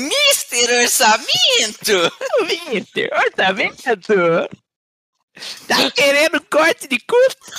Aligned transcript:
Mister 0.00 0.82
Orçamento! 0.82 2.12
Mister 2.70 3.10
Orçamento! 3.12 4.48
Tá 5.68 5.90
querendo 5.90 6.40
corte 6.50 6.88
de 6.88 6.98
custo? 7.00 7.52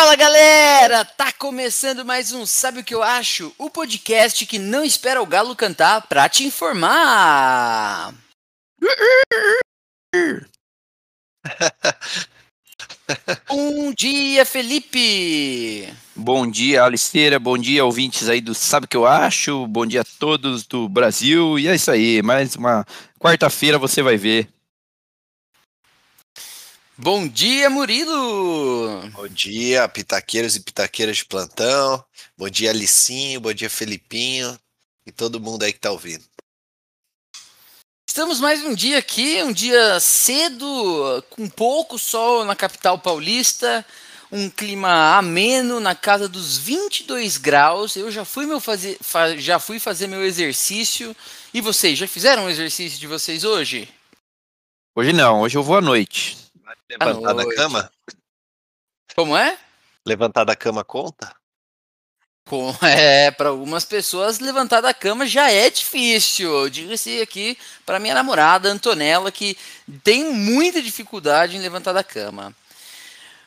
Fala 0.00 0.16
galera! 0.16 1.04
Tá 1.04 1.30
começando 1.30 2.06
mais 2.06 2.32
um 2.32 2.46
Sabe 2.46 2.80
o 2.80 2.84
que 2.84 2.94
eu 2.94 3.02
acho? 3.02 3.52
O 3.58 3.68
podcast 3.68 4.46
que 4.46 4.58
não 4.58 4.82
espera 4.82 5.20
o 5.20 5.26
galo 5.26 5.54
cantar 5.54 6.08
pra 6.08 6.26
te 6.26 6.42
informar! 6.42 8.14
Bom 13.46 13.92
dia, 13.92 14.46
Felipe! 14.46 15.92
Bom 16.16 16.50
dia, 16.50 16.82
Aliceira. 16.82 17.38
Bom 17.38 17.58
dia, 17.58 17.84
ouvintes 17.84 18.26
aí 18.26 18.40
do 18.40 18.54
Sabe 18.54 18.86
o 18.86 18.88
que 18.88 18.96
eu 18.96 19.06
acho? 19.06 19.66
Bom 19.66 19.84
dia 19.84 20.00
a 20.00 20.18
todos 20.18 20.66
do 20.66 20.88
Brasil. 20.88 21.58
E 21.58 21.68
é 21.68 21.74
isso 21.74 21.90
aí, 21.90 22.22
mais 22.22 22.56
uma 22.56 22.86
quarta-feira 23.18 23.78
você 23.78 24.00
vai 24.00 24.16
ver. 24.16 24.48
Bom 27.02 27.26
dia, 27.26 27.70
Murilo! 27.70 29.08
Bom 29.12 29.26
dia, 29.26 29.88
pitaqueiros 29.88 30.54
e 30.54 30.60
pitaqueiras 30.60 31.16
de 31.16 31.24
plantão. 31.24 32.04
Bom 32.36 32.50
dia, 32.50 32.68
Alicinho. 32.68 33.40
Bom 33.40 33.54
dia, 33.54 33.70
Felipinho. 33.70 34.58
E 35.06 35.10
todo 35.10 35.40
mundo 35.40 35.62
aí 35.62 35.72
que 35.72 35.78
tá 35.78 35.90
ouvindo. 35.90 36.22
Estamos 38.06 38.38
mais 38.38 38.62
um 38.62 38.74
dia 38.74 38.98
aqui, 38.98 39.42
um 39.42 39.50
dia 39.50 39.98
cedo, 39.98 41.24
com 41.30 41.48
pouco 41.48 41.98
sol 41.98 42.44
na 42.44 42.54
capital 42.54 42.98
paulista, 42.98 43.82
um 44.30 44.50
clima 44.50 45.16
ameno 45.16 45.80
na 45.80 45.94
casa 45.94 46.28
dos 46.28 46.58
22 46.58 47.38
graus. 47.38 47.96
Eu 47.96 48.10
já 48.10 48.26
fui, 48.26 48.44
meu 48.44 48.60
fazer, 48.60 48.98
fa, 49.00 49.38
já 49.38 49.58
fui 49.58 49.78
fazer 49.78 50.06
meu 50.06 50.22
exercício. 50.22 51.16
E 51.54 51.62
vocês, 51.62 51.98
já 51.98 52.06
fizeram 52.06 52.44
o 52.44 52.50
exercício 52.50 53.00
de 53.00 53.06
vocês 53.06 53.42
hoje? 53.42 53.88
Hoje 54.94 55.14
não, 55.14 55.40
hoje 55.40 55.56
eu 55.56 55.62
vou 55.62 55.78
à 55.78 55.80
noite. 55.80 56.49
Levantar 56.90 57.34
da 57.34 57.54
cama? 57.54 57.92
Como 59.14 59.36
é? 59.36 59.58
Levantar 60.06 60.44
da 60.44 60.56
cama 60.56 60.84
conta? 60.84 61.34
Com, 62.46 62.74
é, 62.82 63.30
para 63.30 63.50
algumas 63.50 63.84
pessoas 63.84 64.38
levantar 64.38 64.80
da 64.80 64.94
cama 64.94 65.26
já 65.26 65.50
é 65.50 65.70
difícil. 65.70 66.68
Diga-se 66.68 67.20
aqui 67.20 67.56
para 67.84 67.98
minha 67.98 68.14
namorada 68.14 68.68
Antonella 68.68 69.30
que 69.30 69.56
tem 70.02 70.32
muita 70.32 70.82
dificuldade 70.82 71.56
em 71.56 71.60
levantar 71.60 71.92
da 71.92 72.04
cama. 72.04 72.54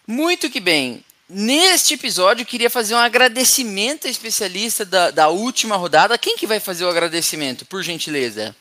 Muito 0.07 0.49
que 0.49 0.59
bem. 0.59 1.03
Neste 1.27 1.93
episódio, 1.95 2.43
eu 2.43 2.45
queria 2.45 2.69
fazer 2.69 2.93
um 2.93 2.99
agradecimento 2.99 4.05
à 4.05 4.09
especialista 4.09 4.85
da, 4.85 5.09
da 5.09 5.29
última 5.29 5.75
rodada. 5.77 6.17
Quem 6.17 6.37
que 6.37 6.45
vai 6.45 6.59
fazer 6.59 6.83
o 6.83 6.89
agradecimento, 6.89 7.65
por 7.65 7.81
gentileza? 7.81 8.55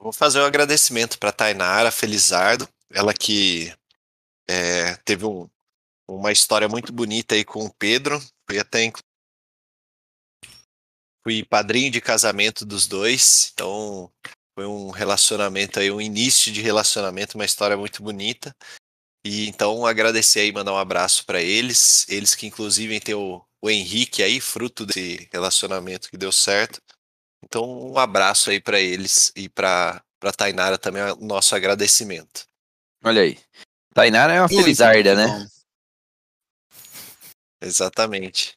Vou 0.00 0.14
fazer 0.14 0.40
um 0.40 0.46
agradecimento 0.46 1.18
para 1.18 1.30
Tainara 1.30 1.90
Felizardo, 1.90 2.66
ela 2.90 3.12
que 3.12 3.70
é, 4.48 4.96
teve 5.04 5.26
um, 5.26 5.46
uma 6.08 6.32
história 6.32 6.66
muito 6.66 6.90
bonita 6.90 7.34
aí 7.34 7.44
com 7.44 7.66
o 7.66 7.74
Pedro. 7.74 8.18
Fui 8.48 8.58
até 8.58 8.90
fui 11.22 11.44
padrinho 11.44 11.90
de 11.90 12.00
casamento 12.00 12.64
dos 12.64 12.86
dois, 12.86 13.50
então 13.52 14.10
foi 14.54 14.64
um 14.64 14.88
relacionamento 14.88 15.78
aí, 15.78 15.90
um 15.90 16.00
início 16.00 16.50
de 16.50 16.62
relacionamento, 16.62 17.36
uma 17.36 17.44
história 17.44 17.76
muito 17.76 18.02
bonita. 18.02 18.56
E 19.22 19.46
então 19.48 19.84
agradecer 19.84 20.40
aí, 20.40 20.50
mandar 20.50 20.72
um 20.72 20.78
abraço 20.78 21.26
para 21.26 21.42
eles, 21.42 22.08
eles 22.08 22.34
que 22.34 22.46
inclusive 22.46 22.98
tem 23.00 23.14
o, 23.14 23.44
o 23.60 23.68
Henrique 23.68 24.22
aí, 24.22 24.40
fruto 24.40 24.86
desse 24.86 25.28
relacionamento 25.30 26.08
que 26.08 26.16
deu 26.16 26.32
certo. 26.32 26.80
Então 27.44 27.92
um 27.92 27.98
abraço 27.98 28.50
aí 28.50 28.60
para 28.60 28.80
eles 28.80 29.32
e 29.34 29.48
para 29.48 30.02
para 30.20 30.32
Tainara 30.32 30.76
também 30.76 31.02
o 31.02 31.16
nosso 31.16 31.56
agradecimento. 31.56 32.44
Olha 33.02 33.22
aí. 33.22 33.38
Tainara 33.94 34.34
é 34.34 34.40
uma 34.40 34.48
felizarda, 34.48 35.14
né? 35.14 35.48
Exatamente. 37.62 38.54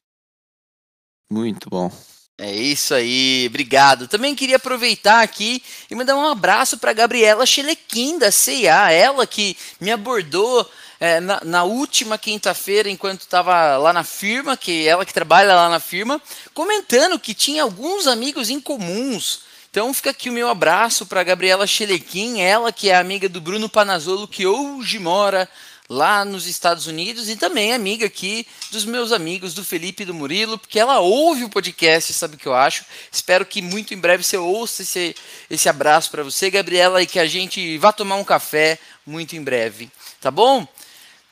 Muito 1.32 1.70
bom. 1.70 1.90
É 2.38 2.52
isso 2.52 2.94
aí, 2.94 3.46
obrigado. 3.48 4.08
Também 4.08 4.36
queria 4.36 4.58
aproveitar 4.58 5.22
aqui 5.22 5.64
e 5.90 5.96
mandar 5.96 6.16
um 6.16 6.28
abraço 6.28 6.78
para 6.78 6.92
Gabriela 6.92 7.46
Chelequim 7.46 8.18
da 8.18 8.32
CIA, 8.32 8.92
ela 8.92 9.26
que 9.26 9.56
me 9.80 9.92
abordou 9.92 10.70
é, 11.04 11.20
na, 11.20 11.42
na, 11.44 11.64
última 11.64 12.18
quinta-feira, 12.18 12.90
enquanto 12.90 13.22
estava 13.22 13.76
lá 13.78 13.92
na 13.92 14.04
firma, 14.04 14.56
que 14.56 14.88
ela 14.88 15.06
que 15.06 15.14
trabalha 15.14 15.54
lá 15.54 15.68
na 15.68 15.80
firma, 15.80 16.22
comentando 16.54 17.20
que 17.20 17.34
tinha 17.34 17.64
alguns 17.64 18.08
amigos 18.08 18.50
em 18.50 18.62
comuns 18.62 19.42
então 19.74 19.92
fica 19.92 20.12
aqui 20.12 20.30
o 20.30 20.34
meu 20.34 20.50
abraço 20.50 21.04
para 21.04 21.24
Gabriela 21.24 21.66
Chelequim, 21.66 22.42
ela 22.42 22.72
que 22.72 22.92
é 22.92 22.96
amiga 22.96 23.28
do 23.28 23.42
Bruno 23.42 23.68
Panazolo, 23.68 24.28
que 24.28 24.46
hoje 24.46 25.00
mora 25.00 25.50
lá 25.90 26.24
nos 26.24 26.46
Estados 26.46 26.86
Unidos 26.86 27.28
e 27.28 27.36
também 27.36 27.72
é 27.72 27.76
amiga 27.76 28.06
aqui 28.06 28.46
dos 28.70 28.86
meus 28.86 29.12
amigos 29.12 29.56
do 29.56 29.64
Felipe 29.64 30.04
e 30.04 30.06
do 30.06 30.14
Murilo, 30.14 30.60
porque 30.60 30.80
ela 30.80 31.00
ouve 31.00 31.44
o 31.44 31.50
podcast, 31.50 32.14
sabe 32.14 32.36
o 32.36 32.38
que 32.38 32.46
eu 32.46 32.54
acho. 32.54 32.86
Espero 33.12 33.48
que 33.48 33.64
muito 33.64 33.96
em 33.96 33.98
breve 33.98 34.24
você 34.24 34.38
ouça 34.38 34.84
esse, 34.84 35.16
esse 35.50 35.68
abraço 35.68 36.12
para 36.12 36.22
você, 36.22 36.52
Gabriela, 36.52 37.02
e 37.02 37.08
que 37.08 37.18
a 37.18 37.26
gente 37.26 37.76
vá 37.80 37.92
tomar 37.92 38.18
um 38.18 38.24
café 38.24 38.78
muito 39.04 39.36
em 39.36 39.42
breve, 39.42 39.90
tá 40.22 40.30
bom? 40.30 40.68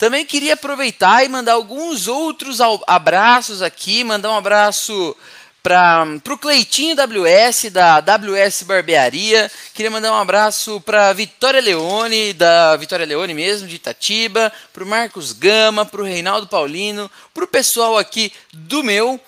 Também 0.01 0.25
queria 0.25 0.55
aproveitar 0.55 1.23
e 1.23 1.29
mandar 1.29 1.53
alguns 1.53 2.07
outros 2.07 2.57
abraços 2.87 3.61
aqui, 3.61 4.03
mandar 4.03 4.31
um 4.31 4.35
abraço 4.35 5.15
para 5.61 6.07
o 6.27 6.37
Cleitinho 6.39 6.95
WS, 6.95 7.69
da 7.69 7.99
WS 7.99 8.63
Barbearia. 8.63 9.51
Queria 9.75 9.91
mandar 9.91 10.11
um 10.11 10.19
abraço 10.19 10.81
para 10.81 11.13
Vitória 11.13 11.61
Leone, 11.61 12.33
da 12.33 12.75
Vitória 12.77 13.05
Leone 13.05 13.35
mesmo, 13.35 13.67
de 13.67 13.75
Itatiba, 13.75 14.51
para 14.73 14.83
o 14.83 14.87
Marcos 14.87 15.33
Gama, 15.33 15.85
para 15.85 16.01
o 16.01 16.05
Reinaldo 16.05 16.47
Paulino, 16.47 17.07
para 17.31 17.43
o 17.43 17.47
pessoal 17.47 17.95
aqui 17.95 18.33
do 18.51 18.83
meu 18.83 19.21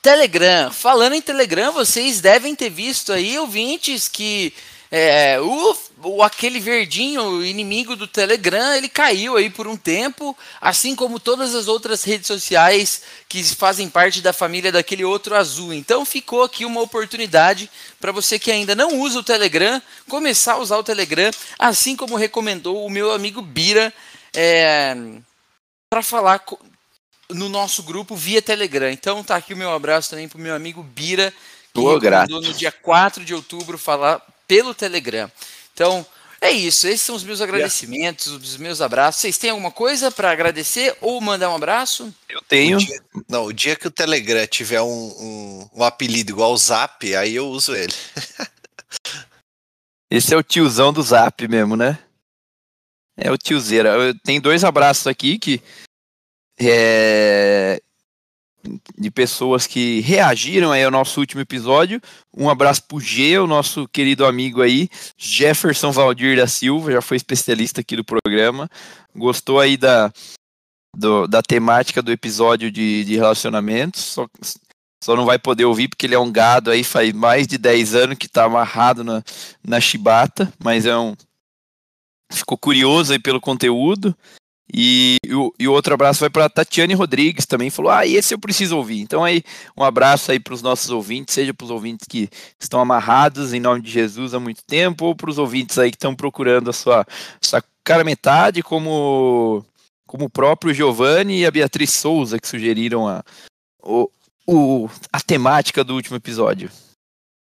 Telegram. 0.00 0.72
Falando 0.72 1.16
em 1.16 1.20
Telegram, 1.20 1.70
vocês 1.70 2.22
devem 2.22 2.54
ter 2.54 2.70
visto 2.70 3.12
aí, 3.12 3.38
ouvintes, 3.38 4.08
que 4.08 4.54
é, 4.90 5.38
o, 5.38 5.76
o, 6.02 6.22
aquele 6.22 6.60
verdinho 6.60 7.44
inimigo 7.44 7.96
do 7.96 8.06
Telegram, 8.06 8.74
ele 8.74 8.88
caiu 8.88 9.36
aí 9.36 9.50
por 9.50 9.66
um 9.66 9.76
tempo, 9.76 10.36
assim 10.60 10.94
como 10.94 11.18
todas 11.18 11.54
as 11.54 11.68
outras 11.68 12.04
redes 12.04 12.26
sociais 12.26 13.02
que 13.28 13.42
fazem 13.42 13.88
parte 13.88 14.20
da 14.20 14.32
família 14.32 14.70
daquele 14.70 15.04
outro 15.04 15.34
azul. 15.34 15.72
Então 15.72 16.04
ficou 16.04 16.42
aqui 16.42 16.64
uma 16.64 16.80
oportunidade 16.80 17.70
para 18.00 18.12
você 18.12 18.38
que 18.38 18.50
ainda 18.50 18.74
não 18.74 19.00
usa 19.00 19.18
o 19.18 19.24
Telegram, 19.24 19.80
começar 20.08 20.54
a 20.54 20.58
usar 20.58 20.78
o 20.78 20.84
Telegram, 20.84 21.30
assim 21.58 21.96
como 21.96 22.16
recomendou 22.16 22.84
o 22.84 22.90
meu 22.90 23.12
amigo 23.12 23.42
Bira, 23.42 23.92
é, 24.34 24.96
para 25.90 26.02
falar 26.02 26.44
no 27.30 27.48
nosso 27.48 27.82
grupo 27.82 28.14
via 28.14 28.40
Telegram. 28.40 28.90
Então 28.90 29.24
tá 29.24 29.36
aqui 29.36 29.54
o 29.54 29.56
meu 29.56 29.72
abraço 29.72 30.10
também 30.10 30.28
para 30.28 30.38
o 30.38 30.42
meu 30.42 30.54
amigo 30.54 30.82
Bira, 30.82 31.32
que 31.74 31.80
recomendou 31.80 32.40
no 32.40 32.54
dia 32.54 32.72
4 32.72 33.24
de 33.24 33.34
outubro 33.34 33.76
falar 33.76 34.22
pelo 34.46 34.72
Telegram. 34.74 35.30
Então, 35.78 36.04
é 36.40 36.50
isso. 36.50 36.88
Esses 36.88 37.02
são 37.02 37.14
os 37.14 37.22
meus 37.22 37.40
agradecimentos, 37.40 38.26
os 38.26 38.56
meus 38.56 38.80
abraços. 38.80 39.20
Vocês 39.20 39.38
têm 39.38 39.50
alguma 39.50 39.70
coisa 39.70 40.10
para 40.10 40.32
agradecer 40.32 40.96
ou 41.00 41.20
mandar 41.20 41.50
um 41.50 41.54
abraço? 41.54 42.12
Eu 42.28 42.42
tenho. 42.42 42.78
O 42.78 42.80
dia, 42.80 43.00
não, 43.28 43.44
o 43.44 43.52
dia 43.52 43.76
que 43.76 43.86
o 43.86 43.90
Telegram 43.90 44.44
tiver 44.48 44.82
um, 44.82 44.88
um, 44.88 45.70
um 45.76 45.84
apelido 45.84 46.32
igual 46.32 46.52
o 46.52 46.56
Zap, 46.56 47.14
aí 47.14 47.36
eu 47.36 47.46
uso 47.46 47.76
ele. 47.76 47.94
Esse 50.10 50.34
é 50.34 50.36
o 50.36 50.42
tiozão 50.42 50.92
do 50.92 51.02
Zap 51.02 51.46
mesmo, 51.46 51.76
né? 51.76 51.96
É 53.16 53.30
o 53.30 53.38
tiozeira. 53.38 53.90
Eu 53.90 54.18
tenho 54.18 54.42
dois 54.42 54.64
abraços 54.64 55.06
aqui 55.06 55.38
que 55.38 55.62
é, 56.58 57.80
de 58.96 59.10
pessoas 59.10 59.66
que 59.66 60.00
reagiram 60.00 60.72
aí 60.72 60.84
ao 60.84 60.90
nosso 60.90 61.20
último 61.20 61.40
episódio. 61.40 62.00
Um 62.36 62.48
abraço 62.48 62.82
pro 62.84 63.00
G, 63.00 63.38
o 63.38 63.46
nosso 63.46 63.88
querido 63.88 64.24
amigo 64.26 64.62
aí, 64.62 64.88
Jefferson 65.16 65.90
Valdir 65.90 66.36
da 66.36 66.46
Silva, 66.46 66.92
já 66.92 67.00
foi 67.00 67.16
especialista 67.16 67.80
aqui 67.80 67.96
do 67.96 68.04
programa. 68.04 68.68
Gostou 69.14 69.60
aí 69.60 69.76
da, 69.76 70.12
do, 70.96 71.26
da 71.26 71.42
temática 71.42 72.02
do 72.02 72.12
episódio 72.12 72.70
de, 72.70 73.04
de 73.04 73.16
relacionamentos, 73.16 74.02
só, 74.02 74.26
só 75.02 75.16
não 75.16 75.24
vai 75.24 75.38
poder 75.38 75.64
ouvir 75.64 75.88
porque 75.88 76.06
ele 76.06 76.14
é 76.14 76.18
um 76.18 76.32
gado 76.32 76.70
aí, 76.70 76.82
faz 76.82 77.12
mais 77.12 77.46
de 77.46 77.58
10 77.58 77.94
anos 77.94 78.18
que 78.18 78.28
tá 78.28 78.44
amarrado 78.44 79.04
na, 79.04 79.22
na 79.64 79.80
chibata, 79.80 80.52
mas 80.58 80.86
é 80.86 80.96
um... 80.96 81.14
Ficou 82.30 82.58
curioso 82.58 83.12
aí 83.12 83.18
pelo 83.18 83.40
conteúdo. 83.40 84.14
E, 84.72 85.16
e, 85.24 85.66
o, 85.66 85.72
outro 85.72 85.94
abraço 85.94 86.20
vai 86.20 86.28
para 86.28 86.48
Tatiane 86.48 86.92
Rodrigues 86.92 87.46
também, 87.46 87.70
falou: 87.70 87.90
Ah, 87.90 88.06
esse 88.06 88.34
eu 88.34 88.38
preciso 88.38 88.76
ouvir. 88.76 89.00
Então, 89.00 89.24
aí, 89.24 89.42
um 89.76 89.82
abraço 89.82 90.30
aí 90.30 90.38
para 90.38 90.52
os 90.52 90.60
nossos 90.60 90.90
ouvintes, 90.90 91.34
seja 91.34 91.54
para 91.54 91.64
os 91.64 91.70
ouvintes 91.70 92.06
que 92.06 92.28
estão 92.60 92.80
amarrados 92.80 93.54
em 93.54 93.60
nome 93.60 93.80
de 93.80 93.90
Jesus 93.90 94.34
há 94.34 94.40
muito 94.40 94.62
tempo, 94.64 95.06
ou 95.06 95.16
para 95.16 95.30
os 95.30 95.38
ouvintes 95.38 95.78
aí 95.78 95.90
que 95.90 95.96
estão 95.96 96.14
procurando 96.14 96.68
a 96.68 96.72
sua, 96.72 97.06
sua 97.40 97.62
cara 97.82 98.04
metade, 98.04 98.62
como, 98.62 99.64
como 100.06 100.26
o 100.26 100.30
próprio 100.30 100.74
Giovanni 100.74 101.40
e 101.40 101.46
a 101.46 101.50
Beatriz 101.50 101.94
Souza, 101.94 102.38
que 102.38 102.46
sugeriram 102.46 103.08
a, 103.08 103.24
o, 103.82 104.10
o, 104.46 104.90
a 105.10 105.20
temática 105.20 105.82
do 105.82 105.94
último 105.94 106.16
episódio. 106.16 106.70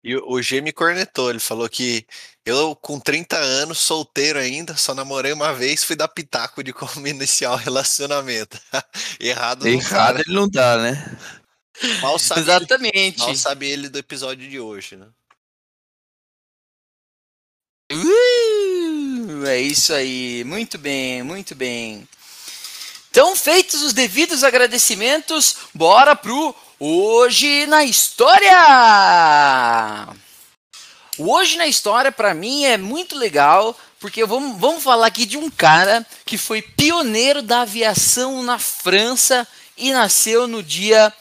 E 0.04 0.16
o 0.16 0.42
G 0.42 0.62
me 0.62 0.72
cornetou, 0.72 1.30
ele 1.30 1.40
falou 1.40 1.68
que 1.68 2.06
eu, 2.50 2.76
com 2.76 3.00
30 3.00 3.38
anos, 3.38 3.80
solteiro 3.80 4.40
ainda, 4.40 4.76
só 4.76 4.94
namorei 4.96 5.32
uma 5.32 5.54
vez, 5.54 5.84
fui 5.84 5.96
dar 5.96 6.08
pitaco 6.08 6.64
de 6.64 6.74
como 6.74 7.06
iniciar 7.08 7.52
o 7.54 7.56
relacionamento. 7.56 8.60
Errado 9.20 9.66
não 9.66 9.72
Errado 9.72 10.16
tá, 10.16 10.24
ele 10.26 10.36
não 10.36 10.50
tá, 10.50 10.78
né? 10.78 11.18
Mal 12.02 12.20
sabe 12.20 12.42
Exatamente. 12.42 13.22
Ele, 13.22 13.28
mal 13.28 13.36
sabe 13.36 13.70
ele 13.70 13.90
do 13.90 14.00
episódio 14.00 14.50
de 14.50 14.60
hoje, 14.60 14.98
né? 14.98 15.08
Uh, 17.92 19.46
é 19.48 19.60
isso 19.60 19.94
aí, 19.94 20.44
muito 20.44 20.78
bem, 20.78 21.24
muito 21.24 21.56
bem. 21.56 22.08
Então, 23.10 23.36
feitos 23.36 23.82
os 23.82 23.94
devidos 23.94 24.44
agradecimentos, 24.44 25.56
bora 25.74 26.16
pro 26.16 26.56
Hoje 26.80 27.66
na 27.66 27.84
História! 27.84 28.56
O 31.20 31.34
Hoje 31.34 31.58
na 31.58 31.68
História, 31.68 32.14
para 32.14 32.34
mim, 32.34 32.64
é 32.64 32.78
muito 32.78 33.14
legal, 33.18 33.78
porque 34.00 34.24
vamos, 34.24 34.58
vamos 34.58 34.82
falar 34.82 35.08
aqui 35.08 35.26
de 35.26 35.38
um 35.38 35.50
cara 35.50 36.08
que 36.26 36.38
foi 36.38 36.62
pioneiro 36.62 37.42
da 37.42 37.64
aviação 37.64 38.42
na 38.42 38.58
França 38.58 39.46
e 39.78 39.92
nasceu 39.92 40.48
no 40.48 40.64
dia 40.64 41.14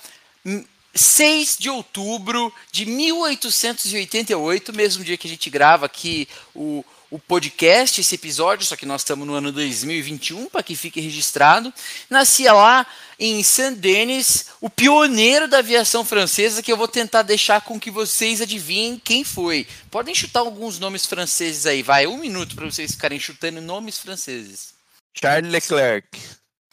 6 0.95 1.57
de 1.59 1.69
outubro 1.69 2.55
de 2.71 2.87
1888, 2.87 4.73
mesmo 4.73 5.03
dia 5.03 5.17
que 5.17 5.27
a 5.27 5.31
gente 5.31 5.51
grava 5.51 5.87
aqui 5.87 6.29
o, 6.55 6.85
o 7.11 7.19
podcast, 7.19 8.01
esse 8.01 8.15
episódio, 8.15 8.67
só 8.67 8.77
que 8.77 8.85
nós 8.85 9.01
estamos 9.01 9.27
no 9.27 9.35
ano 9.35 9.51
2021, 9.51 10.49
para 10.49 10.63
que 10.63 10.77
fique 10.77 11.01
registrado. 11.01 11.73
Nascia 12.11 12.53
lá 12.53 12.87
em 13.19 13.43
Saint-Denis, 13.43 14.47
o 14.61 14.69
pioneiro 14.69 15.49
da 15.49 15.59
aviação 15.59 16.05
francesa, 16.05 16.63
que 16.63 16.71
eu 16.71 16.77
vou 16.77 16.87
tentar 16.87 17.23
deixar 17.23 17.63
com 17.63 17.81
que 17.81 17.91
vocês 17.91 18.41
adivinhem 18.41 19.01
quem 19.03 19.25
foi. 19.25 19.67
Podem 19.91 20.15
chutar 20.15 20.41
alguns 20.41 20.79
nomes 20.79 21.07
franceses 21.07 21.67
aí, 21.67 21.83
vai, 21.83 22.07
um 22.07 22.19
minuto 22.19 22.55
para 22.55 22.67
vocês 22.67 22.93
ficarem 22.93 23.19
chutando 23.19 23.61
nomes 23.61 23.99
franceses. 23.99 24.75
Charles 25.19 25.51
Leclerc, 25.51 26.07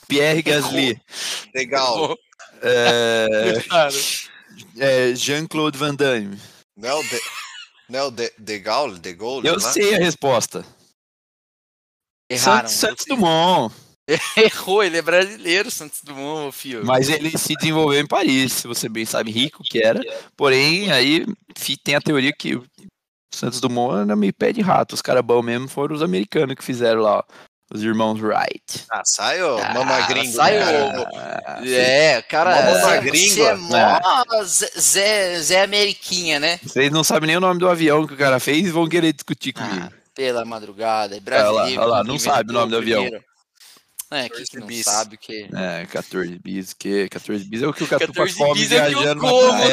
Pierre 0.07 0.41
Gasly. 0.41 1.01
Legal. 1.53 2.17
É, 2.61 3.63
é, 5.11 5.15
Jean-Claude 5.15 5.77
Van 5.77 5.95
Damme. 5.95 6.37
Não, 6.75 7.01
de, 7.01 7.21
não 7.89 8.11
de, 8.11 8.31
de 8.37 8.59
Gaulle, 8.59 8.99
de 8.99 9.13
Gaulle. 9.13 9.47
Eu 9.47 9.59
sei 9.59 9.95
a 9.95 9.97
resposta. 9.99 10.65
Erraram. 12.29 12.67
Santos 12.67 13.05
Dumont. 13.05 13.73
Errou, 14.37 14.83
ele 14.83 14.97
é 14.97 15.01
brasileiro, 15.01 15.71
Santos 15.71 16.01
Dumont, 16.03 16.55
filho. 16.55 16.85
Mas 16.85 17.09
ele 17.09 17.35
se 17.37 17.55
desenvolveu 17.55 17.99
em 17.99 18.07
Paris, 18.07 18.53
se 18.53 18.67
você 18.67 18.87
bem 18.87 19.05
sabe, 19.05 19.31
rico 19.31 19.63
que 19.63 19.81
era. 19.81 19.99
Porém, 20.35 20.91
aí 20.91 21.25
tem 21.83 21.95
a 21.95 22.01
teoria 22.01 22.31
que 22.31 22.55
o 22.55 22.63
Santos 23.33 23.59
Dumont 23.59 24.03
era 24.03 24.15
meio 24.15 24.33
pé 24.33 24.51
de 24.51 24.61
rato. 24.61 24.93
Os 24.93 25.01
caras 25.01 25.23
bons 25.23 25.43
mesmo 25.43 25.67
foram 25.67 25.95
os 25.95 26.03
americanos 26.03 26.55
que 26.55 26.63
fizeram 26.63 27.01
lá, 27.01 27.25
os 27.73 27.83
irmãos 27.83 28.19
Wright. 28.21 28.85
Ah, 28.89 29.01
saiu, 29.03 29.57
ah, 29.57 29.73
mama 29.73 30.01
gringo. 30.07 30.33
Saiu. 30.33 30.61
Ah, 31.15 31.61
é, 31.65 32.21
cara, 32.21 32.61
mama 32.61 32.97
gringo. 32.97 33.43
é 33.43 33.55
mó 33.55 33.99
Zé, 34.43 35.41
Zé 35.41 35.63
Ameriquinha, 35.63 36.39
né? 36.39 36.59
Vocês 36.63 36.91
não 36.91 37.03
sabem 37.03 37.27
nem 37.27 37.37
o 37.37 37.41
nome 37.41 37.59
do 37.59 37.69
avião 37.69 38.05
que 38.05 38.13
o 38.13 38.17
cara 38.17 38.39
fez 38.39 38.67
e 38.67 38.71
vão 38.71 38.87
querer 38.87 39.13
discutir 39.13 39.53
comigo. 39.53 39.89
Ah, 39.91 40.05
pela 40.13 40.45
madrugada, 40.45 41.17
é 41.17 41.19
brasileiro. 41.19 41.81
Olha 41.81 41.87
lá, 41.89 41.95
olha 41.95 41.97
lá 41.97 42.03
não 42.03 42.19
sabe 42.19 42.51
o 42.51 42.53
nome 42.53 42.71
do 42.71 42.77
avião. 42.77 43.09
É, 44.11 44.29
que, 44.29 44.43
que 44.43 44.59
não 44.59 44.67
bis. 44.67 44.85
sabe 44.85 45.17
que. 45.17 45.49
É, 45.53 45.85
14 45.87 46.39
bis, 46.39 46.73
que 46.73 47.09
14 47.09 47.43
bis 47.45 47.63
é 47.63 47.67
o 47.67 47.73
que 47.73 47.83
o 47.83 47.87
Catupa 47.87 48.25
come 48.33 48.61
bis 48.61 48.71
é 48.71 48.89
viajando 48.89 49.19
que 49.19 49.25
eu 49.25 49.31
como. 49.31 49.63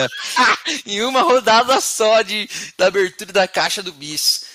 em 0.87 1.03
uma 1.03 1.21
rodada 1.21 1.81
só 1.81 2.23
de, 2.23 2.49
da 2.79 2.87
abertura 2.87 3.33
da 3.33 3.47
caixa 3.47 3.83
do 3.83 3.93
bis. 3.93 4.52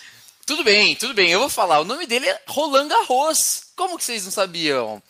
Tudo 0.47 0.63
bem, 0.63 0.95
tudo 0.95 1.13
bem, 1.13 1.29
eu 1.29 1.39
vou 1.41 1.49
falar. 1.49 1.81
O 1.81 1.83
nome 1.83 2.07
dele 2.07 2.25
é 2.25 2.41
Roland 2.47 2.87
Garros. 2.87 3.63
Como 3.75 3.97
que 3.97 4.05
vocês 4.05 4.23
não 4.23 4.31
sabiam? 4.31 5.03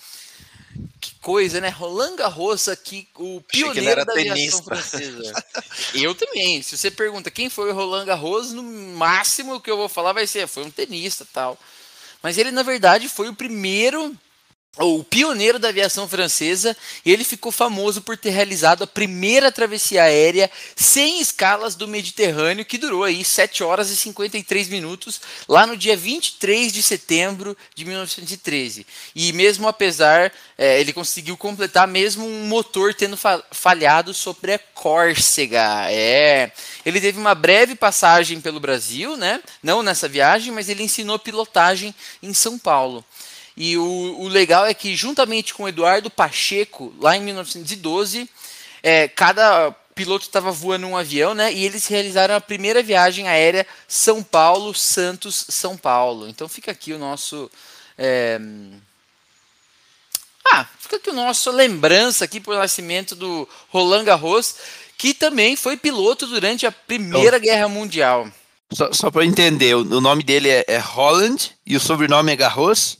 Que 0.99 1.13
coisa, 1.21 1.61
né? 1.61 1.69
Roland 1.69 2.15
Garros 2.15 2.67
aqui, 2.67 3.07
o 3.15 3.39
pioneiro 3.41 4.03
da 4.03 4.13
aviação 4.13 4.63
francesa. 4.63 5.45
eu 5.93 6.15
também. 6.15 6.63
Se 6.63 6.75
você 6.75 6.89
pergunta 6.89 7.29
quem 7.29 7.51
foi 7.51 7.69
o 7.69 7.75
Roland 7.75 8.05
Garros, 8.05 8.51
no 8.51 8.63
máximo 8.63 9.61
que 9.61 9.69
eu 9.69 9.77
vou 9.77 9.87
falar 9.87 10.11
vai 10.11 10.25
ser, 10.25 10.47
foi 10.47 10.63
um 10.63 10.71
tenista 10.71 11.23
tal. 11.31 11.55
Mas 12.23 12.39
ele, 12.39 12.49
na 12.49 12.63
verdade, 12.63 13.07
foi 13.07 13.29
o 13.29 13.35
primeiro 13.35 14.17
o 14.79 15.03
pioneiro 15.03 15.57
da 15.57 15.69
aviação 15.69 16.07
francesa, 16.07 16.75
e 17.03 17.11
ele 17.11 17.23
ficou 17.23 17.51
famoso 17.51 18.01
por 18.01 18.15
ter 18.15 18.29
realizado 18.29 18.83
a 18.83 18.87
primeira 18.87 19.51
travessia 19.51 20.03
aérea 20.03 20.51
sem 20.75 21.19
escalas 21.19 21.75
do 21.75 21.87
Mediterrâneo, 21.87 22.65
que 22.65 22.77
durou 22.77 23.03
aí 23.03 23.23
7 23.23 23.63
horas 23.63 23.89
e 23.89 23.95
53 23.95 24.69
minutos, 24.69 25.19
lá 25.47 25.65
no 25.65 25.75
dia 25.75 25.97
23 25.97 26.71
de 26.71 26.83
setembro 26.83 27.57
de 27.73 27.85
1913. 27.85 28.85
E 29.15 29.33
mesmo 29.33 29.67
apesar, 29.67 30.31
é, 30.57 30.79
ele 30.79 30.93
conseguiu 30.93 31.35
completar 31.35 31.87
mesmo 31.87 32.25
um 32.25 32.45
motor 32.45 32.93
tendo 32.93 33.17
falhado 33.51 34.13
sobre 34.13 34.53
a 34.53 34.59
Córcega. 34.59 35.91
É, 35.91 36.51
ele 36.85 37.01
teve 37.01 37.19
uma 37.19 37.33
breve 37.33 37.73
passagem 37.73 38.39
pelo 38.39 38.59
Brasil, 38.59 39.17
né? 39.17 39.41
Não 39.63 39.81
nessa 39.81 40.07
viagem, 40.07 40.53
mas 40.53 40.69
ele 40.69 40.83
ensinou 40.83 41.17
pilotagem 41.17 41.93
em 42.21 42.33
São 42.33 42.59
Paulo. 42.59 43.03
E 43.57 43.75
o, 43.75 44.17
o 44.19 44.27
legal 44.27 44.67
é 44.67 44.73
que, 44.75 44.95
juntamente 44.95 45.51
com 45.51 45.63
o 45.63 45.67
Eduardo 45.67 46.11
Pacheco, 46.11 46.93
lá 46.99 47.17
em 47.17 47.21
1912, 47.21 48.29
é, 48.83 49.07
cada 49.07 49.71
piloto 49.95 50.25
estava 50.25 50.51
voando 50.51 50.85
um 50.85 50.95
avião, 50.95 51.33
né? 51.33 51.51
E 51.51 51.65
eles 51.65 51.87
realizaram 51.87 52.35
a 52.35 52.39
primeira 52.39 52.83
viagem 52.83 53.27
aérea 53.27 53.65
São 53.87 54.21
Paulo, 54.21 54.75
Santos, 54.75 55.47
São 55.49 55.75
Paulo. 55.75 56.29
Então 56.29 56.47
fica 56.47 56.71
aqui 56.71 56.93
o 56.93 56.99
nosso. 56.99 57.49
É... 57.97 58.39
Ah, 60.51 60.67
fica 60.79 60.97
aqui 60.97 61.09
o 61.09 61.13
nosso 61.13 61.49
lembrança 61.49 62.23
aqui 62.23 62.39
por 62.39 62.55
nascimento 62.55 63.15
do 63.15 63.49
Roland 63.69 64.03
Garros, 64.03 64.55
que 64.99 65.15
também 65.15 65.55
foi 65.55 65.75
piloto 65.75 66.27
durante 66.27 66.67
a 66.67 66.71
Primeira 66.71 67.39
Guerra 67.39 67.67
Mundial. 67.67 68.31
Só, 68.71 68.93
só 68.93 69.09
para 69.09 69.25
entender, 69.25 69.75
o, 69.75 69.79
o 69.79 69.99
nome 69.99 70.21
dele 70.21 70.47
é, 70.47 70.63
é 70.67 70.77
Holland 70.77 71.51
e 71.65 71.75
o 71.75 71.79
sobrenome 71.79 72.31
é 72.31 72.35
Garros? 72.35 72.99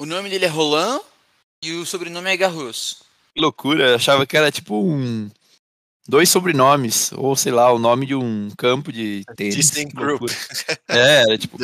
O 0.00 0.06
nome 0.06 0.30
dele 0.30 0.46
é 0.46 0.48
Roland 0.48 0.98
e 1.62 1.72
o 1.72 1.84
sobrenome 1.84 2.30
é 2.30 2.34
Garros. 2.34 3.02
Que 3.34 3.40
loucura, 3.42 3.90
eu 3.90 3.96
achava 3.96 4.26
que 4.26 4.34
era 4.34 4.50
tipo 4.50 4.82
um. 4.82 5.30
Dois 6.08 6.30
sobrenomes, 6.30 7.12
ou 7.12 7.36
sei 7.36 7.52
lá, 7.52 7.70
o 7.70 7.78
nome 7.78 8.06
de 8.06 8.14
um 8.14 8.50
campo 8.56 8.90
de 8.90 9.26
tênis. 9.36 9.56
ThyssenKrupp. 9.56 10.24
É, 10.88 11.24
era 11.24 11.36
tipo, 11.36 11.58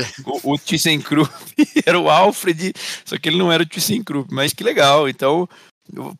o, 0.44 0.52
o 0.52 0.58
ThyssenKrupp 0.58 1.32
era 1.86 1.98
o 1.98 2.10
Alfred, 2.10 2.74
só 3.06 3.16
que 3.16 3.30
ele 3.30 3.38
não 3.38 3.50
era 3.50 3.62
o 3.62 3.66
ThyssenKrupp, 3.66 4.28
mas 4.30 4.52
que 4.52 4.62
legal, 4.62 5.08
então 5.08 5.48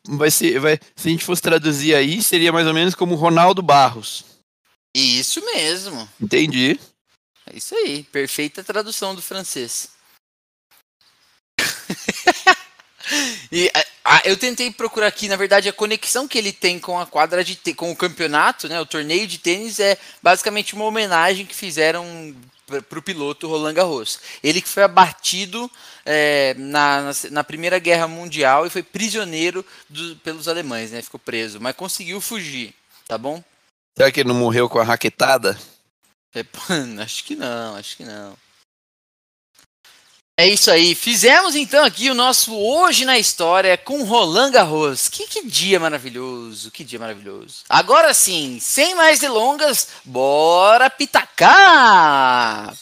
vai 0.09 0.31
ser, 0.31 0.59
vai, 0.59 0.81
se 0.97 1.09
a 1.09 1.11
gente 1.11 1.25
fosse 1.25 1.43
traduzir 1.43 1.95
aí, 1.95 2.23
seria 2.23 2.51
mais 2.51 2.67
ou 2.67 2.73
menos 2.73 2.95
como 2.95 3.15
Ronaldo 3.15 3.61
Barros. 3.61 4.25
Isso 4.97 5.45
mesmo. 5.45 6.09
Entendi. 6.19 6.81
É 7.47 7.59
isso 7.59 7.75
aí, 7.75 8.05
perfeita 8.05 8.65
tradução 8.65 9.15
do 9.15 9.21
francês. 9.21 9.95
e 13.53 13.71
a, 13.75 14.17
a, 14.17 14.23
eu 14.25 14.37
tentei 14.37 14.71
procurar 14.71 15.07
aqui, 15.07 15.29
na 15.29 15.37
verdade, 15.37 15.69
a 15.69 15.73
conexão 15.73 16.27
que 16.29 16.39
ele 16.39 16.53
tem 16.53 16.79
com 16.79 16.99
a 16.99 17.07
quadra 17.07 17.43
de 17.45 17.57
com 17.75 17.91
o 17.91 17.97
campeonato, 17.97 18.69
né? 18.69 18.81
O 18.81 18.87
torneio 18.87 19.27
de 19.27 19.39
tênis 19.39 19.81
é 19.81 19.99
basicamente 20.23 20.75
uma 20.75 20.85
homenagem 20.85 21.47
que 21.47 21.55
fizeram 21.55 22.35
para 22.67 22.99
o 22.99 23.03
piloto 23.03 23.47
Roland 23.47 23.75
Garros. 23.75 24.19
Ele 24.43 24.61
que 24.61 24.69
foi 24.69 24.83
abatido 24.83 25.71
é, 26.05 26.55
na, 26.59 27.03
na, 27.03 27.13
na, 27.31 27.45
Primeira 27.45 27.79
Guerra 27.79 28.09
Mundial 28.09 28.67
e 28.67 28.71
foi 28.71 28.83
prisioneiro 28.83 29.65
do, 29.89 30.17
pelos 30.17 30.49
alemães, 30.49 30.91
né? 30.91 31.01
Ficou 31.01 31.21
preso, 31.21 31.61
mas 31.61 31.77
conseguiu 31.77 32.21
fugir, 32.21 32.75
tá 33.07 33.17
bom? 33.17 33.43
Será 33.97 34.11
que 34.11 34.21
ele 34.21 34.29
não 34.29 34.37
morreu 34.37 34.69
com 34.69 34.79
a 34.79 34.85
raquetada? 34.85 35.59
É, 36.35 36.45
acho 37.03 37.25
que 37.25 37.37
não, 37.37 37.77
acho 37.77 37.97
que 37.97 38.05
não. 38.05 38.37
É 40.39 40.47
isso 40.47 40.71
aí. 40.71 40.95
Fizemos 40.95 41.55
então 41.55 41.83
aqui 41.83 42.11
o 42.11 42.15
nosso 42.15 42.55
Hoje 42.55 43.07
na 43.07 43.19
História 43.19 43.79
com 43.79 44.05
Roland 44.05 44.51
Garros. 44.51 45.09
Que, 45.09 45.27
que 45.27 45.47
dia 45.47 45.81
maravilhoso, 45.81 46.71
que 46.71 46.85
dia 46.85 46.99
maravilhoso. 46.99 47.65
Agora 47.71 48.13
sim, 48.13 48.59
sem 48.61 48.95
mais 48.95 49.19
delongas, 49.19 49.89
bora 50.05 50.91
pitacar! 50.91 52.77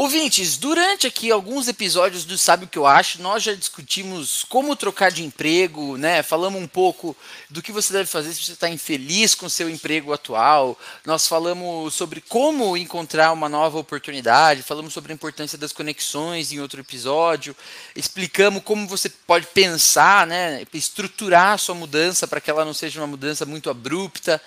Ouvintes, 0.00 0.56
durante 0.56 1.08
aqui 1.08 1.28
alguns 1.28 1.66
episódios 1.66 2.24
do 2.24 2.38
Sabe 2.38 2.66
o 2.66 2.68
que 2.68 2.78
eu 2.78 2.86
acho, 2.86 3.20
nós 3.20 3.42
já 3.42 3.52
discutimos 3.52 4.44
como 4.48 4.76
trocar 4.76 5.10
de 5.10 5.24
emprego, 5.24 5.96
né? 5.96 6.22
Falamos 6.22 6.62
um 6.62 6.68
pouco 6.68 7.16
do 7.50 7.60
que 7.60 7.72
você 7.72 7.92
deve 7.92 8.08
fazer 8.08 8.32
se 8.32 8.44
você 8.44 8.52
está 8.52 8.68
infeliz 8.68 9.34
com 9.34 9.48
seu 9.48 9.68
emprego 9.68 10.12
atual. 10.12 10.78
Nós 11.04 11.26
falamos 11.26 11.94
sobre 11.94 12.20
como 12.20 12.76
encontrar 12.76 13.32
uma 13.32 13.48
nova 13.48 13.76
oportunidade, 13.76 14.62
falamos 14.62 14.92
sobre 14.92 15.10
a 15.10 15.16
importância 15.16 15.58
das 15.58 15.72
conexões 15.72 16.52
em 16.52 16.60
outro 16.60 16.78
episódio, 16.78 17.56
explicamos 17.96 18.62
como 18.62 18.86
você 18.86 19.08
pode 19.08 19.48
pensar, 19.48 20.28
né? 20.28 20.62
Estruturar 20.72 21.54
a 21.54 21.58
sua 21.58 21.74
mudança 21.74 22.28
para 22.28 22.40
que 22.40 22.48
ela 22.48 22.64
não 22.64 22.72
seja 22.72 23.00
uma 23.00 23.08
mudança 23.08 23.44
muito 23.44 23.68
abrupta. 23.68 24.40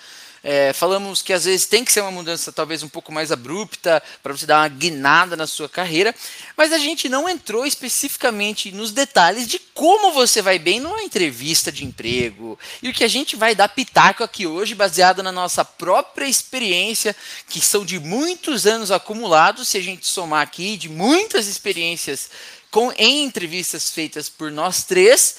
É, 0.44 0.72
falamos 0.72 1.22
que 1.22 1.32
às 1.32 1.44
vezes 1.44 1.66
tem 1.66 1.84
que 1.84 1.92
ser 1.92 2.00
uma 2.00 2.10
mudança 2.10 2.50
talvez 2.50 2.82
um 2.82 2.88
pouco 2.88 3.12
mais 3.12 3.30
abrupta 3.30 4.02
para 4.20 4.32
você 4.32 4.44
dar 4.44 4.62
uma 4.62 4.68
guinada 4.68 5.36
na 5.36 5.46
sua 5.46 5.68
carreira, 5.68 6.12
mas 6.56 6.72
a 6.72 6.78
gente 6.78 7.08
não 7.08 7.28
entrou 7.28 7.64
especificamente 7.64 8.72
nos 8.72 8.90
detalhes 8.90 9.46
de 9.46 9.60
como 9.60 10.12
você 10.12 10.42
vai 10.42 10.58
bem 10.58 10.80
numa 10.80 11.02
entrevista 11.02 11.70
de 11.70 11.84
emprego. 11.84 12.58
E 12.82 12.88
o 12.88 12.92
que 12.92 13.04
a 13.04 13.08
gente 13.08 13.36
vai 13.36 13.54
dar 13.54 13.68
pitaco 13.68 14.24
aqui 14.24 14.44
hoje, 14.44 14.74
baseado 14.74 15.22
na 15.22 15.30
nossa 15.30 15.64
própria 15.64 16.26
experiência, 16.26 17.14
que 17.48 17.60
são 17.60 17.84
de 17.84 18.00
muitos 18.00 18.66
anos 18.66 18.90
acumulados, 18.90 19.68
se 19.68 19.78
a 19.78 19.82
gente 19.82 20.08
somar 20.08 20.42
aqui, 20.42 20.76
de 20.76 20.88
muitas 20.88 21.46
experiências 21.46 22.28
com, 22.68 22.92
em 22.98 23.22
entrevistas 23.22 23.90
feitas 23.90 24.28
por 24.28 24.50
nós 24.50 24.82
três, 24.82 25.36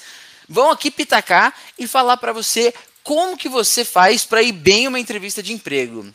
vão 0.48 0.70
aqui 0.70 0.90
pitacar 0.90 1.54
e 1.78 1.86
falar 1.86 2.16
para 2.16 2.32
você 2.32 2.72
como 3.04 3.36
que 3.36 3.50
você 3.50 3.84
faz 3.84 4.24
para 4.24 4.42
ir 4.42 4.52
bem 4.52 4.88
uma 4.88 4.98
entrevista 4.98 5.42
de 5.42 5.52
emprego. 5.52 6.12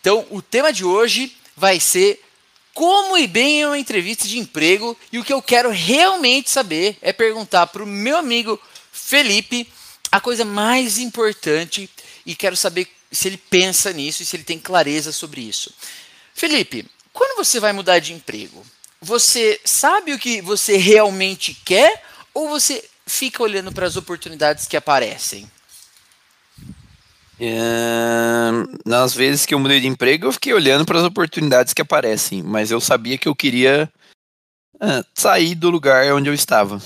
Então, 0.00 0.26
o 0.30 0.42
tema 0.42 0.72
de 0.72 0.84
hoje 0.84 1.34
vai 1.56 1.78
ser 1.78 2.22
como 2.74 3.16
ir 3.16 3.28
bem 3.28 3.60
em 3.60 3.66
uma 3.66 3.78
entrevista 3.78 4.26
de 4.26 4.38
emprego 4.38 4.96
e 5.12 5.18
o 5.18 5.24
que 5.24 5.32
eu 5.32 5.40
quero 5.40 5.70
realmente 5.70 6.50
saber 6.50 6.98
é 7.00 7.12
perguntar 7.12 7.68
para 7.68 7.82
o 7.82 7.86
meu 7.86 8.16
amigo 8.16 8.60
Felipe 8.92 9.72
a 10.10 10.20
coisa 10.20 10.44
mais 10.44 10.98
importante 10.98 11.88
e 12.26 12.34
quero 12.34 12.56
saber 12.56 12.88
se 13.10 13.28
ele 13.28 13.36
pensa 13.36 13.92
nisso 13.92 14.22
e 14.22 14.26
se 14.26 14.36
ele 14.36 14.44
tem 14.44 14.58
clareza 14.58 15.12
sobre 15.12 15.40
isso. 15.40 15.72
Felipe, 16.34 16.84
quando 17.12 17.36
você 17.36 17.58
vai 17.58 17.72
mudar 17.72 17.98
de 18.00 18.12
emprego, 18.12 18.64
você 19.00 19.60
sabe 19.64 20.12
o 20.12 20.18
que 20.18 20.40
você 20.40 20.76
realmente 20.76 21.54
quer 21.64 22.04
ou 22.34 22.48
você 22.48 22.84
fica 23.06 23.42
olhando 23.42 23.72
para 23.72 23.86
as 23.86 23.96
oportunidades 23.96 24.66
que 24.66 24.76
aparecem? 24.76 25.50
Nas 28.84 29.14
vezes 29.14 29.46
que 29.46 29.54
eu 29.54 29.58
mudei 29.58 29.80
de 29.80 29.86
emprego, 29.86 30.26
eu 30.26 30.32
fiquei 30.32 30.52
olhando 30.52 30.84
para 30.84 30.98
as 30.98 31.04
oportunidades 31.04 31.72
que 31.72 31.82
aparecem, 31.82 32.42
mas 32.42 32.70
eu 32.70 32.80
sabia 32.80 33.16
que 33.16 33.28
eu 33.28 33.34
queria 33.34 33.90
é, 34.80 35.04
sair 35.14 35.54
do 35.54 35.70
lugar 35.70 36.12
onde 36.12 36.28
eu 36.28 36.34
estava. 36.34 36.80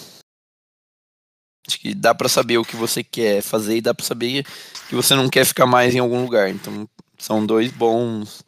Acho 1.66 1.78
que 1.78 1.94
dá 1.94 2.14
para 2.14 2.28
saber 2.28 2.58
o 2.58 2.64
que 2.64 2.76
você 2.76 3.04
quer 3.04 3.40
fazer 3.40 3.76
e 3.76 3.80
dá 3.80 3.94
para 3.94 4.04
saber 4.04 4.44
que 4.88 4.94
você 4.94 5.14
não 5.14 5.28
quer 5.28 5.46
ficar 5.46 5.66
mais 5.66 5.94
em 5.94 6.00
algum 6.00 6.22
lugar. 6.22 6.50
Então, 6.50 6.88
são 7.18 7.46
dois 7.46 7.70
bons, 7.70 8.42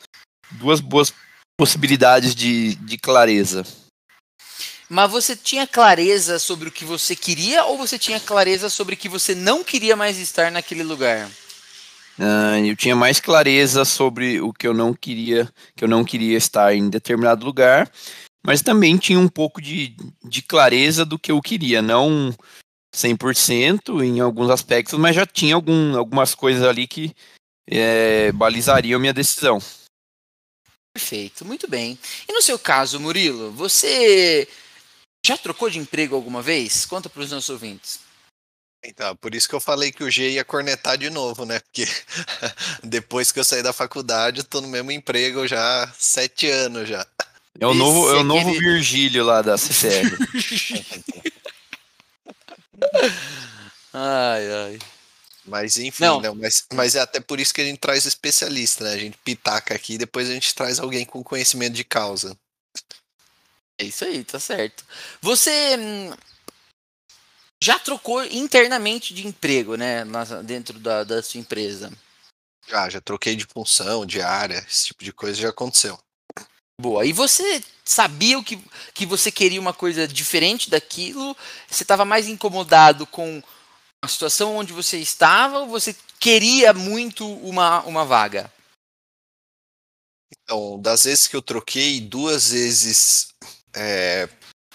duas 0.51 0.81
boas 0.81 1.13
possibilidades 1.57 2.35
de, 2.35 2.75
de 2.75 2.99
clareza. 2.99 3.65
Mas 4.89 5.11
você 5.11 5.35
tinha 5.37 5.67
clareza 5.67 6.39
sobre 6.39 6.69
o 6.69 6.73
que 6.73 6.85
você 6.85 7.17
queria 7.17 7.65
ou 7.65 7.79
você 7.79 7.99
tinha 7.99 8.21
clareza 8.21 8.69
sobre 8.69 8.97
que 8.97 9.09
você 9.09 9.35
não 9.35 9.65
queria 9.65 9.97
mais 9.97 10.19
estar 10.19 10.51
naquele 10.51 10.83
lugar? 10.83 11.31
Uh, 12.19 12.65
eu 12.65 12.77
tinha 12.77 12.95
mais 12.95 13.19
clareza 13.19 13.85
sobre 13.85 14.41
o 14.41 14.53
que 14.53 14.67
eu 14.67 14.75
não 14.75 14.95
queria, 14.95 15.51
que 15.77 15.85
eu 15.85 15.89
não 15.89 16.05
queria 16.05 16.37
estar 16.37 16.75
em 16.75 16.89
determinado 16.89 17.45
lugar, 17.45 17.91
mas 18.47 18.63
também 18.63 18.97
tinha 18.97 19.19
um 19.19 19.29
pouco 19.29 19.61
de, 19.61 19.97
de 20.23 20.43
clareza 20.43 21.05
do 21.05 21.19
que 21.19 21.33
eu 21.33 21.41
queria, 21.41 21.83
não 21.83 22.33
100% 22.95 24.03
em 24.03 24.21
alguns 24.21 24.51
aspectos, 24.51 24.99
mas 24.99 25.17
já 25.17 25.27
tinha 25.27 25.55
algum, 25.55 25.97
algumas 25.97 26.35
coisas 26.35 26.63
ali 26.63 26.87
que 26.87 27.13
é, 27.67 28.31
balizariam 28.33 29.01
minha 29.01 29.13
decisão. 29.13 29.59
Perfeito, 30.93 31.45
muito 31.45 31.69
bem. 31.69 31.99
E 32.29 32.33
no 32.33 32.41
seu 32.41 32.57
caso, 32.57 33.01
Murilo, 33.01 33.51
você 33.51 34.47
já 35.27 35.37
trocou 35.37 35.69
de 35.69 35.81
emprego 35.81 36.15
alguma 36.15 36.41
vez? 36.41 36.85
Conta 36.85 37.11
para 37.11 37.23
os 37.23 37.31
nossos 37.33 37.51
ouvintes. 37.51 38.04
Então, 38.85 39.17
por 39.17 39.35
isso 39.35 39.49
que 39.49 39.55
eu 39.55 39.61
falei 39.61 39.91
que 39.91 40.05
o 40.05 40.11
G 40.11 40.31
ia 40.31 40.45
cornetar 40.45 40.99
de 40.99 41.09
novo, 41.09 41.47
né? 41.47 41.59
Porque 41.61 41.87
depois 42.85 43.33
que 43.33 43.41
eu 43.41 43.45
saí 43.45 43.63
da 43.63 43.73
faculdade, 43.73 44.41
eu 44.41 44.45
tô 44.45 44.61
no 44.61 44.69
mesmo 44.69 44.93
emprego 44.93 45.47
já 45.47 45.85
há 45.85 45.93
sete 45.99 46.49
anos 46.51 46.89
já. 46.89 47.07
É 47.59 47.67
o 47.67 47.73
novo, 47.73 48.11
é 48.11 48.17
o 48.17 48.25
novo 48.25 48.53
Virgílio 48.53 49.25
lá 49.25 49.41
da 49.41 49.57
CCR. 49.57 50.11
ai, 53.93 54.53
ai. 54.53 54.79
Mas 55.47 55.77
enfim, 55.77 56.05
não. 56.05 56.21
não. 56.21 56.35
mas, 56.35 56.67
mas 56.73 56.95
é 56.95 57.01
até 57.01 57.21
por 57.21 57.39
isso 57.39 57.55
que 57.55 57.61
a 57.61 57.65
gente 57.65 57.79
traz 57.79 58.05
especialista, 58.07 58.85
né? 58.85 58.95
A 58.95 58.99
gente 58.99 59.17
pitaca 59.19 59.75
aqui 59.75 59.95
e 59.95 59.99
depois 59.99 60.29
a 60.29 60.35
gente 60.35 60.55
traz 60.55 60.79
alguém 60.81 61.05
com 61.05 61.23
conhecimento 61.23 61.75
de 61.75 61.85
causa. 61.85 62.37
É 63.79 63.85
isso 63.85 64.05
aí, 64.05 64.25
tá 64.25 64.41
certo. 64.41 64.85
Você 65.21 65.77
hum, 65.79 66.15
já 67.63 67.79
trocou 67.79 68.25
internamente 68.25 69.15
de 69.15 69.27
emprego, 69.27 69.77
né? 69.77 70.05
Dentro 70.45 70.79
da, 70.79 71.05
da 71.05 71.23
sua 71.23 71.41
empresa? 71.41 71.93
Já, 72.67 72.89
já 72.89 73.01
troquei 73.01 73.37
de 73.37 73.47
função, 73.47 74.07
de 74.07 74.23
área, 74.23 74.65
esse 74.69 74.87
tipo 74.87 75.05
de 75.05 75.13
coisa 75.13 75.41
já 75.41 75.51
aconteceu. 75.51 75.99
Boa. 76.81 77.07
E 77.07 77.13
você 77.13 77.63
sabia 77.85 78.43
que, 78.43 78.59
que 78.93 79.07
você 79.07 79.31
queria 79.31 79.61
uma 79.61 79.73
coisa 79.73 80.09
diferente 80.09 80.69
daquilo? 80.69 81.37
Você 81.69 81.85
estava 81.85 82.05
mais 82.05 82.27
incomodado 82.27 83.07
com 83.07 83.43
a 84.03 84.09
situação 84.09 84.57
onde 84.57 84.73
você 84.73 84.99
estava 84.99 85.61
ou 85.61 85.69
você 85.69 85.95
queria 86.19 86.73
muito 86.73 87.27
uma, 87.27 87.83
uma 87.83 88.05
vaga? 88.05 88.53
Então, 90.43 90.81
das 90.81 91.05
vezes 91.05 91.29
que 91.29 91.37
eu 91.37 91.43
troquei, 91.43 92.01
duas 92.01 92.51
vezes 92.51 93.29
é, 93.73 94.29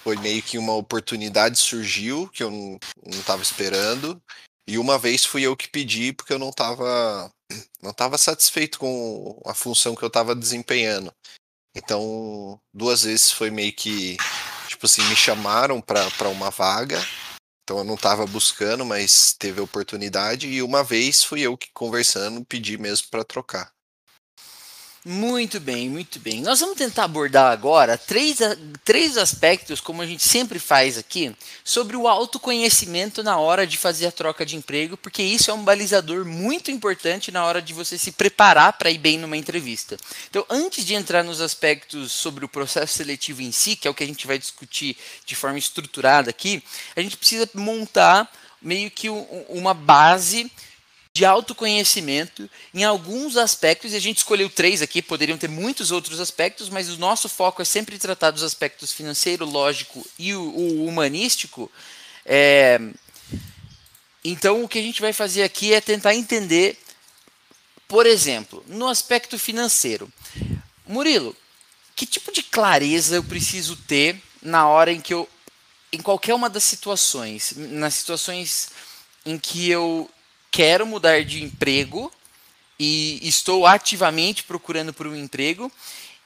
foi 0.04 0.16
meio 0.18 0.42
que 0.42 0.58
uma 0.58 0.74
oportunidade 0.74 1.60
surgiu 1.60 2.28
que 2.30 2.44
eu 2.44 2.52
não 2.52 2.80
estava 3.20 3.42
esperando. 3.42 4.22
E 4.68 4.78
uma 4.78 4.98
vez 5.00 5.26
fui 5.26 5.44
eu 5.44 5.58
que 5.58 5.68
pedi 5.68 6.14
porque 6.14 6.34
eu 6.34 6.40
não 6.40 6.50
estava 6.50 7.32
não 7.82 7.94
tava 7.94 8.18
satisfeito 8.18 8.80
com 8.80 9.42
a 9.46 9.54
função 9.54 9.96
que 9.96 10.04
eu 10.04 10.08
estava 10.08 10.36
desempenhando. 10.36 11.14
Então, 11.76 12.60
duas 12.74 13.04
vezes 13.04 13.32
foi 13.32 13.50
meio 13.50 13.74
que 13.74 14.18
tipo 14.68 14.86
assim, 14.86 15.04
me 15.10 15.16
chamaram 15.16 15.82
para 15.82 16.30
uma 16.30 16.50
vaga. 16.50 17.00
Então 17.64 17.80
eu 17.80 17.84
não 17.84 17.96
estava 17.96 18.26
buscando, 18.26 18.86
mas 18.86 19.36
teve 19.38 19.60
a 19.60 19.64
oportunidade 19.64 20.48
e 20.48 20.62
uma 20.62 20.84
vez 20.84 21.24
fui 21.24 21.42
eu 21.42 21.58
que 21.58 21.70
conversando 21.72 22.44
pedi 22.46 22.78
mesmo 22.78 23.08
para 23.12 23.24
trocar. 23.24 23.72
Muito 25.06 25.62
bem, 25.62 25.90
muito 25.90 26.20
bem. 26.20 26.42
Nós 26.42 26.60
vamos 26.60 26.78
tentar 26.78 27.06
abordar 27.06 27.54
agora 27.54 27.98
três, 27.98 28.40
três 28.84 29.18
aspectos, 29.18 29.80
como 29.80 30.02
a 30.02 30.06
gente 30.06 30.28
sempre 30.28 30.60
faz 30.60 30.98
aqui, 30.98 31.34
sobre 31.64 31.96
o 31.96 32.06
autoconhecimento 32.06 33.24
na 33.24 33.38
hora 33.38 33.66
de 33.66 33.78
fazer 33.78 34.08
a 34.08 34.12
troca 34.12 34.46
de 34.46 34.58
emprego, 34.58 34.98
porque 34.98 35.24
isso 35.24 35.50
é 35.50 35.54
um 35.54 35.64
balizador 35.64 36.26
muito 36.26 36.70
importante 36.70 37.32
na 37.32 37.46
hora 37.46 37.62
de 37.62 37.74
você 37.74 37.98
se 37.98 38.12
preparar 38.12 38.74
para 38.74 38.92
ir 38.92 38.98
bem 38.98 39.18
numa 39.18 39.38
entrevista. 39.38 39.96
Então, 40.30 40.46
antes 40.50 40.84
de 40.84 40.94
entrar 40.94 41.24
nos 41.24 41.40
aspectos 41.40 42.12
sobre 42.12 42.44
o 42.44 42.50
processo 42.50 42.96
seletivo 42.96 43.42
em 43.42 43.54
si, 43.54 43.78
que 43.78 43.88
é 43.88 43.92
o 43.92 43.94
que 43.94 44.04
a 44.04 44.08
gente 44.08 44.28
vai 44.28 44.38
discutir 44.38 44.98
de 45.26 45.34
forma 45.34 45.58
estruturada 45.58 46.30
aqui, 46.30 46.62
a 46.94 47.02
gente 47.02 47.16
precisa 47.16 47.50
montar 47.54 48.30
meio 48.62 48.92
que 48.92 49.08
uma 49.48 49.74
base 49.74 50.52
de 51.14 51.26
autoconhecimento 51.26 52.50
em 52.74 52.84
alguns 52.84 53.36
aspectos, 53.36 53.94
e 53.94 53.96
a 53.96 54.00
gente 54.00 54.18
escolheu 54.18 54.50
três 54.50 54.82
aqui, 54.82 55.02
poderiam 55.02 55.38
ter 55.38 55.50
muitos 55.50 55.92
outros 55.92 56.20
aspectos, 56.20 56.70
mas 56.70 56.90
o 56.90 56.98
nosso 56.98 57.28
foco 57.28 57.62
é 57.62 57.66
sempre 57.66 57.98
tratar 57.98 58.32
dos 58.32 58.44
aspectos 58.44 58.94
financeiro, 58.94 59.46
lógico 59.46 60.06
e 60.18 60.34
o, 60.34 60.42
o 60.42 60.86
humanístico. 60.86 61.72
É... 62.26 62.80
Então, 64.24 64.64
o 64.64 64.68
que 64.68 64.80
a 64.80 64.82
gente 64.82 65.02
vai 65.02 65.14
fazer 65.14 65.44
aqui 65.44 65.74
é 65.74 65.82
tentar 65.82 66.14
entender, 66.14 66.78
por 67.88 68.06
exemplo, 68.06 68.64
no 68.68 68.88
aspecto 68.88 69.40
financeiro. 69.40 70.12
Murilo, 70.88 71.36
que 71.96 72.06
tipo 72.06 72.32
de 72.32 72.44
clareza 72.44 73.16
eu 73.16 73.24
preciso 73.24 73.76
ter 73.76 74.22
na 74.42 74.68
hora 74.68 74.92
em 74.92 75.02
que 75.02 75.14
eu, 75.14 75.28
em 75.92 76.02
qualquer 76.02 76.34
uma 76.34 76.50
das 76.50 76.64
situações, 76.64 77.54
nas 77.56 77.96
situações 77.96 78.70
em 79.26 79.38
que 79.38 79.70
eu 79.70 80.10
quero 80.52 80.86
mudar 80.86 81.24
de 81.24 81.44
emprego 81.44 82.12
e 82.80 83.20
estou 83.28 83.66
ativamente 83.66 84.44
procurando 84.44 84.94
por 84.94 85.06
um 85.06 85.16
emprego, 85.16 85.72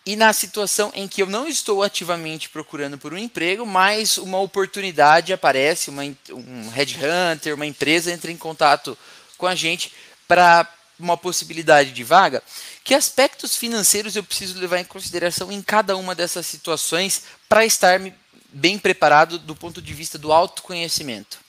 e 0.06 0.16
na 0.16 0.34
situação 0.34 0.92
em 0.94 1.08
que 1.08 1.22
eu 1.22 1.28
não 1.28 1.48
estou 1.48 1.82
ativamente 1.82 2.50
procurando 2.50 2.98
por 2.98 3.14
um 3.14 3.18
emprego, 3.18 3.66
mas 3.66 4.18
uma 4.18 4.40
oportunidade 4.40 5.32
aparece, 5.32 5.90
uma, 5.90 6.04
um 6.04 6.70
headhunter, 6.70 7.56
uma 7.56 7.66
empresa 7.66 8.12
entra 8.12 8.32
em 8.32 8.38
contato 8.38 8.98
com 9.38 9.48
a 9.48 9.56
gente 9.56 9.94
para 10.28 10.68
uma 11.00 11.18
possibilidade 11.18 11.92
de 11.92 12.04
vaga, 12.04 12.44
que 12.84 12.94
aspectos 12.94 13.56
financeiros 13.56 14.16
eu 14.16 14.24
preciso 14.24 14.60
levar 14.60 14.80
em 14.80 14.86
consideração 14.86 15.52
em 15.52 15.62
cada 15.62 15.98
uma 15.98 16.14
dessas 16.14 16.46
situações 16.46 17.24
para 17.50 17.66
estar 17.66 18.00
bem 18.50 18.78
preparado 18.78 19.40
do 19.40 19.56
ponto 19.56 19.82
de 19.82 19.94
vista 19.94 20.18
do 20.18 20.32
autoconhecimento? 20.32 21.40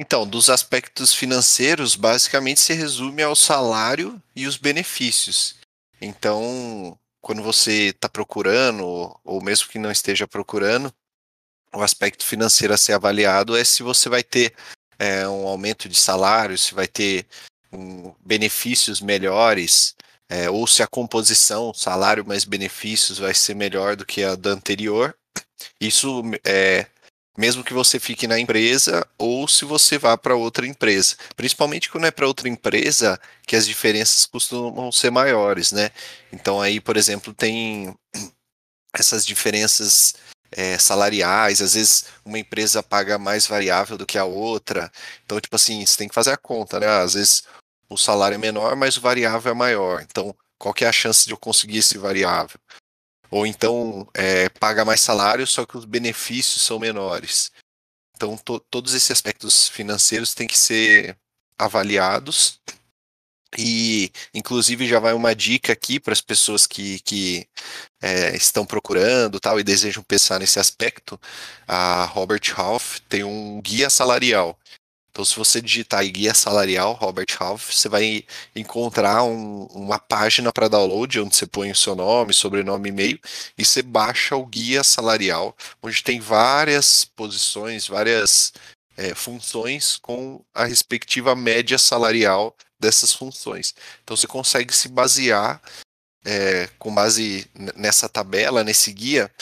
Então, 0.00 0.24
dos 0.24 0.48
aspectos 0.48 1.12
financeiros, 1.12 1.96
basicamente 1.96 2.60
se 2.60 2.72
resume 2.72 3.20
ao 3.20 3.34
salário 3.34 4.22
e 4.34 4.46
os 4.46 4.56
benefícios. 4.56 5.56
Então, 6.00 6.96
quando 7.20 7.42
você 7.42 7.88
está 7.88 8.08
procurando, 8.08 9.12
ou 9.24 9.42
mesmo 9.42 9.68
que 9.68 9.76
não 9.76 9.90
esteja 9.90 10.24
procurando, 10.24 10.94
o 11.74 11.82
aspecto 11.82 12.24
financeiro 12.24 12.72
a 12.72 12.78
ser 12.78 12.92
avaliado 12.92 13.56
é 13.56 13.64
se 13.64 13.82
você 13.82 14.08
vai 14.08 14.22
ter 14.22 14.54
é, 15.00 15.26
um 15.26 15.48
aumento 15.48 15.88
de 15.88 15.96
salário, 15.96 16.56
se 16.56 16.74
vai 16.74 16.86
ter 16.86 17.26
um, 17.72 18.14
benefícios 18.24 19.00
melhores, 19.00 19.96
é, 20.28 20.48
ou 20.48 20.64
se 20.68 20.80
a 20.80 20.86
composição, 20.86 21.74
salário 21.74 22.24
mais 22.24 22.44
benefícios, 22.44 23.18
vai 23.18 23.34
ser 23.34 23.54
melhor 23.54 23.96
do 23.96 24.06
que 24.06 24.22
a 24.22 24.36
da 24.36 24.50
anterior. 24.50 25.12
Isso 25.80 26.22
é 26.44 26.86
mesmo 27.38 27.62
que 27.62 27.72
você 27.72 28.00
fique 28.00 28.26
na 28.26 28.40
empresa 28.40 29.06
ou 29.16 29.46
se 29.46 29.64
você 29.64 29.96
vá 29.96 30.18
para 30.18 30.34
outra 30.34 30.66
empresa. 30.66 31.16
Principalmente 31.36 31.88
quando 31.88 32.06
é 32.06 32.10
para 32.10 32.26
outra 32.26 32.48
empresa, 32.48 33.18
que 33.46 33.54
as 33.54 33.64
diferenças 33.64 34.26
costumam 34.26 34.90
ser 34.90 35.12
maiores, 35.12 35.70
né? 35.70 35.90
Então 36.32 36.60
aí, 36.60 36.80
por 36.80 36.96
exemplo, 36.96 37.32
tem 37.32 37.96
essas 38.92 39.24
diferenças 39.24 40.14
é, 40.50 40.78
salariais, 40.78 41.62
às 41.62 41.74
vezes 41.74 42.06
uma 42.24 42.38
empresa 42.38 42.82
paga 42.82 43.18
mais 43.18 43.46
variável 43.46 43.96
do 43.96 44.06
que 44.06 44.18
a 44.18 44.24
outra. 44.24 44.90
Então, 45.24 45.40
tipo 45.40 45.54
assim, 45.54 45.86
você 45.86 45.96
tem 45.96 46.08
que 46.08 46.14
fazer 46.14 46.32
a 46.32 46.36
conta, 46.36 46.80
né? 46.80 46.88
Às 46.88 47.14
vezes 47.14 47.44
o 47.88 47.96
salário 47.96 48.34
é 48.34 48.38
menor, 48.38 48.74
mas 48.76 48.96
o 48.96 49.00
variável 49.00 49.52
é 49.52 49.54
maior. 49.54 50.02
Então, 50.02 50.34
qual 50.58 50.74
que 50.74 50.84
é 50.84 50.88
a 50.88 50.92
chance 50.92 51.24
de 51.26 51.32
eu 51.32 51.38
conseguir 51.38 51.78
esse 51.78 51.96
variável? 51.98 52.58
Ou 53.30 53.46
então 53.46 54.08
é, 54.14 54.48
paga 54.48 54.84
mais 54.84 55.00
salário, 55.00 55.46
só 55.46 55.66
que 55.66 55.76
os 55.76 55.84
benefícios 55.84 56.62
são 56.62 56.78
menores. 56.78 57.52
Então 58.16 58.36
to, 58.36 58.58
todos 58.70 58.94
esses 58.94 59.10
aspectos 59.10 59.68
financeiros 59.68 60.34
têm 60.34 60.46
que 60.46 60.58
ser 60.58 61.16
avaliados. 61.58 62.60
E, 63.56 64.12
inclusive, 64.34 64.86
já 64.86 65.00
vai 65.00 65.14
uma 65.14 65.34
dica 65.34 65.72
aqui 65.72 65.98
para 65.98 66.12
as 66.12 66.20
pessoas 66.20 66.66
que, 66.66 67.00
que 67.00 67.48
é, 68.02 68.36
estão 68.36 68.66
procurando 68.66 69.40
tal 69.40 69.58
e 69.58 69.64
desejam 69.64 70.02
pensar 70.02 70.38
nesse 70.38 70.58
aspecto. 70.58 71.18
A 71.66 72.04
Robert 72.04 72.42
Half 72.56 73.00
tem 73.08 73.24
um 73.24 73.60
guia 73.62 73.88
salarial. 73.88 74.58
Então, 75.10 75.24
se 75.24 75.36
você 75.36 75.60
digitar 75.60 76.06
guia 76.08 76.32
salarial 76.32 76.92
Robert 76.92 77.26
Half, 77.38 77.72
você 77.72 77.88
vai 77.88 78.24
encontrar 78.54 79.24
um, 79.24 79.64
uma 79.66 79.98
página 79.98 80.52
para 80.52 80.68
download 80.68 81.20
onde 81.20 81.34
você 81.34 81.46
põe 81.46 81.70
o 81.70 81.76
seu 81.76 81.96
nome, 81.96 82.32
sobrenome, 82.32 82.90
e-mail 82.90 83.18
e 83.56 83.64
você 83.64 83.82
baixa 83.82 84.36
o 84.36 84.46
guia 84.46 84.84
salarial, 84.84 85.56
onde 85.82 86.02
tem 86.02 86.20
várias 86.20 87.04
posições, 87.04 87.88
várias 87.88 88.52
é, 88.96 89.14
funções 89.14 89.96
com 89.96 90.44
a 90.54 90.64
respectiva 90.64 91.34
média 91.34 91.78
salarial 91.78 92.54
dessas 92.78 93.12
funções. 93.12 93.74
Então, 94.04 94.16
você 94.16 94.26
consegue 94.26 94.74
se 94.74 94.88
basear 94.88 95.60
é, 96.24 96.68
com 96.78 96.94
base 96.94 97.50
nessa 97.74 98.08
tabela, 98.08 98.62
nesse 98.62 98.92
guia, 98.92 99.32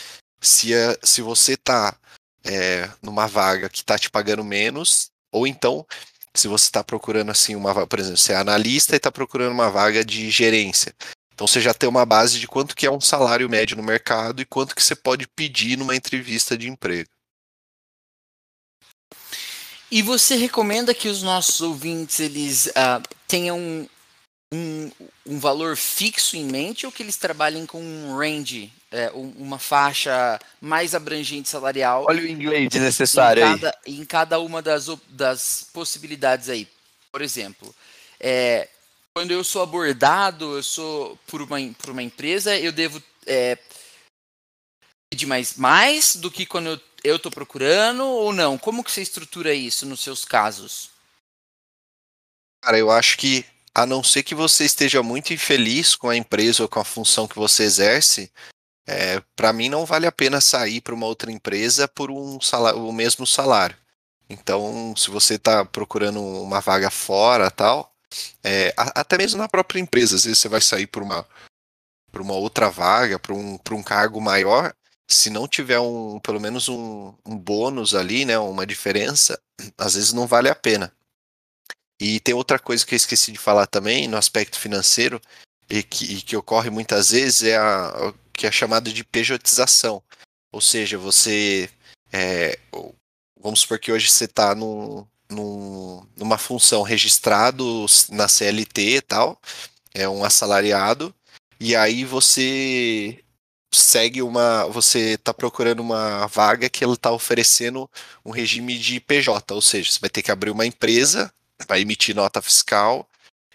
se, 0.41 0.75
a, 0.75 0.97
se 1.03 1.21
você 1.21 1.55
está 1.55 1.99
é, 2.45 2.89
numa 3.03 3.27
vaga 3.27 3.69
que 3.69 3.79
está 3.79 3.99
te 3.99 4.11
pagando 4.11 4.45
menos, 4.45 5.11
ou 5.37 5.47
então, 5.47 5.87
se 6.35 6.49
você 6.49 6.65
está 6.65 6.83
procurando 6.83 7.31
assim 7.31 7.55
uma, 7.55 7.87
por 7.87 7.99
exemplo, 7.99 8.17
você 8.17 8.33
é 8.33 8.37
analista 8.37 8.95
e 8.95 8.97
está 8.97 9.13
procurando 9.13 9.53
uma 9.53 9.71
vaga 9.71 10.05
de 10.05 10.31
gerência. 10.31 10.95
Então 11.35 11.47
você 11.47 11.61
já 11.61 11.75
tem 11.75 11.89
uma 11.89 12.07
base 12.07 12.41
de 12.41 12.49
quanto 12.49 12.75
que 12.75 12.87
é 12.87 12.91
um 12.91 13.01
salário 13.01 13.49
médio 13.49 13.77
no 13.77 13.83
mercado 13.83 14.41
e 14.41 14.47
quanto 14.47 14.75
que 14.75 14.83
você 14.83 14.97
pode 14.97 15.29
pedir 15.29 15.77
numa 15.77 15.95
entrevista 15.95 16.57
de 16.57 16.69
emprego. 16.69 17.11
E 19.91 20.01
você 20.01 20.35
recomenda 20.37 20.95
que 20.95 21.09
os 21.09 21.23
nossos 21.23 21.61
ouvintes 21.61 22.19
eles 22.19 22.67
uh, 22.67 23.03
tenham 23.29 23.89
um, 24.53 24.91
um 25.27 25.39
valor 25.39 25.77
fixo 25.77 26.37
em 26.37 26.47
mente 26.47 26.87
ou 26.87 26.93
que 26.93 27.03
eles 27.03 27.17
trabalhem 27.17 27.67
com 27.67 27.83
um 27.83 28.17
range, 28.17 28.73
é, 28.97 29.11
uma 29.13 29.59
faixa 29.59 30.39
mais 30.61 30.95
abrangente 30.95 31.49
salarial? 31.49 32.07
Olha 32.09 32.23
o 32.23 32.27
inglês 32.27 32.69
desnecessário 32.71 33.45
em 33.45 33.53
cada, 33.53 33.79
aí. 33.87 33.95
Em 34.01 34.05
cada 34.05 34.41
uma 34.41 34.63
das, 34.63 34.87
das 35.09 35.69
possibilidades 35.73 36.49
aí. 36.49 36.67
Por 37.13 37.21
exemplo, 37.21 37.75
é, 38.19 38.69
quando 39.15 39.33
eu 39.33 39.45
sou 39.45 39.63
abordado, 39.63 40.57
eu 40.57 40.63
sou 40.63 41.19
por 41.27 41.43
uma, 41.43 41.59
por 41.79 41.91
uma 41.91 42.03
empresa, 42.03 42.59
eu 42.59 42.73
devo 42.73 43.03
é, 43.27 43.59
pedir 45.11 45.27
mais, 45.27 45.57
mais 45.57 46.17
do 46.17 46.31
que 46.31 46.47
quando 46.47 46.81
eu 47.05 47.17
estou 47.17 47.31
procurando 47.31 48.03
ou 48.05 48.33
não? 48.33 48.57
Como 48.57 48.83
que 48.83 48.91
você 48.91 49.03
estrutura 49.03 49.55
isso 49.55 49.85
nos 49.85 50.01
seus 50.01 50.25
casos? 50.25 50.91
Cara, 52.65 52.79
eu 52.79 52.91
acho 52.91 53.19
que 53.19 53.45
a 53.75 53.85
não 53.85 54.03
ser 54.03 54.23
que 54.23 54.35
você 54.35 54.65
esteja 54.65 55.03
muito 55.03 55.35
infeliz 55.35 55.95
com 55.95 56.09
a 56.09 56.17
empresa 56.17 56.63
ou 56.63 56.69
com 56.69 56.81
a 56.81 56.85
função 56.85 57.29
que 57.29 57.37
você 57.37 57.63
exerce, 57.63 58.33
é, 58.87 59.21
para 59.35 59.53
mim 59.53 59.69
não 59.69 59.85
vale 59.85 60.07
a 60.07 60.13
pena 60.13 60.41
sair 60.41 60.81
para 60.81 60.95
uma 60.95 61.07
outra 61.07 61.31
empresa 61.31 61.89
por 61.89 62.11
um 62.11 62.41
salário, 62.41 62.87
o 62.87 62.93
mesmo 62.93 63.27
salário. 63.27 63.77
Então, 64.29 64.95
se 64.97 65.11
você 65.11 65.35
está 65.35 65.65
procurando 65.65 66.21
uma 66.21 66.61
vaga 66.61 66.91
fora, 66.91 67.51
tal, 67.51 67.93
é, 68.43 68.73
até 68.77 69.19
mesmo 69.19 69.39
na 69.39 69.49
própria 69.49 69.81
empresa, 69.81 70.17
às 70.17 70.25
vezes 70.25 70.39
você 70.39 70.49
vai 70.49 70.61
sair 70.61 70.87
por 70.87 71.03
uma, 71.03 71.27
por 72.13 72.21
uma 72.21 72.35
outra 72.35 72.71
vaga, 72.71 73.19
para 73.19 73.35
um, 73.35 73.59
um 73.73 73.83
cargo 73.83 74.21
maior, 74.21 74.75
se 75.09 75.31
não 75.31 75.47
tiver 75.47 75.79
um, 75.79 76.19
pelo 76.21 76.41
menos 76.41 76.69
um, 76.69 77.15
um 77.25 77.37
bônus 77.37 77.95
ali, 77.95 78.25
né, 78.25 78.39
uma 78.39 78.67
diferença, 78.67 79.41
às 79.79 79.95
vezes 79.95 80.13
não 80.13 80.27
vale 80.27 80.49
a 80.49 80.55
pena. 80.55 80.93
E 82.01 82.21
tem 82.21 82.35
outra 82.35 82.59
coisa 82.59 82.85
que 82.85 82.95
eu 82.95 82.97
esqueci 82.97 83.33
de 83.33 83.39
falar 83.39 83.67
também 83.67 84.07
no 84.09 84.17
aspecto 84.17 84.59
financeiro 84.59 85.21
e 85.69 85.83
que, 85.83 86.05
e 86.05 86.23
que 86.23 86.37
ocorre 86.37 86.69
muitas 86.69 87.11
vezes 87.11 87.45
é 87.45 87.57
a 87.57 88.13
que 88.37 88.47
é 88.47 88.53
chamada 88.53 88.93
de 88.93 89.05
pejotização. 89.05 90.03
Ou 90.53 90.61
seja, 90.61 90.99
você 90.99 91.69
é, 92.13 92.59
vamos 93.41 93.61
supor 93.61 93.79
que 93.79 93.93
hoje 93.93 94.11
você 94.11 94.25
está 94.25 94.55
num, 94.55 95.07
num, 95.31 96.07
numa 96.17 96.39
função 96.39 96.83
registrado 96.83 97.87
na 98.11 98.29
CLT 98.29 98.97
e 98.97 99.01
tal, 99.01 99.41
é 99.95 100.09
um 100.09 100.25
assalariado, 100.25 101.15
e 101.59 101.75
aí 101.75 102.05
você 102.05 103.23
segue 103.73 104.23
uma. 104.23 104.67
Você 104.67 105.15
está 105.15 105.35
procurando 105.35 105.81
uma 105.81 106.27
vaga 106.27 106.69
que 106.69 106.85
ele 106.85 106.95
está 106.95 107.11
oferecendo 107.13 107.91
um 108.25 108.31
regime 108.31 108.79
de 108.79 109.01
PJ, 109.01 109.55
ou 109.55 109.63
seja, 109.63 109.91
você 109.91 109.99
vai 110.01 110.11
ter 110.11 110.23
que 110.23 110.31
abrir 110.31 110.51
uma 110.51 110.67
empresa 110.67 111.33
vai 111.67 111.81
emitir 111.81 112.15
nota 112.15 112.43
fiscal 112.43 113.09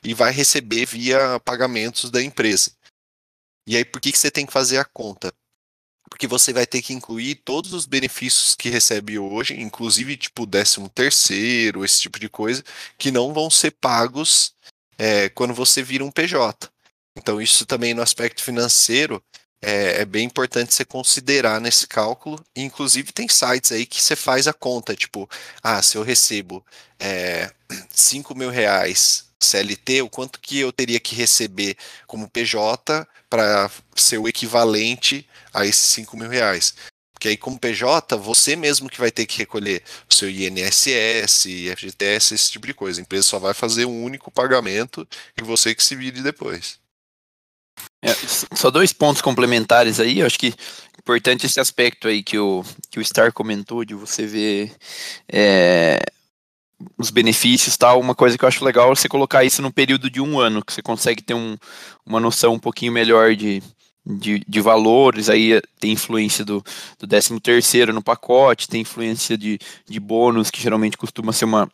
e 0.03 0.13
vai 0.13 0.31
receber 0.31 0.85
via 0.85 1.39
pagamentos 1.41 2.09
da 2.09 2.23
empresa. 2.23 2.71
E 3.67 3.77
aí, 3.77 3.85
por 3.85 4.01
que, 4.01 4.11
que 4.11 4.17
você 4.17 4.31
tem 4.31 4.45
que 4.45 4.53
fazer 4.53 4.77
a 4.77 4.85
conta? 4.85 5.33
Porque 6.09 6.27
você 6.27 6.51
vai 6.51 6.65
ter 6.65 6.81
que 6.81 6.93
incluir 6.93 7.35
todos 7.35 7.73
os 7.73 7.85
benefícios 7.85 8.55
que 8.55 8.69
recebe 8.69 9.17
hoje, 9.17 9.59
inclusive 9.59 10.17
tipo 10.17 10.45
13 10.45 10.89
terceiro, 10.89 11.85
esse 11.85 12.01
tipo 12.01 12.19
de 12.19 12.27
coisa, 12.27 12.63
que 12.97 13.11
não 13.11 13.33
vão 13.33 13.49
ser 13.49 13.71
pagos 13.71 14.53
é, 14.97 15.29
quando 15.29 15.53
você 15.53 15.81
vira 15.81 16.03
um 16.03 16.11
PJ. 16.11 16.69
Então, 17.17 17.41
isso 17.41 17.65
também 17.65 17.93
no 17.93 18.01
aspecto 18.01 18.43
financeiro 18.43 19.23
é, 19.61 20.01
é, 20.01 20.05
bem 20.05 20.25
importante 20.25 20.73
você 20.73 20.83
considerar 20.83 21.61
nesse 21.61 21.87
cálculo. 21.87 22.43
Inclusive, 22.55 23.11
tem 23.11 23.27
sites 23.29 23.71
aí 23.71 23.85
que 23.85 24.01
você 24.01 24.15
faz 24.15 24.47
a 24.47 24.53
conta, 24.53 24.95
tipo, 24.95 25.29
ah, 25.61 25.81
se 25.81 25.97
eu 25.97 26.03
recebo 26.03 26.65
é, 26.99 27.51
5 27.89 28.35
mil 28.35 28.49
reais 28.49 29.25
CLT, 29.39 30.01
o 30.01 30.09
quanto 30.09 30.39
que 30.39 30.59
eu 30.59 30.71
teria 30.71 30.99
que 30.99 31.15
receber 31.15 31.75
como 32.07 32.29
PJ 32.29 33.07
para 33.31 33.71
ser 33.95 34.17
o 34.17 34.27
equivalente 34.27 35.25
a 35.53 35.65
esses 35.65 35.85
5 35.85 36.17
mil 36.17 36.29
reais. 36.29 36.75
Porque 37.13 37.29
aí, 37.29 37.37
como 37.37 37.57
PJ, 37.57 38.17
você 38.17 38.57
mesmo 38.57 38.89
que 38.89 38.99
vai 38.99 39.09
ter 39.09 39.25
que 39.25 39.37
recolher 39.37 39.81
o 40.09 40.13
seu 40.13 40.29
INSS, 40.29 41.45
FGTS, 41.77 42.33
esse 42.33 42.51
tipo 42.51 42.67
de 42.67 42.73
coisa. 42.73 42.99
A 42.99 43.03
empresa 43.03 43.29
só 43.29 43.39
vai 43.39 43.53
fazer 43.53 43.85
um 43.85 44.03
único 44.03 44.29
pagamento 44.29 45.07
e 45.39 45.43
você 45.43 45.73
que 45.73 45.83
se 45.83 45.95
vire 45.95 46.21
depois. 46.21 46.77
É, 48.03 48.13
só 48.55 48.69
dois 48.69 48.91
pontos 48.91 49.21
complementares 49.21 49.99
aí, 49.99 50.19
eu 50.19 50.27
acho 50.27 50.37
que 50.37 50.53
importante 50.99 51.45
esse 51.45 51.59
aspecto 51.59 52.07
aí 52.07 52.21
que 52.21 52.37
o, 52.37 52.65
que 52.89 52.99
o 52.99 53.05
Star 53.05 53.31
comentou, 53.31 53.85
de 53.85 53.93
você 53.93 54.25
ver 54.25 54.75
é, 55.31 55.99
os 56.97 57.09
benefícios 57.09 57.77
tal, 57.77 57.99
uma 57.99 58.15
coisa 58.15 58.37
que 58.37 58.43
eu 58.43 58.47
acho 58.47 58.63
legal 58.63 58.91
é 58.91 58.95
você 58.95 59.07
colocar 59.07 59.43
isso 59.43 59.61
no 59.61 59.71
período 59.71 60.09
de 60.09 60.21
um 60.21 60.39
ano, 60.39 60.63
que 60.63 60.73
você 60.73 60.81
consegue 60.81 61.21
ter 61.21 61.33
um, 61.33 61.57
uma 62.05 62.19
noção 62.19 62.53
um 62.53 62.59
pouquinho 62.59 62.91
melhor 62.91 63.35
de, 63.35 63.61
de, 64.05 64.43
de 64.47 64.61
valores, 64.61 65.29
aí 65.29 65.61
tem 65.79 65.91
influência 65.91 66.43
do, 66.43 66.63
do 66.99 67.07
13 67.07 67.39
terceiro 67.39 67.93
no 67.93 68.01
pacote, 68.01 68.67
tem 68.67 68.81
influência 68.81 69.37
de, 69.37 69.59
de 69.87 69.99
bônus, 69.99 70.49
que 70.49 70.61
geralmente 70.61 70.97
costuma 70.97 71.31
ser 71.31 71.45
uma, 71.45 71.69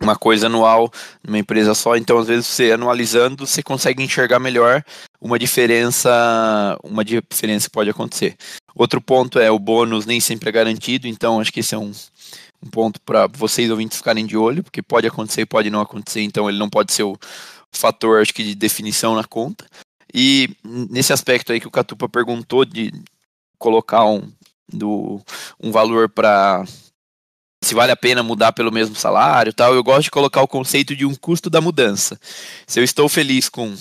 uma 0.00 0.16
coisa 0.16 0.46
anual 0.46 0.90
numa 1.22 1.38
empresa 1.38 1.74
só, 1.74 1.96
então 1.96 2.18
às 2.18 2.26
vezes 2.26 2.46
você 2.46 2.72
analisando, 2.72 3.46
você 3.46 3.62
consegue 3.62 4.02
enxergar 4.02 4.38
melhor 4.38 4.82
uma 5.20 5.38
diferença, 5.38 6.78
uma 6.82 7.04
diferença 7.04 7.68
que 7.68 7.72
pode 7.72 7.90
acontecer. 7.90 8.36
Outro 8.74 9.00
ponto 9.00 9.38
é 9.38 9.50
o 9.50 9.58
bônus 9.58 10.06
nem 10.06 10.20
sempre 10.20 10.48
é 10.48 10.52
garantido, 10.52 11.06
então 11.06 11.40
acho 11.40 11.52
que 11.52 11.60
esse 11.60 11.74
é 11.74 11.78
um, 11.78 11.92
um 12.62 12.68
ponto 12.68 13.00
para 13.00 13.26
vocês 13.26 13.70
ouvintes 13.70 13.98
ficarem 13.98 14.26
de 14.26 14.36
olho, 14.36 14.62
porque 14.62 14.82
pode 14.82 15.06
acontecer 15.06 15.42
e 15.42 15.46
pode 15.46 15.70
não 15.70 15.80
acontecer, 15.80 16.20
então 16.20 16.48
ele 16.48 16.58
não 16.58 16.68
pode 16.68 16.92
ser 16.92 17.04
o 17.04 17.16
fator, 17.72 18.20
acho 18.20 18.34
que, 18.34 18.44
de 18.44 18.54
definição 18.54 19.14
na 19.14 19.24
conta. 19.24 19.66
E 20.12 20.50
nesse 20.64 21.12
aspecto 21.12 21.52
aí 21.52 21.60
que 21.60 21.68
o 21.68 21.70
Catupa 21.70 22.08
perguntou 22.08 22.64
de 22.64 22.92
colocar 23.58 24.04
um, 24.04 24.30
do, 24.72 25.20
um 25.62 25.70
valor 25.70 26.08
para 26.08 26.64
se 27.62 27.74
vale 27.74 27.92
a 27.92 27.96
pena 27.96 28.22
mudar 28.22 28.52
pelo 28.52 28.72
mesmo 28.72 28.96
salário 28.96 29.52
tal, 29.52 29.74
eu 29.74 29.84
gosto 29.84 30.04
de 30.04 30.10
colocar 30.10 30.42
o 30.42 30.48
conceito 30.48 30.96
de 30.96 31.04
um 31.04 31.14
custo 31.14 31.50
da 31.50 31.60
mudança. 31.60 32.18
Se 32.66 32.80
eu 32.80 32.84
estou 32.84 33.08
feliz 33.08 33.48
com. 33.48 33.74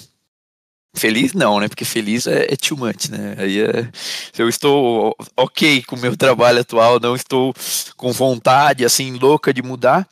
Feliz 0.95 1.33
não, 1.33 1.59
né? 1.59 1.67
Porque 1.67 1.85
feliz 1.85 2.25
é, 2.27 2.47
é 2.51 2.55
too 2.55 2.77
much, 2.77 3.09
né? 3.09 3.35
Aí 3.37 3.61
é... 3.61 3.89
Se 4.33 4.41
eu 4.41 4.49
estou 4.49 5.15
ok 5.37 5.83
com 5.83 5.95
o 5.95 5.99
meu 5.99 6.17
trabalho 6.17 6.59
atual, 6.59 6.99
não 6.99 7.15
estou 7.15 7.53
com 7.95 8.11
vontade, 8.11 8.83
assim, 8.83 9.17
louca 9.17 9.53
de 9.53 9.61
mudar, 9.61 10.07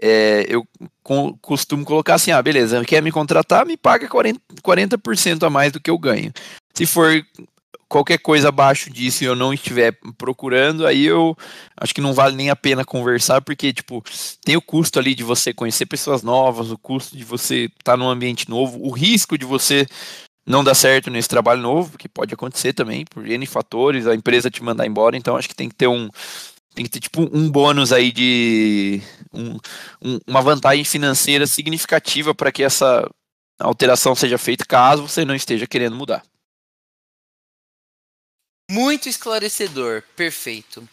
é, 0.00 0.46
eu 0.48 0.66
costumo 1.40 1.84
colocar 1.84 2.14
assim, 2.14 2.30
ah, 2.30 2.42
beleza, 2.42 2.84
quer 2.84 3.02
me 3.02 3.10
contratar, 3.10 3.66
me 3.66 3.76
paga 3.76 4.08
40%, 4.08 4.38
40 4.62 5.46
a 5.46 5.50
mais 5.50 5.72
do 5.72 5.80
que 5.80 5.90
eu 5.90 5.98
ganho. 5.98 6.32
Se 6.74 6.86
for 6.86 7.24
qualquer 7.88 8.18
coisa 8.18 8.48
abaixo 8.48 8.90
disso 8.90 9.24
e 9.24 9.26
eu 9.26 9.34
não 9.34 9.52
estiver 9.52 9.98
procurando, 10.18 10.86
aí 10.86 11.06
eu 11.06 11.36
acho 11.76 11.94
que 11.94 12.00
não 12.00 12.12
vale 12.12 12.36
nem 12.36 12.50
a 12.50 12.56
pena 12.56 12.84
conversar, 12.84 13.40
porque, 13.40 13.72
tipo, 13.72 14.04
tem 14.44 14.56
o 14.56 14.62
custo 14.62 14.98
ali 14.98 15.14
de 15.14 15.24
você 15.24 15.54
conhecer 15.54 15.86
pessoas 15.86 16.22
novas, 16.22 16.70
o 16.70 16.78
custo 16.78 17.16
de 17.16 17.24
você 17.24 17.64
estar 17.64 17.92
tá 17.92 17.96
num 17.96 18.08
ambiente 18.08 18.48
novo, 18.48 18.78
o 18.80 18.90
risco 18.90 19.38
de 19.38 19.46
você 19.46 19.86
não 20.46 20.62
dar 20.62 20.74
certo 20.74 21.10
nesse 21.10 21.28
trabalho 21.28 21.60
novo, 21.60 21.98
que 21.98 22.08
pode 22.08 22.32
acontecer 22.32 22.72
também, 22.72 23.04
por 23.04 23.26
N 23.26 23.46
fatores, 23.46 24.06
a 24.06 24.14
empresa 24.14 24.50
te 24.50 24.62
mandar 24.62 24.86
embora, 24.86 25.16
então 25.16 25.36
acho 25.36 25.48
que 25.48 25.54
tem 25.54 25.68
que 25.68 25.74
ter 25.74 25.88
um 25.88 26.08
tem 26.74 26.84
que 26.84 26.90
ter 26.92 27.00
tipo 27.00 27.28
um 27.32 27.50
bônus 27.50 27.92
aí 27.92 28.12
de 28.12 29.02
um, 29.32 29.58
um, 30.00 30.20
uma 30.26 30.40
vantagem 30.40 30.84
financeira 30.84 31.44
significativa 31.44 32.32
para 32.32 32.52
que 32.52 32.62
essa 32.62 33.08
alteração 33.58 34.14
seja 34.14 34.38
feita 34.38 34.64
caso 34.64 35.08
você 35.08 35.24
não 35.24 35.34
esteja 35.34 35.66
querendo 35.66 35.96
mudar. 35.96 36.22
Muito 38.70 39.08
esclarecedor, 39.08 40.02
perfeito. 40.14 40.86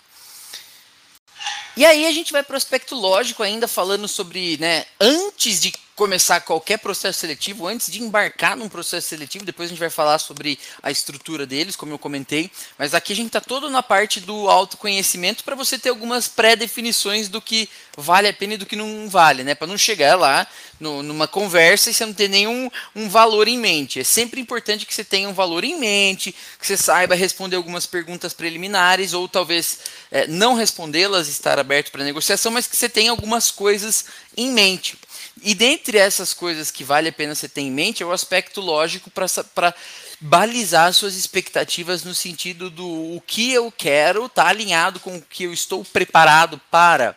E 1.75 1.85
aí 1.85 2.05
a 2.05 2.11
gente 2.11 2.31
vai 2.31 2.41
para 2.41 2.53
o 2.53 2.57
aspecto 2.57 2.95
lógico 2.95 3.43
ainda 3.43 3.67
falando 3.67 4.07
sobre, 4.07 4.57
né, 4.57 4.85
antes 4.99 5.59
de 5.59 5.73
começar 5.95 6.41
qualquer 6.41 6.77
processo 6.77 7.19
seletivo, 7.19 7.65
antes 7.65 7.89
de 7.89 8.03
embarcar 8.03 8.57
num 8.57 8.67
processo 8.67 9.07
seletivo, 9.07 9.45
depois 9.45 9.67
a 9.67 9.69
gente 9.69 9.79
vai 9.79 9.89
falar 9.89 10.19
sobre 10.19 10.59
a 10.83 10.91
estrutura 10.91 11.45
deles, 11.45 11.75
como 11.75 11.93
eu 11.93 11.97
comentei, 11.97 12.51
mas 12.77 12.93
aqui 12.93 13.13
a 13.13 13.15
gente 13.15 13.27
está 13.27 13.39
todo 13.39 13.69
na 13.69 13.81
parte 13.81 14.19
do 14.19 14.49
autoconhecimento 14.49 15.43
para 15.45 15.55
você 15.55 15.79
ter 15.79 15.89
algumas 15.89 16.27
pré-definições 16.27 17.29
do 17.29 17.41
que 17.41 17.69
vale 17.95 18.27
a 18.27 18.33
pena 18.33 18.55
e 18.55 18.57
do 18.57 18.65
que 18.65 18.75
não 18.75 19.07
vale, 19.09 19.43
né? 19.43 19.55
Para 19.55 19.67
não 19.67 19.77
chegar 19.77 20.15
lá 20.15 20.45
no, 20.79 21.01
numa 21.01 21.29
conversa 21.29 21.89
e 21.89 21.93
você 21.93 22.05
não 22.05 22.13
ter 22.13 22.27
nenhum 22.27 22.69
um 22.93 23.07
valor 23.07 23.47
em 23.47 23.57
mente. 23.57 24.01
É 24.01 24.03
sempre 24.03 24.41
importante 24.41 24.85
que 24.85 24.93
você 24.93 25.03
tenha 25.03 25.29
um 25.29 25.33
valor 25.33 25.63
em 25.63 25.79
mente, 25.79 26.35
que 26.59 26.67
você 26.67 26.75
saiba 26.75 27.15
responder 27.15 27.55
algumas 27.55 27.85
perguntas 27.85 28.33
preliminares 28.33 29.13
ou 29.13 29.29
talvez 29.29 29.79
é, 30.11 30.27
não 30.27 30.55
respondê-las, 30.55 31.29
estar 31.29 31.57
aberto 31.57 31.89
para 31.91 32.03
negociação, 32.03 32.51
mas 32.51 32.67
que 32.67 32.75
você 32.75 32.89
tenha 32.89 33.11
algumas 33.11 33.49
coisas 33.49 34.05
em 34.35 34.51
mente. 34.51 34.97
E 35.43 35.53
dentre 35.53 35.97
essas 35.97 36.33
coisas 36.33 36.71
que 36.71 36.83
vale 36.83 37.09
a 37.09 37.13
pena 37.13 37.35
você 37.35 37.49
ter 37.49 37.61
em 37.61 37.71
mente 37.71 38.01
é 38.01 38.05
o 38.05 38.11
aspecto 38.11 38.61
lógico 38.61 39.11
para 39.11 39.75
balizar 40.19 40.93
suas 40.93 41.15
expectativas 41.15 42.03
no 42.03 42.15
sentido 42.15 42.69
do 42.69 42.87
o 42.87 43.21
que 43.25 43.51
eu 43.51 43.71
quero 43.71 44.27
está 44.27 44.47
alinhado 44.47 44.99
com 44.99 45.17
o 45.17 45.21
que 45.21 45.43
eu 45.43 45.53
estou 45.53 45.83
preparado 45.83 46.59
para. 46.71 47.15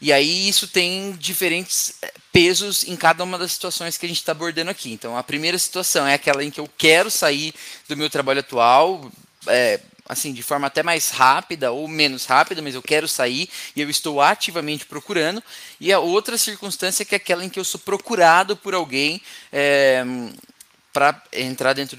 E 0.00 0.12
aí 0.12 0.48
isso 0.48 0.66
tem 0.66 1.12
diferentes 1.12 1.94
eh, 2.00 2.12
pesos 2.32 2.84
em 2.84 2.96
cada 2.96 3.22
uma 3.22 3.36
das 3.36 3.52
situações 3.52 3.98
que 3.98 4.06
a 4.06 4.08
gente 4.08 4.18
está 4.18 4.32
abordando 4.32 4.70
aqui. 4.70 4.90
Então 4.92 5.16
a 5.16 5.22
primeira 5.22 5.58
situação 5.58 6.06
é 6.06 6.14
aquela 6.14 6.42
em 6.42 6.50
que 6.50 6.58
eu 6.58 6.68
quero 6.78 7.10
sair 7.10 7.52
do 7.86 7.96
meu 7.96 8.08
trabalho 8.08 8.40
atual, 8.40 9.12
é, 9.46 9.78
assim, 10.10 10.32
de 10.32 10.42
forma 10.42 10.66
até 10.66 10.82
mais 10.82 11.10
rápida 11.10 11.70
ou 11.70 11.86
menos 11.86 12.24
rápida, 12.24 12.60
mas 12.60 12.74
eu 12.74 12.82
quero 12.82 13.06
sair 13.06 13.48
e 13.76 13.80
eu 13.80 13.88
estou 13.88 14.20
ativamente 14.20 14.84
procurando. 14.84 15.40
E 15.80 15.92
a 15.92 16.00
outra 16.00 16.36
circunstância 16.36 17.04
que 17.04 17.14
é 17.14 17.16
aquela 17.16 17.44
em 17.44 17.48
que 17.48 17.60
eu 17.60 17.64
sou 17.64 17.78
procurado 17.78 18.56
por 18.56 18.74
alguém 18.74 19.22
é, 19.52 20.04
para 20.92 21.22
entrar 21.32 21.74
dentro 21.74 21.96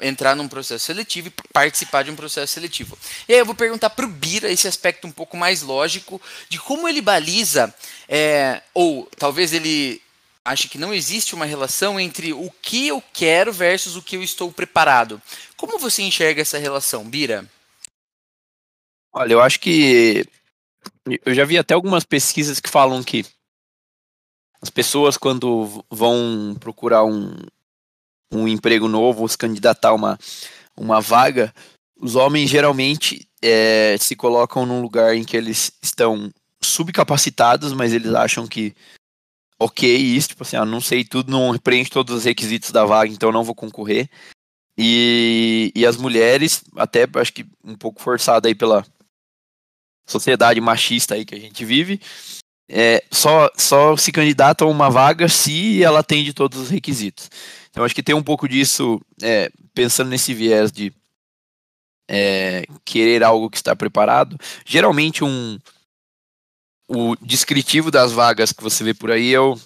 entrar 0.00 0.36
num 0.36 0.46
processo 0.46 0.84
seletivo 0.84 1.28
e 1.28 1.32
participar 1.52 2.04
de 2.04 2.10
um 2.10 2.14
processo 2.14 2.52
seletivo. 2.52 2.96
E 3.28 3.32
aí 3.32 3.40
eu 3.40 3.44
vou 3.44 3.56
perguntar 3.56 3.90
para 3.90 4.04
o 4.04 4.08
Bira 4.08 4.48
esse 4.48 4.68
aspecto 4.68 5.04
um 5.06 5.10
pouco 5.10 5.36
mais 5.36 5.62
lógico 5.62 6.22
de 6.48 6.60
como 6.60 6.88
ele 6.88 7.00
baliza, 7.00 7.74
é, 8.08 8.62
ou 8.72 9.10
talvez 9.18 9.52
ele 9.52 10.00
acha 10.44 10.68
que 10.68 10.78
não 10.78 10.92
existe 10.92 11.34
uma 11.34 11.46
relação 11.46 11.98
entre 11.98 12.32
o 12.32 12.50
que 12.60 12.88
eu 12.88 13.02
quero 13.12 13.52
versus 13.52 13.96
o 13.96 14.02
que 14.02 14.16
eu 14.16 14.22
estou 14.22 14.52
preparado. 14.52 15.20
Como 15.56 15.78
você 15.78 16.02
enxerga 16.02 16.42
essa 16.42 16.58
relação, 16.58 17.08
Bira? 17.08 17.48
Olha, 19.12 19.32
eu 19.32 19.40
acho 19.40 19.58
que 19.58 20.26
eu 21.24 21.34
já 21.34 21.44
vi 21.44 21.56
até 21.56 21.72
algumas 21.72 22.04
pesquisas 22.04 22.60
que 22.60 22.68
falam 22.68 23.02
que 23.02 23.24
as 24.60 24.70
pessoas 24.70 25.16
quando 25.16 25.84
vão 25.90 26.56
procurar 26.58 27.04
um, 27.04 27.34
um 28.32 28.48
emprego 28.48 28.88
novo 28.88 29.28
se 29.28 29.38
candidatar 29.38 29.90
a 29.90 29.94
uma, 29.94 30.18
uma 30.76 31.00
vaga, 31.00 31.54
os 31.96 32.16
homens 32.16 32.50
geralmente 32.50 33.28
é, 33.40 33.96
se 33.98 34.16
colocam 34.16 34.66
num 34.66 34.82
lugar 34.82 35.14
em 35.14 35.24
que 35.24 35.36
eles 35.36 35.72
estão 35.80 36.30
subcapacitados, 36.62 37.72
mas 37.72 37.92
eles 37.92 38.14
acham 38.14 38.46
que 38.46 38.74
ok 39.58 39.96
isso, 39.96 40.28
tipo 40.28 40.42
assim, 40.42 40.56
não 40.56 40.80
sei 40.80 41.04
tudo, 41.04 41.30
não 41.30 41.56
preenche 41.58 41.90
todos 41.90 42.14
os 42.14 42.24
requisitos 42.24 42.70
da 42.70 42.84
vaga, 42.84 43.12
então 43.12 43.32
não 43.32 43.44
vou 43.44 43.54
concorrer. 43.54 44.08
E, 44.76 45.72
e 45.74 45.86
as 45.86 45.96
mulheres, 45.96 46.64
até 46.76 47.06
acho 47.14 47.32
que 47.32 47.46
um 47.62 47.76
pouco 47.76 48.02
forçada 48.02 48.48
aí 48.48 48.54
pela 48.54 48.84
sociedade 50.06 50.60
machista 50.60 51.14
aí 51.14 51.24
que 51.24 51.34
a 51.34 51.40
gente 51.40 51.64
vive, 51.64 52.00
é, 52.68 53.04
só, 53.10 53.50
só 53.56 53.96
se 53.96 54.10
candidata 54.10 54.64
a 54.64 54.68
uma 54.68 54.90
vaga 54.90 55.28
se 55.28 55.82
ela 55.82 56.00
atende 56.00 56.32
todos 56.32 56.58
os 56.58 56.70
requisitos. 56.70 57.30
Então 57.70 57.84
acho 57.84 57.94
que 57.94 58.02
tem 58.02 58.14
um 58.14 58.22
pouco 58.22 58.48
disso, 58.48 59.00
é, 59.22 59.50
pensando 59.74 60.10
nesse 60.10 60.34
viés 60.34 60.72
de 60.72 60.92
é, 62.08 62.64
querer 62.84 63.22
algo 63.22 63.50
que 63.50 63.56
está 63.56 63.74
preparado. 63.76 64.38
Geralmente 64.64 65.22
um, 65.24 65.58
o 66.88 67.16
descritivo 67.16 67.90
das 67.90 68.12
vagas 68.12 68.52
que 68.52 68.62
você 68.62 68.84
vê 68.84 68.94
por 68.94 69.10
aí 69.10 69.34
é 69.34 69.40
o 69.40 69.58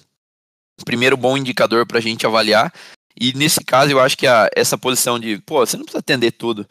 primeiro 0.85 1.17
bom 1.17 1.37
indicador 1.37 1.87
para 1.87 1.99
a 1.99 2.03
gente 2.03 2.27
avaliar. 2.27 2.73
E 3.21 3.33
nesse 3.33 3.65
caso, 3.65 3.91
eu 3.91 4.01
acho 4.01 4.17
que 4.17 4.27
a, 4.27 4.49
essa 4.55 4.79
posição 4.79 5.19
de, 5.19 5.39
pô, 5.39 5.67
você 5.67 5.77
não 5.77 5.85
precisa 5.85 5.99
atender 5.99 6.33
tudo. 6.33 6.67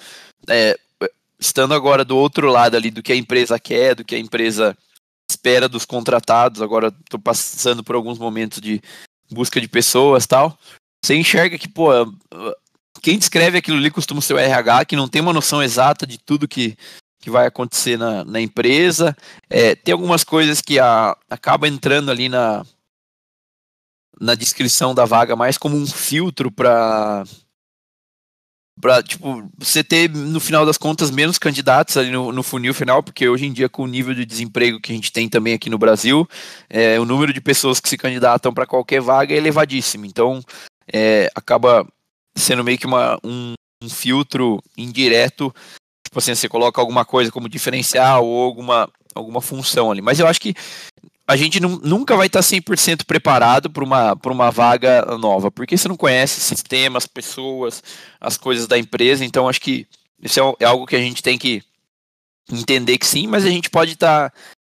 É, 0.48 0.78
estando 1.40 1.74
agora 1.74 2.06
do 2.06 2.18
outro 2.18 2.50
lado 2.50 2.76
ali 2.76 2.90
do 2.90 3.04
que 3.04 3.12
a 3.12 3.16
empresa 3.16 3.60
quer, 3.60 3.96
do 3.96 4.06
que 4.06 4.16
a 4.16 4.20
empresa 4.20 4.78
espera 5.30 5.68
dos 5.68 5.86
contratados, 5.86 6.62
agora 6.62 6.88
estou 6.88 7.20
passando 7.20 7.84
por 7.84 7.96
alguns 7.96 8.18
momentos 8.18 8.62
de 8.62 8.82
busca 9.30 9.60
de 9.60 9.68
pessoas 9.68 10.26
tal. 10.26 10.58
Você 11.04 11.16
enxerga 11.16 11.58
que, 11.58 11.68
pô, 11.68 11.90
quem 13.02 13.18
descreve 13.18 13.58
aquilo 13.58 13.78
ali 13.78 13.92
costuma 13.92 14.22
ser 14.22 14.34
o 14.34 14.40
RH, 14.40 14.86
que 14.86 14.96
não 14.96 15.08
tem 15.08 15.22
uma 15.22 15.34
noção 15.34 15.62
exata 15.62 16.08
de 16.08 16.18
tudo 16.18 16.48
que, 16.48 16.78
que 17.28 17.32
vai 17.32 17.46
acontecer 17.46 17.98
na, 17.98 18.24
na 18.24 18.40
empresa. 18.40 19.14
É, 19.50 19.76
tem 19.76 19.92
algumas 19.92 20.24
coisas 20.24 20.62
que 20.62 20.80
a, 20.80 21.14
acaba 21.30 21.68
entrando 21.68 22.10
ali 22.10 22.30
na, 22.30 22.66
na 24.18 24.34
descrição 24.34 24.96
da 24.96 25.04
vaga 25.04 25.36
mais 25.36 25.58
como 25.58 25.76
um 25.76 25.86
filtro 25.86 26.50
para 26.50 27.26
para 28.80 29.04
tipo 29.04 29.50
você 29.58 29.84
ter 29.84 30.08
no 30.10 30.40
final 30.40 30.66
das 30.66 30.78
contas 30.78 31.12
menos 31.12 31.38
candidatos 31.38 31.98
ali 31.98 32.12
no, 32.12 32.32
no, 32.32 32.44
funil 32.44 32.74
final 32.74 33.02
porque 33.04 33.28
hoje 33.28 33.46
em 33.46 33.52
dia 33.52 33.68
com 33.68 33.84
o 33.84 33.88
nível 33.88 34.14
de 34.14 34.24
desemprego 34.24 34.80
que 34.80 34.92
a 34.92 34.96
gente 34.96 35.12
tem 35.12 35.28
também 35.28 35.56
aqui 35.56 35.70
no 35.70 35.80
Brasil 35.80 36.26
é, 36.70 36.98
o 37.00 37.04
número 37.04 37.34
de 37.34 37.42
pessoas 37.42 37.80
que 37.80 37.90
se 37.90 37.98
candidatam 37.98 38.54
para 38.54 38.68
qualquer 38.68 39.02
vaga 39.02 39.34
é 39.34 39.38
elevadíssimo 39.38 40.06
então 40.06 40.42
é, 40.94 41.28
acaba 41.36 41.86
sendo 42.38 42.64
meio 42.64 42.78
que 42.78 42.86
uma, 42.86 43.20
um, 43.24 43.54
um 43.84 43.90
filtro 43.90 44.62
indireto 44.78 45.52
assim, 46.20 46.36
você 46.36 46.50
coloca 46.50 46.82
alguma 46.82 47.06
coisa 47.06 47.32
como 47.32 47.50
diferencial 47.50 48.26
ou 48.26 48.44
alguma, 48.44 48.90
alguma 49.14 49.42
função 49.42 49.92
ali. 49.92 50.02
Mas 50.02 50.20
eu 50.20 50.28
acho 50.28 50.40
que 50.40 50.54
a 51.28 51.36
gente 51.36 51.60
nunca 51.60 52.16
vai 52.16 52.28
estar 52.28 52.40
100% 52.40 53.04
preparado 53.06 53.70
para 53.70 53.84
uma, 53.84 54.18
uma 54.26 54.50
vaga 54.50 55.04
nova, 55.18 55.52
porque 55.52 55.78
você 55.78 55.88
não 55.88 55.98
conhece 55.98 56.40
sistemas, 56.40 57.06
pessoas, 57.06 57.84
as 58.20 58.38
coisas 58.38 58.66
da 58.66 58.78
empresa. 58.78 59.26
Então, 59.26 59.50
acho 59.50 59.60
que 59.60 59.86
isso 60.22 60.40
é, 60.40 60.64
é 60.64 60.66
algo 60.66 60.86
que 60.86 60.96
a 60.96 61.02
gente 61.02 61.22
tem 61.22 61.38
que 61.38 61.62
entender 62.50 62.98
que 62.98 63.06
sim, 63.06 63.28
mas 63.28 63.46
a 63.46 63.50
gente 63.50 63.70
pode 63.70 63.94
estar 63.94 64.34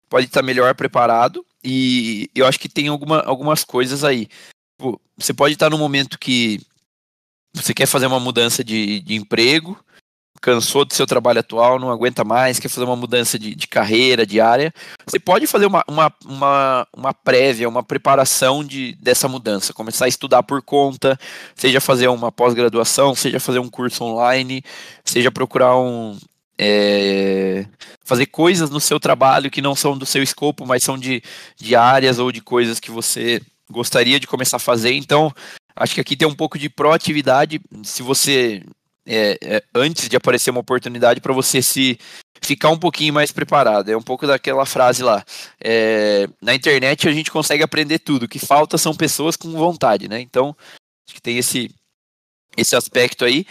pode 0.10 0.25
estar 0.25 0.41
melhor 0.41 0.73
preparado 0.73 1.45
e 1.63 2.32
eu 2.34 2.47
acho 2.47 2.60
que 2.60 2.67
tem 2.67 2.88
alguma, 2.88 3.19
algumas 3.19 3.63
coisas 3.63 4.04
aí. 4.04 4.28
Você 5.17 5.34
pode 5.34 5.54
estar 5.54 5.69
num 5.69 5.78
momento 5.78 6.17
que 6.17 6.60
você 7.54 7.73
quer 7.73 7.86
fazer 7.86 8.08
uma 8.08 8.19
mudança 8.19 8.63
de, 8.63 9.02
de 9.02 9.15
emprego, 9.15 9.78
cansou 10.41 10.85
do 10.85 10.93
seu 10.93 11.05
trabalho 11.05 11.39
atual, 11.39 11.79
não 11.79 11.91
aguenta 11.91 12.23
mais, 12.23 12.59
quer 12.59 12.69
fazer 12.69 12.85
uma 12.85 12.95
mudança 12.95 13.37
de, 13.37 13.53
de 13.55 13.67
carreira, 13.67 14.25
de 14.25 14.39
área, 14.39 14.73
você 15.05 15.19
pode 15.19 15.45
fazer 15.47 15.65
uma, 15.65 15.83
uma, 15.87 16.13
uma, 16.25 16.87
uma 16.95 17.13
prévia, 17.13 17.67
uma 17.67 17.83
preparação 17.83 18.63
de, 18.63 18.95
dessa 18.95 19.27
mudança, 19.27 19.73
começar 19.73 20.05
a 20.05 20.09
estudar 20.09 20.43
por 20.43 20.61
conta, 20.61 21.19
seja 21.55 21.81
fazer 21.81 22.07
uma 22.07 22.31
pós-graduação, 22.31 23.13
seja 23.15 23.39
fazer 23.39 23.59
um 23.59 23.69
curso 23.69 24.03
online, 24.03 24.63
seja 25.03 25.31
procurar 25.31 25.77
um. 25.77 26.17
É, 26.61 27.65
fazer 28.03 28.25
coisas 28.25 28.69
no 28.69 28.81
seu 28.81 28.99
trabalho 28.99 29.49
que 29.49 29.61
não 29.61 29.73
são 29.73 29.97
do 29.97 30.05
seu 30.05 30.21
escopo, 30.21 30.65
mas 30.65 30.83
são 30.83 30.97
de, 30.97 31.23
de 31.55 31.73
áreas 31.73 32.19
ou 32.19 32.33
de 32.33 32.41
coisas 32.41 32.81
que 32.81 32.91
você 32.91 33.41
gostaria 33.71 34.19
de 34.19 34.27
começar 34.27 34.57
a 34.57 34.59
fazer. 34.59 34.93
Então, 34.93 35.33
acho 35.73 35.95
que 35.95 36.01
aqui 36.01 36.17
tem 36.17 36.27
um 36.27 36.35
pouco 36.35 36.59
de 36.59 36.67
proatividade. 36.67 37.61
Se 37.81 38.03
você 38.03 38.61
é, 39.05 39.38
é, 39.41 39.63
antes 39.73 40.07
de 40.07 40.15
aparecer 40.15 40.51
uma 40.51 40.59
oportunidade 40.59 41.21
para 41.21 41.33
você 41.33 41.62
se 41.62 41.99
ficar 42.41 42.69
um 42.69 42.77
pouquinho 42.77 43.13
mais 43.13 43.31
preparado. 43.31 43.89
É 43.89 43.97
um 43.97 44.01
pouco 44.01 44.27
daquela 44.27 44.65
frase 44.65 45.03
lá. 45.03 45.23
É, 45.63 46.27
na 46.41 46.55
internet 46.55 47.07
a 47.07 47.12
gente 47.12 47.31
consegue 47.31 47.63
aprender 47.63 47.99
tudo. 47.99 48.23
O 48.23 48.27
que 48.27 48.39
falta 48.39 48.77
são 48.77 48.93
pessoas 48.95 49.35
com 49.35 49.51
vontade, 49.51 50.07
né? 50.07 50.19
Então, 50.19 50.55
acho 51.07 51.15
que 51.15 51.21
tem 51.21 51.38
esse, 51.38 51.73
esse 52.57 52.75
aspecto 52.75 53.25
aí. 53.25 53.45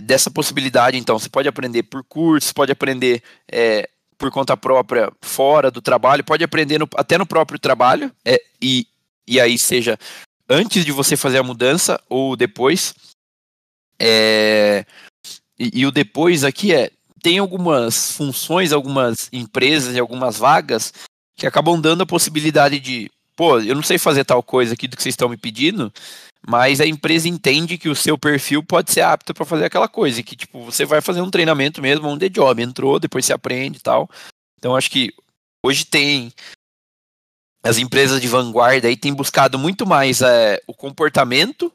Dessa 0.00 0.30
possibilidade, 0.30 0.96
então, 0.96 1.18
você 1.18 1.28
pode 1.28 1.48
aprender 1.48 1.82
por 1.82 2.04
cursos, 2.04 2.52
pode 2.52 2.70
aprender 2.70 3.20
é, 3.50 3.88
por 4.16 4.30
conta 4.30 4.56
própria 4.56 5.10
fora 5.20 5.72
do 5.72 5.82
trabalho, 5.82 6.22
pode 6.22 6.44
aprender 6.44 6.78
no, 6.78 6.88
até 6.96 7.18
no 7.18 7.26
próprio 7.26 7.58
trabalho, 7.58 8.12
é, 8.24 8.40
e, 8.62 8.86
e 9.26 9.40
aí 9.40 9.58
seja 9.58 9.98
antes 10.48 10.84
de 10.84 10.92
você 10.92 11.16
fazer 11.16 11.38
a 11.38 11.42
mudança 11.42 12.00
ou 12.08 12.36
depois. 12.36 12.94
É, 14.00 14.84
e, 15.58 15.80
e, 15.80 15.86
o 15.86 15.90
depois 15.90 16.44
aqui 16.44 16.72
é 16.72 16.90
tem 17.22 17.38
algumas 17.38 18.12
funções, 18.12 18.72
algumas 18.72 19.28
empresas 19.32 19.96
e 19.96 19.98
algumas 19.98 20.38
vagas 20.38 20.92
que 21.36 21.46
acabam 21.46 21.80
dando 21.80 22.02
a 22.02 22.06
possibilidade 22.06 22.78
de, 22.78 23.10
pô, 23.34 23.58
eu 23.60 23.74
não 23.74 23.82
sei 23.82 23.98
fazer 23.98 24.24
tal 24.24 24.42
coisa 24.42 24.74
aqui 24.74 24.86
do 24.86 24.96
que 24.96 25.02
vocês 25.02 25.12
estão 25.12 25.28
me 25.28 25.36
pedindo, 25.36 25.92
mas 26.46 26.80
a 26.80 26.86
empresa 26.86 27.28
entende 27.28 27.78
que 27.78 27.88
o 27.88 27.94
seu 27.94 28.16
perfil 28.16 28.62
pode 28.62 28.92
ser 28.92 29.02
apto 29.02 29.34
para 29.34 29.44
fazer 29.44 29.64
aquela 29.64 29.88
coisa, 29.88 30.22
que 30.22 30.36
tipo, 30.36 30.64
você 30.64 30.84
vai 30.84 31.00
fazer 31.00 31.20
um 31.20 31.30
treinamento 31.30 31.82
mesmo, 31.82 32.08
um 32.08 32.18
the 32.18 32.28
job, 32.28 32.62
entrou, 32.62 33.00
depois 33.00 33.26
você 33.26 33.32
aprende 33.32 33.78
e 33.78 33.82
tal. 33.82 34.08
Então 34.56 34.76
acho 34.76 34.90
que 34.90 35.12
hoje 35.62 35.84
tem 35.84 36.32
as 37.62 37.78
empresas 37.78 38.20
de 38.20 38.28
vanguarda 38.28 38.88
aí 38.88 38.96
têm 38.96 39.12
buscado 39.12 39.58
muito 39.58 39.86
mais 39.86 40.22
é, 40.22 40.62
o 40.66 40.72
comportamento 40.72 41.72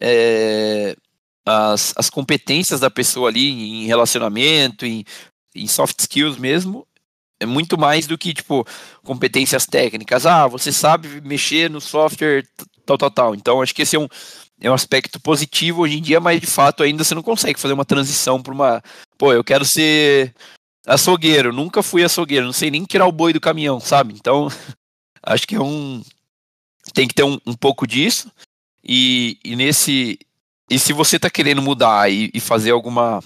é, 0.00 0.96
as, 1.44 1.92
as 1.96 2.08
competências 2.08 2.80
da 2.80 2.90
pessoa 2.90 3.28
ali 3.28 3.48
em 3.48 3.86
relacionamento, 3.86 4.86
em, 4.86 5.04
em 5.54 5.66
soft 5.66 5.98
skills 6.00 6.38
mesmo, 6.38 6.86
é 7.40 7.46
muito 7.46 7.76
mais 7.76 8.06
do 8.06 8.16
que, 8.16 8.32
tipo, 8.32 8.64
competências 9.02 9.66
técnicas. 9.66 10.24
Ah, 10.26 10.46
você 10.46 10.70
sabe 10.70 11.20
mexer 11.22 11.68
no 11.68 11.80
software 11.80 12.46
tal, 12.86 12.96
tal, 12.96 13.10
tal. 13.10 13.34
Então, 13.34 13.60
acho 13.60 13.74
que 13.74 13.82
esse 13.82 13.96
é 13.96 13.98
um, 13.98 14.08
é 14.60 14.70
um 14.70 14.74
aspecto 14.74 15.20
positivo 15.20 15.82
hoje 15.82 15.98
em 15.98 16.02
dia, 16.02 16.20
mas 16.20 16.40
de 16.40 16.46
fato 16.46 16.82
ainda 16.82 17.02
você 17.02 17.14
não 17.14 17.22
consegue 17.22 17.58
fazer 17.58 17.74
uma 17.74 17.84
transição 17.84 18.40
para 18.40 18.54
uma. 18.54 18.82
Pô, 19.18 19.32
eu 19.32 19.42
quero 19.42 19.64
ser 19.64 20.32
açougueiro, 20.86 21.52
nunca 21.52 21.82
fui 21.82 22.04
açougueiro, 22.04 22.46
não 22.46 22.52
sei 22.52 22.70
nem 22.70 22.84
tirar 22.84 23.06
o 23.06 23.12
boi 23.12 23.32
do 23.32 23.40
caminhão, 23.40 23.80
sabe? 23.80 24.14
Então, 24.14 24.48
acho 25.22 25.46
que 25.46 25.56
é 25.56 25.60
um. 25.60 26.02
Tem 26.94 27.08
que 27.08 27.14
ter 27.14 27.24
um, 27.24 27.38
um 27.44 27.54
pouco 27.54 27.86
disso. 27.86 28.30
E, 28.84 29.38
e 29.44 29.54
nesse 29.56 30.18
e 30.72 30.78
se 30.78 30.94
você 30.94 31.16
está 31.16 31.28
querendo 31.28 31.60
mudar 31.60 32.10
e, 32.10 32.30
e, 32.32 32.40
fazer 32.40 32.70
alguma. 32.70 33.22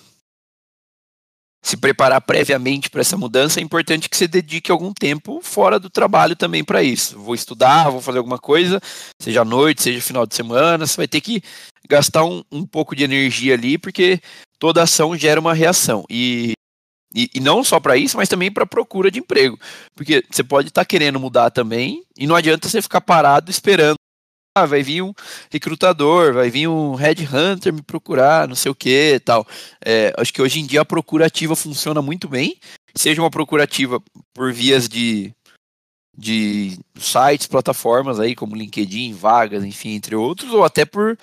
Se 1.64 1.76
preparar 1.76 2.20
previamente 2.20 2.90
para 2.90 3.00
essa 3.00 3.16
mudança, 3.16 3.58
é 3.58 3.62
importante 3.62 4.08
que 4.08 4.16
você 4.16 4.28
dedique 4.28 4.70
algum 4.70 4.92
tempo 4.92 5.40
fora 5.42 5.80
do 5.80 5.90
trabalho 5.90 6.36
também 6.36 6.64
para 6.64 6.82
isso. 6.82 7.18
Vou 7.18 7.34
estudar, 7.34 7.90
vou 7.90 8.00
fazer 8.00 8.18
alguma 8.18 8.38
coisa, 8.38 8.80
seja 9.20 9.42
à 9.42 9.44
noite, 9.44 9.82
seja 9.82 10.00
final 10.00 10.26
de 10.26 10.34
semana, 10.34 10.86
você 10.86 10.96
vai 10.96 11.08
ter 11.08 11.20
que 11.20 11.42
gastar 11.88 12.24
um, 12.24 12.44
um 12.52 12.64
pouco 12.64 12.94
de 12.94 13.02
energia 13.02 13.54
ali, 13.54 13.78
porque 13.78 14.20
toda 14.60 14.82
ação 14.82 15.16
gera 15.16 15.40
uma 15.40 15.54
reação. 15.54 16.04
E, 16.08 16.52
e, 17.12 17.30
e 17.34 17.40
não 17.40 17.64
só 17.64 17.80
para 17.80 17.96
isso, 17.96 18.16
mas 18.16 18.28
também 18.28 18.50
para 18.50 18.64
procura 18.64 19.10
de 19.10 19.18
emprego. 19.18 19.58
Porque 19.96 20.24
você 20.30 20.44
pode 20.44 20.68
estar 20.68 20.82
tá 20.82 20.86
querendo 20.86 21.18
mudar 21.18 21.50
também, 21.50 22.04
e 22.16 22.28
não 22.28 22.36
adianta 22.36 22.68
você 22.68 22.80
ficar 22.80 23.00
parado 23.00 23.50
esperando 23.50 23.96
vai 24.64 24.82
vir 24.82 25.02
um 25.02 25.12
recrutador, 25.50 26.32
vai 26.32 26.48
vir 26.48 26.68
um 26.68 26.94
headhunter 26.94 27.72
me 27.72 27.82
procurar, 27.82 28.48
não 28.48 28.54
sei 28.54 28.70
o 28.70 28.74
que 28.74 29.20
tal. 29.24 29.46
É, 29.84 30.14
acho 30.16 30.32
que 30.32 30.40
hoje 30.40 30.60
em 30.60 30.66
dia 30.66 30.80
a 30.80 30.84
procura 30.84 31.26
ativa 31.26 31.54
funciona 31.54 32.00
muito 32.00 32.28
bem, 32.28 32.56
seja 32.96 33.20
uma 33.20 33.30
procura 33.30 33.64
ativa 33.64 34.02
por 34.32 34.52
vias 34.52 34.88
de, 34.88 35.34
de 36.16 36.78
sites, 36.98 37.46
plataformas 37.46 38.18
aí, 38.18 38.34
como 38.34 38.56
LinkedIn, 38.56 39.12
vagas, 39.12 39.64
enfim, 39.64 39.90
entre 39.90 40.16
outros, 40.16 40.52
ou 40.52 40.64
até 40.64 40.84
por, 40.84 41.18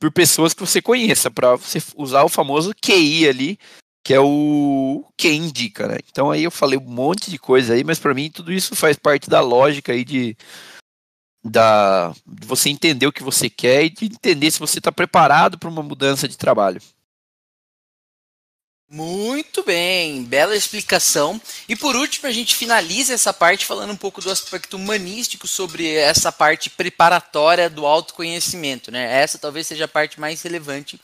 por 0.00 0.10
pessoas 0.10 0.54
que 0.54 0.60
você 0.60 0.80
conheça, 0.80 1.30
para 1.30 1.56
você 1.56 1.82
usar 1.96 2.24
o 2.24 2.28
famoso 2.28 2.72
QI 2.80 3.28
ali, 3.28 3.58
que 4.02 4.14
é 4.14 4.20
o 4.20 5.04
quem 5.16 5.44
indica, 5.44 5.86
né? 5.86 5.98
Então 6.10 6.30
aí 6.30 6.42
eu 6.42 6.50
falei 6.50 6.78
um 6.78 6.90
monte 6.90 7.30
de 7.30 7.38
coisa 7.38 7.74
aí, 7.74 7.84
mas 7.84 7.98
para 7.98 8.14
mim 8.14 8.30
tudo 8.30 8.52
isso 8.52 8.74
faz 8.74 8.96
parte 8.96 9.28
da 9.28 9.40
lógica 9.40 9.92
aí 9.92 10.04
de 10.04 10.36
da 11.42 12.12
de 12.26 12.46
você 12.46 12.68
entender 12.68 13.06
o 13.06 13.12
que 13.12 13.22
você 13.22 13.48
quer 13.48 13.84
e 13.84 13.90
de 13.90 14.04
entender 14.06 14.50
se 14.50 14.58
você 14.58 14.78
está 14.78 14.92
preparado 14.92 15.58
para 15.58 15.68
uma 15.68 15.82
mudança 15.82 16.28
de 16.28 16.36
trabalho. 16.36 16.80
Muito 18.92 19.62
bem, 19.62 20.24
bela 20.24 20.56
explicação. 20.56 21.40
E 21.68 21.76
por 21.76 21.94
último, 21.94 22.26
a 22.26 22.32
gente 22.32 22.56
finaliza 22.56 23.14
essa 23.14 23.32
parte 23.32 23.64
falando 23.64 23.92
um 23.92 23.96
pouco 23.96 24.20
do 24.20 24.28
aspecto 24.28 24.76
humanístico 24.76 25.46
sobre 25.46 25.94
essa 25.94 26.32
parte 26.32 26.68
preparatória 26.68 27.70
do 27.70 27.86
autoconhecimento, 27.86 28.90
né? 28.90 29.22
Essa 29.22 29.38
talvez 29.38 29.68
seja 29.68 29.84
a 29.84 29.88
parte 29.88 30.18
mais 30.18 30.42
relevante 30.42 31.00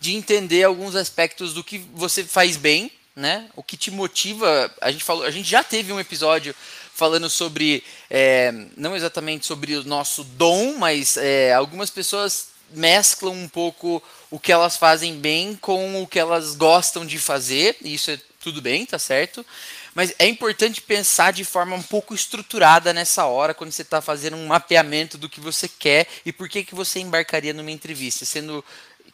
de 0.00 0.16
entender 0.16 0.64
alguns 0.64 0.96
aspectos 0.96 1.54
do 1.54 1.62
que 1.62 1.78
você 1.94 2.24
faz 2.24 2.56
bem, 2.56 2.90
né? 3.14 3.48
O 3.54 3.62
que 3.62 3.76
te 3.76 3.92
motiva. 3.92 4.68
A 4.80 4.90
gente 4.90 5.04
falou, 5.04 5.24
a 5.24 5.30
gente 5.30 5.48
já 5.48 5.62
teve 5.62 5.92
um 5.92 6.00
episódio 6.00 6.52
falando 7.00 7.30
sobre, 7.30 7.82
é, 8.10 8.52
não 8.76 8.94
exatamente 8.94 9.46
sobre 9.46 9.74
o 9.74 9.84
nosso 9.84 10.22
dom, 10.22 10.76
mas 10.76 11.16
é, 11.16 11.54
algumas 11.54 11.88
pessoas 11.88 12.48
mesclam 12.72 13.32
um 13.32 13.48
pouco 13.48 14.02
o 14.30 14.38
que 14.38 14.52
elas 14.52 14.76
fazem 14.76 15.16
bem 15.16 15.56
com 15.56 16.02
o 16.02 16.06
que 16.06 16.18
elas 16.18 16.54
gostam 16.54 17.06
de 17.06 17.18
fazer, 17.18 17.78
e 17.80 17.94
isso 17.94 18.10
é 18.10 18.20
tudo 18.38 18.60
bem, 18.60 18.84
tá 18.84 18.98
certo? 18.98 19.46
Mas 19.94 20.12
é 20.18 20.26
importante 20.28 20.82
pensar 20.82 21.32
de 21.32 21.42
forma 21.42 21.74
um 21.74 21.82
pouco 21.82 22.14
estruturada 22.14 22.92
nessa 22.92 23.24
hora, 23.24 23.54
quando 23.54 23.72
você 23.72 23.80
está 23.80 24.02
fazendo 24.02 24.36
um 24.36 24.46
mapeamento 24.46 25.16
do 25.16 25.28
que 25.28 25.40
você 25.40 25.66
quer 25.68 26.06
e 26.26 26.30
por 26.30 26.50
que, 26.50 26.62
que 26.62 26.74
você 26.74 27.00
embarcaria 27.00 27.54
numa 27.54 27.70
entrevista, 27.70 28.26
sendo 28.26 28.62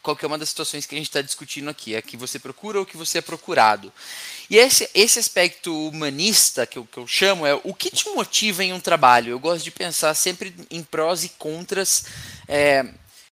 qualquer 0.01 0.27
uma 0.27 0.37
das 0.37 0.49
situações 0.49 0.85
que 0.85 0.95
a 0.95 0.97
gente 0.97 1.07
está 1.07 1.21
discutindo 1.21 1.69
aqui, 1.69 1.95
a 1.95 2.01
que 2.01 2.17
você 2.17 2.39
procura 2.39 2.79
ou 2.79 2.85
que 2.85 2.97
você 2.97 3.17
é 3.17 3.21
procurado. 3.21 3.91
E 4.49 4.57
esse, 4.57 4.89
esse 4.93 5.19
aspecto 5.19 5.89
humanista 5.89 6.65
que 6.65 6.77
eu, 6.77 6.85
que 6.85 6.97
eu 6.97 7.07
chamo 7.07 7.45
é 7.45 7.59
o 7.63 7.73
que 7.73 7.91
te 7.91 8.09
motiva 8.09 8.63
em 8.63 8.73
um 8.73 8.79
trabalho. 8.79 9.31
Eu 9.31 9.39
gosto 9.39 9.63
de 9.63 9.71
pensar 9.71 10.13
sempre 10.13 10.55
em 10.71 10.81
prós 10.83 11.23
e 11.23 11.29
contras, 11.29 12.05
é, 12.47 12.85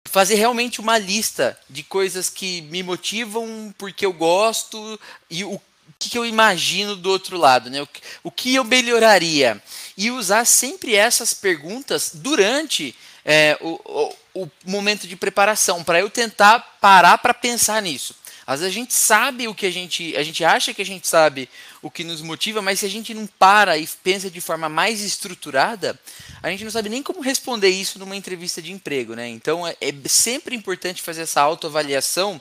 fazer 0.04 0.34
realmente 0.34 0.80
uma 0.80 0.98
lista 0.98 1.58
de 1.68 1.82
coisas 1.82 2.28
que 2.28 2.62
me 2.62 2.82
motivam 2.82 3.74
porque 3.78 4.04
eu 4.04 4.12
gosto 4.12 4.98
e 5.30 5.44
o 5.44 5.60
que, 5.98 6.10
que 6.10 6.18
eu 6.18 6.26
imagino 6.26 6.96
do 6.96 7.10
outro 7.10 7.36
lado, 7.36 7.70
né? 7.70 7.82
O, 7.82 7.88
o 8.24 8.30
que 8.30 8.54
eu 8.54 8.64
melhoraria. 8.64 9.62
E 9.96 10.10
usar 10.10 10.44
sempre 10.44 10.96
essas 10.96 11.32
perguntas 11.32 12.10
durante 12.14 12.94
é, 13.24 13.56
o, 13.60 13.80
o, 13.84 14.14
o 14.34 14.48
momento 14.64 15.06
de 15.06 15.16
preparação, 15.16 15.84
para 15.84 16.00
eu 16.00 16.08
tentar 16.08 16.60
parar 16.80 17.18
para 17.18 17.34
pensar 17.34 17.80
nisso. 17.82 18.14
Às 18.46 18.60
vezes 18.60 18.74
a 18.74 18.78
gente 18.78 18.92
sabe 18.92 19.46
o 19.46 19.54
que 19.54 19.66
a 19.66 19.70
gente. 19.70 20.16
A 20.16 20.22
gente 20.22 20.44
acha 20.44 20.74
que 20.74 20.82
a 20.82 20.84
gente 20.84 21.06
sabe 21.06 21.48
o 21.80 21.90
que 21.90 22.02
nos 22.02 22.20
motiva, 22.20 22.60
mas 22.60 22.80
se 22.80 22.86
a 22.86 22.88
gente 22.88 23.14
não 23.14 23.26
para 23.26 23.78
e 23.78 23.86
pensa 24.02 24.30
de 24.30 24.40
forma 24.40 24.68
mais 24.68 25.00
estruturada, 25.00 25.98
a 26.42 26.50
gente 26.50 26.64
não 26.64 26.70
sabe 26.70 26.88
nem 26.88 27.02
como 27.02 27.20
responder 27.20 27.68
isso 27.68 27.98
numa 27.98 28.16
entrevista 28.16 28.60
de 28.60 28.72
emprego. 28.72 29.14
Né? 29.14 29.28
Então 29.28 29.66
é, 29.66 29.76
é 29.80 29.94
sempre 30.08 30.56
importante 30.56 31.02
fazer 31.02 31.22
essa 31.22 31.40
autoavaliação 31.40 32.40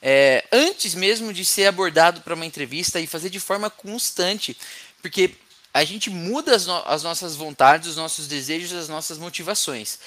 é, 0.00 0.44
antes 0.50 0.94
mesmo 0.94 1.32
de 1.32 1.44
ser 1.44 1.66
abordado 1.66 2.22
para 2.22 2.34
uma 2.34 2.46
entrevista 2.46 2.98
e 2.98 3.06
fazer 3.06 3.28
de 3.28 3.38
forma 3.38 3.68
constante. 3.68 4.56
Porque 5.02 5.34
a 5.74 5.84
gente 5.84 6.10
muda 6.10 6.54
as, 6.54 6.66
no 6.66 6.82
as 6.86 7.02
nossas 7.02 7.36
vontades, 7.36 7.88
os 7.88 7.96
nossos 7.96 8.26
desejos, 8.26 8.72
as 8.72 8.88
nossas 8.88 9.18
motivações. 9.18 9.98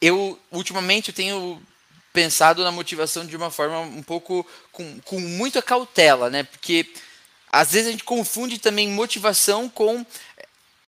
Eu, 0.00 0.38
ultimamente, 0.50 1.12
tenho 1.12 1.60
pensado 2.12 2.64
na 2.64 2.72
motivação 2.72 3.24
de 3.24 3.36
uma 3.36 3.50
forma 3.50 3.80
um 3.80 4.02
pouco 4.02 4.46
com, 4.72 5.00
com 5.00 5.20
muita 5.20 5.62
cautela, 5.62 6.28
né? 6.28 6.42
Porque 6.42 6.92
às 7.52 7.72
vezes 7.72 7.88
a 7.88 7.90
gente 7.90 8.04
confunde 8.04 8.58
também 8.58 8.88
motivação 8.88 9.68
com 9.68 10.04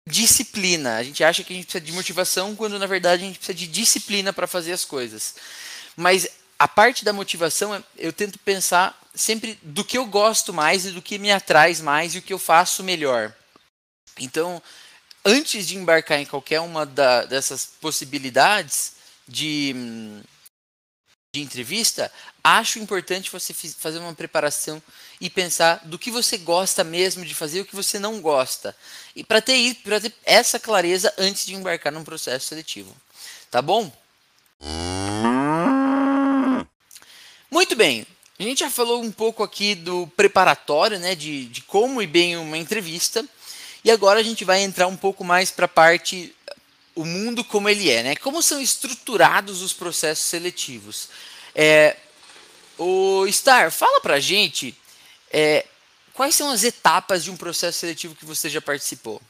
disciplina. 0.06 0.96
A 0.96 1.02
gente 1.02 1.22
acha 1.22 1.44
que 1.44 1.52
a 1.52 1.56
gente 1.56 1.66
precisa 1.66 1.84
de 1.84 1.92
motivação 1.92 2.56
quando 2.56 2.78
na 2.78 2.86
verdade 2.86 3.22
a 3.22 3.26
gente 3.26 3.38
precisa 3.38 3.56
de 3.56 3.66
disciplina 3.66 4.32
para 4.32 4.46
fazer 4.46 4.72
as 4.72 4.84
coisas. 4.84 5.36
Mas 5.96 6.28
a 6.58 6.66
parte 6.66 7.04
da 7.04 7.12
motivação, 7.12 7.84
eu 7.96 8.12
tento 8.12 8.38
pensar 8.38 8.98
sempre 9.14 9.58
do 9.62 9.84
que 9.84 9.98
eu 9.98 10.06
gosto 10.06 10.52
mais 10.52 10.86
e 10.86 10.90
do 10.90 11.02
que 11.02 11.18
me 11.18 11.30
atrai 11.30 11.74
mais 11.76 12.14
e 12.14 12.18
o 12.18 12.22
que 12.22 12.32
eu 12.32 12.38
faço 12.38 12.82
melhor. 12.82 13.32
Então, 14.18 14.62
antes 15.24 15.66
de 15.66 15.76
embarcar 15.76 16.18
em 16.18 16.24
qualquer 16.24 16.60
uma 16.60 16.86
da, 16.86 17.24
dessas 17.24 17.66
possibilidades 17.80 19.01
de, 19.32 19.74
de 21.34 21.40
entrevista, 21.40 22.12
acho 22.44 22.78
importante 22.78 23.30
você 23.30 23.54
fazer 23.54 23.98
uma 23.98 24.14
preparação 24.14 24.80
e 25.20 25.30
pensar 25.30 25.80
do 25.84 25.98
que 25.98 26.10
você 26.10 26.36
gosta 26.36 26.84
mesmo 26.84 27.24
de 27.24 27.34
fazer 27.34 27.58
e 27.58 27.60
o 27.62 27.64
que 27.64 27.74
você 27.74 27.98
não 27.98 28.20
gosta. 28.20 28.76
E 29.16 29.24
para 29.24 29.40
ter, 29.40 29.74
ter 29.74 30.14
essa 30.24 30.60
clareza 30.60 31.12
antes 31.16 31.46
de 31.46 31.54
embarcar 31.54 31.92
num 31.92 32.04
processo 32.04 32.48
seletivo. 32.48 32.94
Tá 33.50 33.62
bom? 33.62 33.90
Muito 37.50 37.74
bem. 37.74 38.06
A 38.38 38.42
gente 38.42 38.60
já 38.60 38.70
falou 38.70 39.02
um 39.02 39.12
pouco 39.12 39.42
aqui 39.42 39.74
do 39.74 40.06
preparatório, 40.16 40.98
né, 40.98 41.14
de, 41.14 41.46
de 41.46 41.62
como 41.62 42.02
ir 42.02 42.06
bem 42.06 42.36
uma 42.36 42.58
entrevista. 42.58 43.24
E 43.84 43.90
agora 43.90 44.20
a 44.20 44.22
gente 44.22 44.44
vai 44.44 44.62
entrar 44.62 44.86
um 44.86 44.96
pouco 44.96 45.24
mais 45.24 45.50
para 45.50 45.64
a 45.64 45.68
parte 45.68 46.34
o 46.94 47.04
mundo 47.04 47.44
como 47.44 47.68
ele 47.68 47.90
é, 47.90 48.02
né? 48.02 48.16
Como 48.16 48.42
são 48.42 48.60
estruturados 48.60 49.62
os 49.62 49.72
processos 49.72 50.26
seletivos? 50.26 51.08
É, 51.54 51.96
o 52.78 53.26
Star, 53.30 53.70
fala 53.70 54.00
para 54.00 54.14
a 54.14 54.20
gente 54.20 54.76
é, 55.30 55.66
quais 56.12 56.34
são 56.34 56.50
as 56.50 56.64
etapas 56.64 57.24
de 57.24 57.30
um 57.30 57.36
processo 57.36 57.78
seletivo 57.78 58.14
que 58.14 58.24
você 58.24 58.48
já 58.48 58.60
participou. 58.60 59.20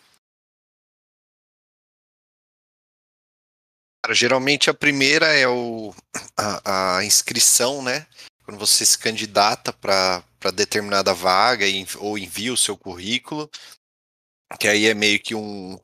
Geralmente 4.11 4.69
a 4.69 4.75
primeira 4.75 5.27
é 5.27 5.47
o, 5.47 5.95
a, 6.37 6.99
a 6.99 7.05
inscrição, 7.05 7.83
né? 7.83 8.07
Quando 8.45 8.59
você 8.59 8.85
se 8.85 8.99
candidata 8.99 9.73
para 9.73 10.25
determinada 10.53 11.15
vaga 11.15 11.65
ou 12.01 12.19
envia 12.19 12.53
o 12.53 12.57
seu 12.57 12.77
currículo 12.77 13.49
que 14.59 14.69
aí 14.69 14.87
é 14.87 14.95
meio 14.95 15.21
que 15.21 15.35
um, 15.35 15.79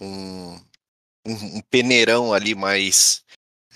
um, 0.00 0.60
um 1.26 1.60
peneirão 1.62 2.32
ali 2.32 2.54
mais, 2.54 3.22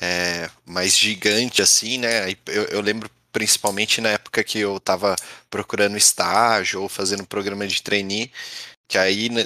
é, 0.01 0.51
mais 0.65 0.97
gigante, 0.97 1.63
assim, 1.63 1.99
né? 1.99 2.31
Eu, 2.47 2.65
eu, 2.65 2.81
lembro 2.81 3.11
principalmente 3.33 4.01
na 4.01 4.11
época 4.11 4.45
que 4.45 4.59
eu 4.59 4.77
estava 4.77 5.17
procurando 5.51 5.97
estágio 5.97 6.83
ou 6.83 6.89
fazendo 6.89 7.27
programa 7.27 7.67
de 7.67 7.83
trainee, 7.83 8.31
que 8.89 8.97
aí 8.99 9.29
né, 9.29 9.45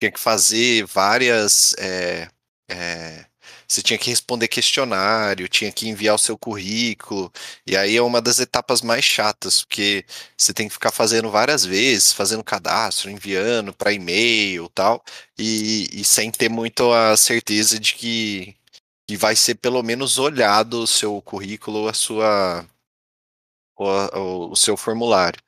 tinha 0.00 0.12
que 0.12 0.20
fazer 0.20 0.84
várias. 0.86 1.74
É, 1.78 2.28
é, 2.70 3.26
você 3.66 3.82
tinha 3.82 3.98
que 3.98 4.10
responder 4.10 4.48
questionário, 4.48 5.48
tinha 5.48 5.72
que 5.72 5.88
enviar 5.88 6.14
o 6.14 6.18
seu 6.18 6.36
currículo, 6.38 7.32
e 7.66 7.76
aí 7.76 7.96
é 7.96 8.02
uma 8.02 8.20
das 8.20 8.38
etapas 8.38 8.82
mais 8.82 9.04
chatas, 9.04 9.62
porque 9.64 10.04
você 10.36 10.52
tem 10.52 10.68
que 10.68 10.74
ficar 10.74 10.90
fazendo 10.90 11.30
várias 11.30 11.64
vezes, 11.64 12.12
fazendo 12.12 12.44
cadastro, 12.44 13.10
enviando 13.10 13.72
para 13.72 13.92
e-mail 13.92 14.68
tal, 14.70 15.02
e, 15.38 15.88
e 15.92 16.04
sem 16.04 16.30
ter 16.30 16.48
muito 16.48 16.92
a 16.92 17.16
certeza 17.16 17.78
de 17.78 17.94
que, 17.94 18.56
que 19.08 19.16
vai 19.16 19.36
ser 19.36 19.56
pelo 19.56 19.82
menos 19.82 20.18
olhado 20.18 20.82
o 20.82 20.86
seu 20.86 21.20
currículo, 21.22 21.88
a 21.88 21.94
sua, 21.94 22.66
o, 23.76 24.50
o 24.52 24.56
seu 24.56 24.76
formulário. 24.76 25.40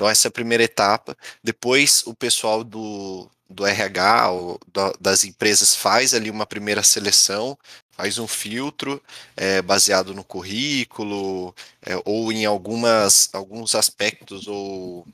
Então 0.00 0.08
essa 0.08 0.28
é 0.28 0.30
a 0.30 0.32
primeira 0.32 0.64
etapa. 0.64 1.14
Depois 1.44 2.02
o 2.06 2.14
pessoal 2.14 2.64
do, 2.64 3.28
do 3.50 3.66
RH 3.66 4.30
ou 4.30 4.58
do, 4.72 4.96
das 4.98 5.24
empresas 5.24 5.76
faz 5.76 6.14
ali 6.14 6.30
uma 6.30 6.46
primeira 6.46 6.82
seleção, 6.82 7.58
faz 7.90 8.18
um 8.18 8.26
filtro 8.26 9.02
é, 9.36 9.60
baseado 9.60 10.14
no 10.14 10.24
currículo 10.24 11.54
é, 11.82 12.00
ou 12.06 12.32
em 12.32 12.46
algumas, 12.46 13.28
alguns 13.34 13.74
aspectos 13.74 14.48
ou 14.48 15.06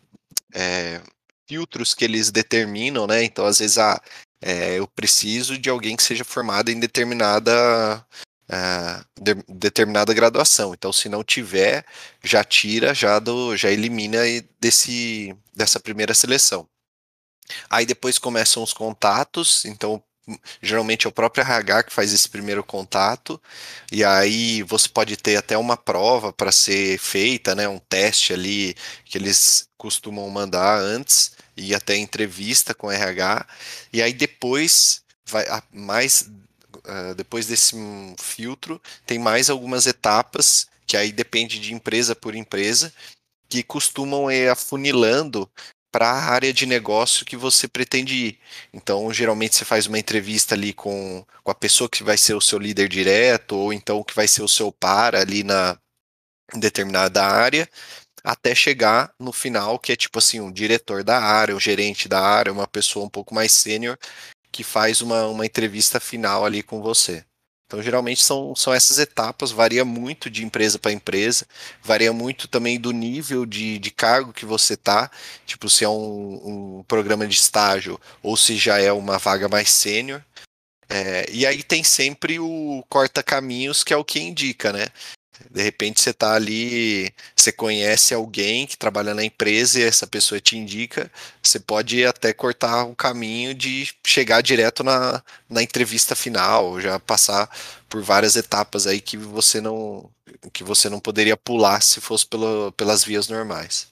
é, 0.54 1.00
filtros 1.48 1.92
que 1.92 2.04
eles 2.04 2.30
determinam, 2.30 3.08
né? 3.08 3.24
Então, 3.24 3.44
às 3.44 3.58
vezes, 3.58 3.78
ah, 3.78 4.00
é, 4.40 4.78
eu 4.78 4.86
preciso 4.86 5.58
de 5.58 5.68
alguém 5.68 5.96
que 5.96 6.02
seja 6.04 6.22
formado 6.22 6.70
em 6.70 6.78
determinada 6.78 8.06
de, 9.20 9.34
determinada 9.48 10.14
graduação. 10.14 10.72
Então, 10.72 10.92
se 10.92 11.08
não 11.08 11.24
tiver, 11.24 11.84
já 12.22 12.44
tira, 12.44 12.94
já 12.94 13.18
do, 13.18 13.56
já 13.56 13.70
elimina 13.70 14.18
desse 14.60 15.34
dessa 15.54 15.80
primeira 15.80 16.14
seleção. 16.14 16.68
Aí 17.70 17.86
depois 17.86 18.18
começam 18.18 18.62
os 18.62 18.72
contatos, 18.72 19.64
então 19.64 20.02
geralmente 20.60 21.06
é 21.06 21.08
o 21.08 21.12
próprio 21.12 21.42
RH 21.42 21.84
que 21.84 21.92
faz 21.92 22.12
esse 22.12 22.28
primeiro 22.28 22.64
contato, 22.64 23.40
e 23.92 24.04
aí 24.04 24.62
você 24.64 24.88
pode 24.88 25.16
ter 25.16 25.36
até 25.36 25.56
uma 25.56 25.76
prova 25.76 26.32
para 26.32 26.50
ser 26.50 26.98
feita, 26.98 27.54
né, 27.54 27.68
um 27.68 27.78
teste 27.78 28.32
ali 28.32 28.74
que 29.04 29.16
eles 29.16 29.68
costumam 29.78 30.28
mandar 30.28 30.78
antes, 30.80 31.32
e 31.56 31.74
até 31.74 31.96
entrevista 31.96 32.74
com 32.74 32.88
o 32.88 32.90
RH, 32.90 33.46
e 33.92 34.02
aí 34.02 34.12
depois 34.12 35.02
vai 35.24 35.44
mais 35.72 36.28
uh, 36.86 37.14
depois 37.14 37.46
desse 37.46 37.76
filtro 38.18 38.80
tem 39.04 39.18
mais 39.18 39.50
algumas 39.50 39.86
etapas 39.86 40.66
que 40.86 40.96
aí 40.96 41.12
depende 41.12 41.58
de 41.58 41.74
empresa 41.74 42.14
por 42.14 42.34
empresa 42.34 42.92
que 43.48 43.62
costumam 43.62 44.30
ir 44.30 44.48
afunilando 44.48 45.48
para 45.90 46.10
a 46.10 46.24
área 46.30 46.52
de 46.52 46.66
negócio 46.66 47.24
que 47.24 47.36
você 47.36 47.66
pretende 47.66 48.14
ir. 48.14 48.38
Então, 48.72 49.12
geralmente 49.12 49.56
você 49.56 49.64
faz 49.64 49.86
uma 49.86 49.98
entrevista 49.98 50.54
ali 50.54 50.72
com, 50.72 51.24
com 51.42 51.50
a 51.50 51.54
pessoa 51.54 51.88
que 51.88 52.04
vai 52.04 52.18
ser 52.18 52.34
o 52.34 52.40
seu 52.40 52.58
líder 52.58 52.88
direto, 52.88 53.56
ou 53.56 53.72
então 53.72 54.04
que 54.04 54.14
vai 54.14 54.28
ser 54.28 54.42
o 54.42 54.48
seu 54.48 54.70
par 54.70 55.14
ali 55.14 55.42
na 55.42 55.78
determinada 56.54 57.24
área, 57.24 57.68
até 58.22 58.54
chegar 58.54 59.10
no 59.18 59.32
final, 59.32 59.78
que 59.78 59.92
é 59.92 59.96
tipo 59.96 60.18
assim, 60.18 60.40
um 60.40 60.52
diretor 60.52 61.02
da 61.02 61.18
área, 61.18 61.54
um 61.56 61.60
gerente 61.60 62.08
da 62.08 62.20
área, 62.20 62.52
uma 62.52 62.66
pessoa 62.66 63.06
um 63.06 63.08
pouco 63.08 63.34
mais 63.34 63.52
sênior, 63.52 63.96
que 64.56 64.64
faz 64.64 65.02
uma, 65.02 65.26
uma 65.26 65.44
entrevista 65.44 66.00
final 66.00 66.42
ali 66.42 66.62
com 66.62 66.80
você. 66.80 67.22
Então, 67.66 67.82
geralmente 67.82 68.22
são, 68.22 68.56
são 68.56 68.72
essas 68.72 68.98
etapas, 68.98 69.50
varia 69.50 69.84
muito 69.84 70.30
de 70.30 70.42
empresa 70.42 70.78
para 70.78 70.92
empresa, 70.92 71.46
varia 71.82 72.10
muito 72.10 72.48
também 72.48 72.80
do 72.80 72.90
nível 72.90 73.44
de, 73.44 73.78
de 73.78 73.90
cargo 73.90 74.32
que 74.32 74.46
você 74.46 74.74
está, 74.74 75.10
tipo, 75.44 75.68
se 75.68 75.84
é 75.84 75.88
um, 75.88 76.78
um 76.78 76.84
programa 76.84 77.26
de 77.26 77.34
estágio 77.34 78.00
ou 78.22 78.34
se 78.34 78.56
já 78.56 78.78
é 78.78 78.90
uma 78.90 79.18
vaga 79.18 79.46
mais 79.46 79.68
sênior. 79.68 80.24
É, 80.88 81.26
e 81.30 81.44
aí 81.44 81.62
tem 81.62 81.84
sempre 81.84 82.38
o 82.38 82.82
corta-caminhos, 82.88 83.84
que 83.84 83.92
é 83.92 83.96
o 83.96 84.04
que 84.04 84.20
indica, 84.20 84.72
né? 84.72 84.86
De 85.50 85.62
repente 85.62 86.00
você 86.00 86.10
está 86.10 86.34
ali, 86.34 87.12
você 87.34 87.52
conhece 87.52 88.14
alguém 88.14 88.66
que 88.66 88.76
trabalha 88.76 89.14
na 89.14 89.24
empresa 89.24 89.78
e 89.78 89.82
essa 89.82 90.06
pessoa 90.06 90.40
te 90.40 90.56
indica, 90.56 91.10
você 91.42 91.58
pode 91.58 92.04
até 92.04 92.32
cortar 92.32 92.84
o 92.84 92.94
caminho 92.94 93.54
de 93.54 93.92
chegar 94.04 94.42
direto 94.42 94.82
na, 94.82 95.22
na 95.48 95.62
entrevista 95.62 96.14
final, 96.16 96.80
já 96.80 96.98
passar 96.98 97.50
por 97.88 98.02
várias 98.02 98.36
etapas 98.36 98.86
aí 98.86 99.00
que 99.00 99.16
você 99.16 99.60
não 99.60 100.10
que 100.52 100.62
você 100.62 100.88
não 100.88 101.00
poderia 101.00 101.36
pular 101.36 101.80
se 101.80 102.00
fosse 102.00 102.26
pelo, 102.26 102.72
pelas 102.72 103.02
vias 103.04 103.28
normais. 103.28 103.88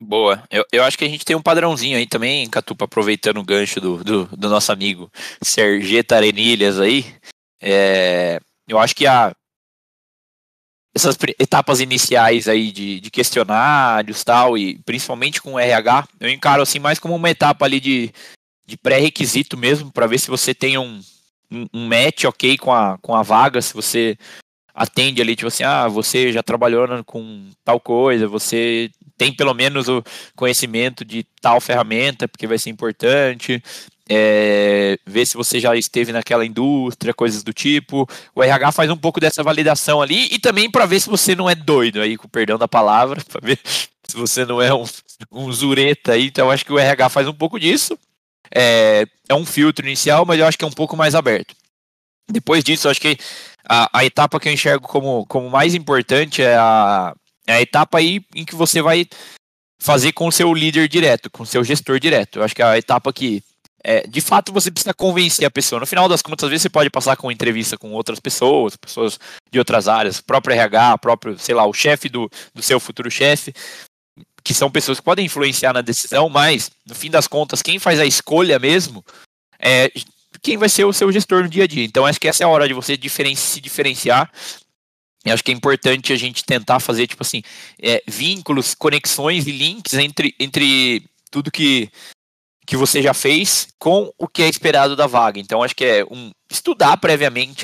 Boa. 0.00 0.44
Eu, 0.50 0.64
eu 0.72 0.84
acho 0.84 0.96
que 0.96 1.04
a 1.04 1.08
gente 1.08 1.24
tem 1.24 1.34
um 1.34 1.42
padrãozinho 1.42 1.96
aí 1.96 2.06
também, 2.06 2.48
Catupa, 2.48 2.84
aproveitando 2.84 3.38
o 3.38 3.44
gancho 3.44 3.80
do, 3.80 4.04
do, 4.04 4.24
do 4.26 4.48
nosso 4.48 4.70
amigo 4.70 5.10
Sergê 5.42 6.04
Arenilhas 6.10 6.78
aí. 6.78 7.04
É, 7.60 8.40
eu 8.68 8.78
acho 8.78 8.94
que 8.94 9.06
a, 9.06 9.34
essas 10.98 11.16
etapas 11.38 11.80
iniciais 11.80 12.48
aí 12.48 12.70
de, 12.70 13.00
de 13.00 13.10
questionários 13.10 14.24
tal, 14.24 14.58
e 14.58 14.78
principalmente 14.80 15.40
com 15.40 15.54
o 15.54 15.58
RH, 15.58 16.08
eu 16.20 16.28
encaro 16.28 16.62
assim 16.62 16.78
mais 16.78 16.98
como 16.98 17.14
uma 17.14 17.30
etapa 17.30 17.64
ali 17.64 17.80
de, 17.80 18.12
de 18.66 18.76
pré-requisito 18.76 19.56
mesmo, 19.56 19.90
para 19.90 20.06
ver 20.06 20.18
se 20.18 20.28
você 20.28 20.52
tem 20.52 20.76
um, 20.76 21.00
um, 21.50 21.66
um, 21.72 21.88
match 21.88 22.24
ok 22.24 22.58
com 22.58 22.72
a, 22.72 22.98
com 22.98 23.14
a 23.14 23.22
vaga, 23.22 23.62
se 23.62 23.72
você 23.72 24.18
atende 24.74 25.22
ali, 25.22 25.34
tipo 25.34 25.48
assim, 25.48 25.64
ah, 25.64 25.88
você 25.88 26.32
já 26.32 26.42
trabalhou 26.42 26.86
com 27.04 27.48
tal 27.64 27.80
coisa, 27.80 28.28
você 28.28 28.90
tem 29.16 29.32
pelo 29.32 29.52
menos 29.52 29.88
o 29.88 30.02
conhecimento 30.36 31.04
de 31.04 31.24
tal 31.40 31.60
ferramenta, 31.60 32.28
porque 32.28 32.46
vai 32.46 32.58
ser 32.58 32.70
importante, 32.70 33.62
é, 34.08 34.98
ver 35.06 35.26
se 35.26 35.36
você 35.36 35.60
já 35.60 35.76
esteve 35.76 36.12
naquela 36.12 36.46
indústria, 36.46 37.12
coisas 37.12 37.42
do 37.42 37.52
tipo. 37.52 38.08
O 38.34 38.42
RH 38.42 38.72
faz 38.72 38.90
um 38.90 38.96
pouco 38.96 39.20
dessa 39.20 39.42
validação 39.42 40.00
ali 40.00 40.28
e 40.32 40.38
também 40.38 40.70
para 40.70 40.86
ver 40.86 41.00
se 41.00 41.10
você 41.10 41.34
não 41.34 41.48
é 41.48 41.54
doido 41.54 42.00
aí, 42.00 42.16
com 42.16 42.26
perdão 42.26 42.58
da 42.58 42.66
palavra, 42.66 43.22
para 43.28 43.46
ver 43.46 43.58
se 43.64 44.16
você 44.16 44.46
não 44.46 44.62
é 44.62 44.72
um, 44.74 44.84
um 45.30 45.52
zureta 45.52 46.12
aí. 46.12 46.26
Então, 46.26 46.50
acho 46.50 46.64
que 46.64 46.72
o 46.72 46.78
RH 46.78 47.10
faz 47.10 47.28
um 47.28 47.34
pouco 47.34 47.60
disso. 47.60 47.98
É, 48.54 49.06
é 49.28 49.34
um 49.34 49.44
filtro 49.44 49.86
inicial, 49.86 50.24
mas 50.24 50.40
eu 50.40 50.46
acho 50.46 50.56
que 50.56 50.64
é 50.64 50.68
um 50.68 50.72
pouco 50.72 50.96
mais 50.96 51.14
aberto. 51.14 51.54
Depois 52.30 52.64
disso, 52.64 52.88
acho 52.88 53.00
que 53.00 53.18
a, 53.68 53.98
a 53.98 54.04
etapa 54.04 54.40
que 54.40 54.48
eu 54.48 54.52
enxergo 54.52 54.88
como, 54.88 55.26
como 55.26 55.50
mais 55.50 55.74
importante 55.74 56.42
é 56.42 56.56
a, 56.56 57.14
é 57.46 57.54
a 57.54 57.60
etapa 57.60 57.98
aí 57.98 58.22
em 58.34 58.44
que 58.44 58.54
você 58.54 58.80
vai 58.80 59.06
fazer 59.78 60.12
com 60.12 60.26
o 60.26 60.32
seu 60.32 60.52
líder 60.52 60.88
direto, 60.88 61.30
com 61.30 61.42
o 61.42 61.46
seu 61.46 61.62
gestor 61.62 62.00
direto. 62.00 62.38
Eu 62.38 62.44
acho 62.44 62.54
que 62.54 62.62
é 62.62 62.64
a 62.64 62.78
etapa 62.78 63.12
que 63.12 63.42
é, 63.88 64.06
de 64.06 64.20
fato 64.20 64.52
você 64.52 64.70
precisa 64.70 64.92
convencer 64.92 65.46
a 65.46 65.50
pessoa. 65.50 65.80
No 65.80 65.86
final 65.86 66.10
das 66.10 66.20
contas, 66.20 66.44
às 66.44 66.50
vezes 66.50 66.60
você 66.60 66.68
pode 66.68 66.90
passar 66.90 67.16
com 67.16 67.32
entrevista 67.32 67.78
com 67.78 67.90
outras 67.92 68.20
pessoas, 68.20 68.76
pessoas 68.76 69.18
de 69.50 69.58
outras 69.58 69.88
áreas, 69.88 70.20
próprio 70.20 70.54
RH, 70.54 70.98
próprio, 70.98 71.38
sei 71.38 71.54
lá, 71.54 71.64
o 71.64 71.72
chefe 71.72 72.06
do, 72.10 72.30
do 72.54 72.62
seu 72.62 72.78
futuro 72.78 73.10
chefe, 73.10 73.50
que 74.44 74.52
são 74.52 74.70
pessoas 74.70 74.98
que 74.98 75.04
podem 75.04 75.24
influenciar 75.24 75.72
na 75.72 75.80
decisão, 75.80 76.28
mas, 76.28 76.70
no 76.86 76.94
fim 76.94 77.10
das 77.10 77.26
contas, 77.26 77.62
quem 77.62 77.78
faz 77.78 77.98
a 77.98 78.04
escolha 78.04 78.58
mesmo 78.58 79.02
é 79.58 79.90
quem 80.42 80.58
vai 80.58 80.68
ser 80.68 80.84
o 80.84 80.92
seu 80.92 81.10
gestor 81.10 81.44
no 81.44 81.48
dia 81.48 81.64
a 81.64 81.66
dia. 81.66 81.84
Então, 81.84 82.04
acho 82.04 82.20
que 82.20 82.28
essa 82.28 82.44
é 82.44 82.46
a 82.46 82.50
hora 82.50 82.68
de 82.68 82.74
você 82.74 82.92
se 83.36 83.60
diferenciar. 83.62 84.30
E 85.24 85.30
acho 85.30 85.42
que 85.42 85.50
é 85.50 85.54
importante 85.54 86.12
a 86.12 86.16
gente 86.16 86.44
tentar 86.44 86.78
fazer, 86.78 87.06
tipo 87.06 87.22
assim, 87.22 87.42
é, 87.80 88.02
vínculos, 88.06 88.74
conexões 88.74 89.46
e 89.46 89.50
links 89.50 89.94
entre, 89.94 90.34
entre 90.38 91.02
tudo 91.30 91.50
que, 91.50 91.90
que 92.68 92.76
você 92.76 93.00
já 93.00 93.14
fez 93.14 93.68
com 93.78 94.12
o 94.18 94.28
que 94.28 94.42
é 94.42 94.48
esperado 94.48 94.94
da 94.94 95.06
vaga. 95.06 95.40
Então, 95.40 95.62
acho 95.62 95.74
que 95.74 95.86
é 95.86 96.04
um 96.04 96.30
estudar 96.52 96.98
previamente 96.98 97.62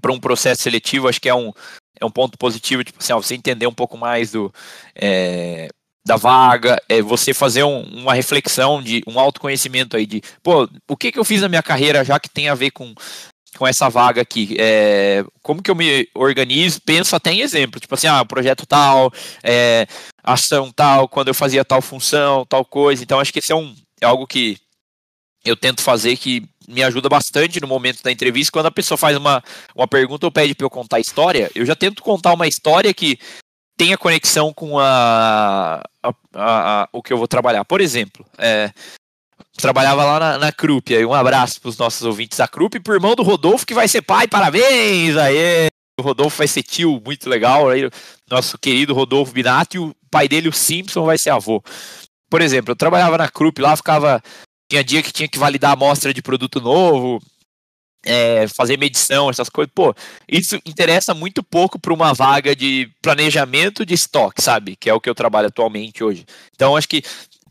para 0.00 0.12
um 0.12 0.18
processo 0.18 0.62
seletivo, 0.62 1.06
acho 1.08 1.20
que 1.20 1.28
é 1.28 1.34
um, 1.34 1.52
é 2.00 2.04
um 2.04 2.10
ponto 2.10 2.36
positivo, 2.36 2.82
tipo 2.82 2.98
assim, 2.98 3.12
ó, 3.12 3.22
você 3.22 3.36
entender 3.36 3.68
um 3.68 3.72
pouco 3.72 3.96
mais 3.96 4.32
do, 4.32 4.52
é, 4.96 5.68
da 6.04 6.16
vaga, 6.16 6.82
é 6.88 7.00
você 7.00 7.32
fazer 7.32 7.62
um, 7.62 7.82
uma 7.82 8.14
reflexão 8.14 8.82
de 8.82 9.00
um 9.06 9.20
autoconhecimento 9.20 9.96
aí 9.96 10.06
de, 10.06 10.20
pô, 10.42 10.68
o 10.90 10.96
que 10.96 11.12
que 11.12 11.18
eu 11.20 11.24
fiz 11.24 11.40
na 11.40 11.48
minha 11.48 11.62
carreira 11.62 12.04
já 12.04 12.18
que 12.18 12.28
tem 12.28 12.48
a 12.48 12.56
ver 12.56 12.72
com 12.72 12.92
com 13.62 13.66
essa 13.68 13.88
vaga 13.88 14.20
aqui, 14.20 14.56
é, 14.58 15.24
como 15.40 15.62
que 15.62 15.70
eu 15.70 15.76
me 15.76 16.08
organizo, 16.16 16.80
penso 16.84 17.14
até 17.14 17.32
em 17.32 17.42
exemplo, 17.42 17.78
tipo 17.78 17.94
assim, 17.94 18.08
ah, 18.08 18.24
projeto 18.24 18.66
tal, 18.66 19.12
é, 19.40 19.86
ação 20.20 20.72
tal, 20.72 21.08
quando 21.08 21.28
eu 21.28 21.34
fazia 21.34 21.64
tal 21.64 21.80
função, 21.80 22.44
tal 22.44 22.64
coisa, 22.64 23.04
então 23.04 23.20
acho 23.20 23.32
que 23.32 23.38
esse 23.38 23.52
é, 23.52 23.54
um, 23.54 23.72
é 24.00 24.04
algo 24.04 24.26
que 24.26 24.58
eu 25.44 25.54
tento 25.54 25.80
fazer 25.80 26.16
que 26.16 26.42
me 26.66 26.82
ajuda 26.82 27.08
bastante 27.08 27.60
no 27.60 27.68
momento 27.68 28.02
da 28.02 28.10
entrevista, 28.10 28.50
quando 28.50 28.66
a 28.66 28.72
pessoa 28.72 28.98
faz 28.98 29.16
uma, 29.16 29.40
uma 29.76 29.86
pergunta 29.86 30.26
ou 30.26 30.32
pede 30.32 30.56
para 30.56 30.66
eu 30.66 30.70
contar 30.70 30.98
história, 30.98 31.48
eu 31.54 31.64
já 31.64 31.76
tento 31.76 32.02
contar 32.02 32.32
uma 32.32 32.48
história 32.48 32.92
que 32.92 33.16
tenha 33.76 33.96
conexão 33.96 34.52
com 34.52 34.76
a, 34.76 35.84
a, 36.02 36.08
a, 36.34 36.82
a 36.82 36.88
o 36.92 37.00
que 37.00 37.12
eu 37.12 37.16
vou 37.16 37.28
trabalhar. 37.28 37.64
Por 37.64 37.80
exemplo, 37.80 38.26
é, 38.38 38.72
trabalhava 39.56 40.04
lá 40.04 40.18
na, 40.18 40.38
na 40.38 40.52
Krupp. 40.52 40.94
Aí 40.94 41.04
um 41.04 41.14
abraço 41.14 41.60
para 41.60 41.68
os 41.68 41.78
nossos 41.78 42.02
ouvintes 42.02 42.38
da 42.38 42.48
Krupp 42.48 42.80
pro 42.80 42.94
irmão 42.94 43.14
do 43.14 43.22
Rodolfo, 43.22 43.66
que 43.66 43.74
vai 43.74 43.88
ser 43.88 44.02
pai, 44.02 44.26
parabéns! 44.26 45.16
Aí, 45.16 45.68
o 45.98 46.02
Rodolfo 46.02 46.38
vai 46.38 46.48
ser 46.48 46.62
tio, 46.62 47.00
muito 47.04 47.28
legal. 47.28 47.68
Aí, 47.68 47.88
nosso 48.30 48.58
querido 48.58 48.94
Rodolfo 48.94 49.32
Binatti, 49.32 49.78
o 49.78 49.94
pai 50.10 50.28
dele, 50.28 50.48
o 50.48 50.52
Simpson, 50.52 51.04
vai 51.04 51.18
ser 51.18 51.30
avô. 51.30 51.62
Por 52.30 52.40
exemplo, 52.40 52.72
eu 52.72 52.76
trabalhava 52.76 53.18
na 53.18 53.28
Krupp 53.28 53.60
lá, 53.60 53.76
ficava. 53.76 54.22
Tinha 54.70 54.82
dia 54.82 55.02
que 55.02 55.12
tinha 55.12 55.28
que 55.28 55.38
validar 55.38 55.72
amostra 55.72 56.14
de 56.14 56.22
produto 56.22 56.58
novo, 56.58 57.20
é, 58.04 58.46
fazer 58.48 58.78
medição, 58.78 59.28
essas 59.28 59.50
coisas. 59.50 59.70
Pô, 59.74 59.94
isso 60.26 60.56
interessa 60.64 61.12
muito 61.12 61.42
pouco 61.42 61.78
para 61.78 61.92
uma 61.92 62.14
vaga 62.14 62.56
de 62.56 62.90
planejamento 63.02 63.84
de 63.84 63.92
estoque, 63.94 64.42
sabe? 64.42 64.76
Que 64.76 64.88
é 64.88 64.94
o 64.94 65.00
que 65.00 65.10
eu 65.10 65.14
trabalho 65.14 65.48
atualmente 65.48 66.02
hoje. 66.02 66.24
Então, 66.54 66.74
acho 66.74 66.88
que 66.88 67.02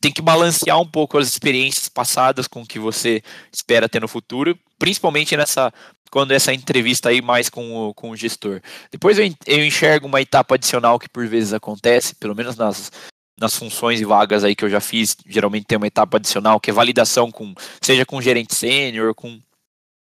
tem 0.02 0.12
que 0.12 0.22
balancear 0.22 0.80
um 0.82 0.88
pouco 0.88 1.18
as 1.18 1.28
experiências 1.28 1.88
passadas 1.88 2.48
com 2.48 2.64
o 2.64 2.66
que 2.66 2.80
você 2.80 3.22
espera 3.54 3.88
ter 3.88 4.02
no 4.02 4.08
futuro, 4.08 4.58
principalmente 4.80 5.38
nessa 5.38 5.72
quando 6.10 6.32
essa 6.32 6.54
entrevista 6.54 7.08
aí 7.08 7.22
mais 7.22 7.50
com 7.50 7.74
o, 7.74 7.94
com 7.94 8.10
o 8.10 8.18
gestor. 8.18 8.60
Depois 8.92 9.18
eu, 9.18 9.64
enxergo 9.64 10.08
uma 10.08 10.20
etapa 10.20 10.56
adicional 10.56 11.00
que 11.00 11.08
por 11.08 11.26
vezes 11.26 11.54
acontece, 11.54 12.16
pelo 12.16 12.36
menos 12.36 12.58
nas, 12.58 12.92
nas 13.40 13.56
funções 13.56 14.02
e 14.02 14.06
vagas 14.06 14.44
aí 14.44 14.54
que 14.54 14.66
eu 14.66 14.70
já 14.70 14.82
fiz, 14.82 15.16
geralmente 15.26 15.66
tem 15.66 15.78
uma 15.78 15.88
etapa 15.88 16.18
adicional 16.18 16.60
que 16.60 16.70
é 16.70 16.74
validação 16.74 17.32
com, 17.32 17.54
seja 17.82 18.06
com 18.06 18.22
gerente 18.22 18.54
sênior, 18.54 19.16
com 19.16 19.40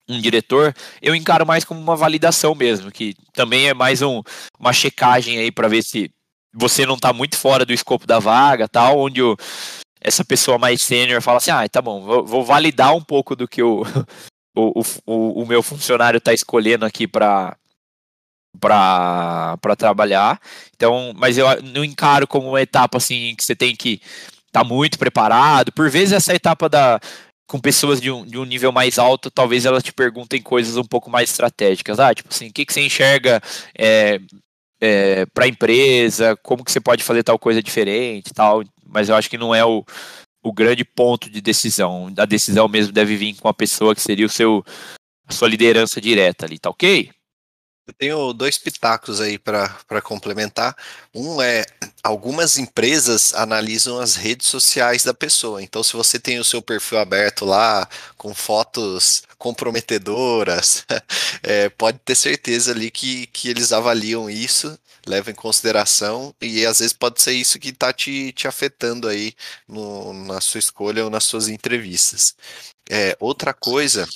um 0.09 0.21
diretor, 0.21 0.75
eu 1.03 1.15
encaro 1.15 1.47
mais 1.47 1.65
como 1.65 1.81
uma 1.81 1.97
validação 1.97 2.55
mesmo, 2.55 2.93
que 2.93 3.15
também 3.33 3.69
é 3.69 3.75
mais 3.75 4.03
um, 4.03 4.23
uma 4.59 4.73
checagem 4.73 5.39
aí 5.39 5.51
para 5.51 5.67
ver 5.67 5.83
se 5.83 6.11
você 6.57 6.87
não 6.87 6.95
está 6.95 7.13
muito 7.13 7.37
fora 7.37 7.67
do 7.67 7.73
escopo 7.73 8.07
da 8.07 8.19
vaga, 8.19 8.67
tal, 8.67 8.99
onde 8.99 9.23
o, 9.23 9.37
essa 10.01 10.25
pessoa 10.25 10.57
mais 10.57 10.81
sênior 10.83 11.21
fala 11.21 11.39
assim, 11.39 11.51
ah, 11.51 11.69
tá 11.69 11.83
bom, 11.83 12.03
vou, 12.03 12.25
vou, 12.25 12.45
validar 12.45 12.95
um 12.95 13.03
pouco 13.03 13.37
do 13.37 13.47
que 13.47 13.63
o, 13.63 13.83
o, 14.57 14.83
o, 15.05 15.43
o 15.43 15.47
meu 15.47 15.63
funcionário 15.63 16.19
está 16.19 16.33
escolhendo 16.33 16.87
aqui 16.87 17.07
para 17.07 17.57
para 18.59 19.77
trabalhar. 19.77 20.41
Então, 20.75 21.13
mas 21.15 21.37
eu 21.37 21.47
não 21.63 21.85
encaro 21.85 22.27
como 22.27 22.49
uma 22.49 22.63
etapa 22.63 22.97
assim 22.97 23.35
que 23.37 23.45
você 23.45 23.55
tem 23.55 23.77
que 23.77 24.01
estar 24.47 24.63
tá 24.63 24.65
muito 24.65 24.99
preparado. 24.99 25.71
Por 25.73 25.91
vezes 25.91 26.13
essa 26.13 26.35
etapa 26.35 26.67
da 26.67 26.99
com 27.47 27.61
pessoas 27.61 28.01
de 28.01 28.11
um, 28.11 28.25
de 28.27 28.39
um 28.39 28.45
nível 28.45 28.73
mais 28.73 28.99
alto, 28.99 29.31
talvez 29.31 29.65
elas 29.65 29.83
te 29.83 29.93
perguntem 29.93 30.43
coisas 30.43 30.77
um 30.77 30.85
pouco 30.85 31.09
mais 31.11 31.31
estratégicas. 31.31 32.01
Ah, 32.01 32.15
tipo 32.15 32.29
assim, 32.33 32.49
o 32.49 32.53
que, 32.53 32.67
que 32.67 32.73
você 32.73 32.81
enxerga 32.81 33.41
é, 33.79 34.19
é, 34.81 35.27
para 35.27 35.45
a 35.45 35.49
empresa, 35.49 36.37
como 36.43 36.65
que 36.65 36.71
você 36.71 36.81
pode 36.81 37.03
fazer 37.03 37.23
tal 37.23 37.39
coisa 37.39 37.63
diferente 37.63 38.33
tal, 38.35 38.63
mas 38.85 39.09
eu 39.09 39.15
acho 39.15 39.31
que 39.31 39.39
não 39.39 39.55
é 39.55 39.65
o, 39.65 39.85
o 40.43 40.53
grande 40.53 40.85
ponto 40.85 41.31
de 41.31 41.41
decisão. 41.41 42.13
A 42.19 42.25
decisão 42.25 42.69
mesmo 42.69 42.93
deve 42.93 43.17
vir 43.17 43.35
com 43.35 43.49
a 43.49 43.55
pessoa 43.55 43.95
que 43.95 44.01
seria 44.01 44.27
o 44.27 44.31
seu 44.31 44.65
a 45.29 45.33
sua 45.33 45.49
liderança 45.49 46.01
direta 46.01 46.47
ali, 46.47 46.59
tá 46.59 46.71
ok? 46.71 47.11
Eu 47.87 47.95
tenho 47.95 48.33
dois 48.33 48.59
pitacos 48.59 49.21
aí 49.21 49.39
para 49.39 50.03
complementar. 50.03 50.77
Um 51.15 51.41
é 51.41 51.65
algumas 52.03 52.59
empresas 52.59 53.33
analisam 53.35 54.01
as 54.01 54.17
redes 54.17 54.49
sociais 54.49 55.05
da 55.05 55.15
pessoa. 55.15 55.63
Então, 55.63 55.85
se 55.85 55.93
você 55.93 56.19
tem 56.19 56.39
o 56.41 56.45
seu 56.45 56.61
perfil 56.61 56.99
aberto 56.99 57.45
lá 57.45 57.89
com 58.17 58.35
fotos 58.35 59.23
comprometedoras, 59.39 60.85
é, 61.45 61.69
pode 61.69 61.99
ter 62.01 62.17
certeza 62.17 62.73
ali 62.73 62.91
que, 62.91 63.29
que 63.29 63.49
eles 63.49 63.73
avaliam 63.73 64.29
isso, 64.29 64.77
levam 65.07 65.31
em 65.31 65.37
consideração 65.37 66.35
e 66.41 66.67
às 66.67 66.81
vezes 66.81 66.93
pode 66.93 67.23
ser 67.23 67.35
isso 67.35 67.59
que 67.59 67.69
está 67.69 67.93
te, 67.93 68.33
te 68.33 68.49
afetando 68.49 69.07
aí 69.07 69.33
no, 69.69 70.13
na 70.13 70.41
sua 70.41 70.59
escolha 70.59 71.05
ou 71.05 71.11
nas 71.11 71.25
suas 71.25 71.49
entrevistas. 71.49 72.35
É, 72.91 73.17
outra 73.21 73.55
coisa 73.55 74.09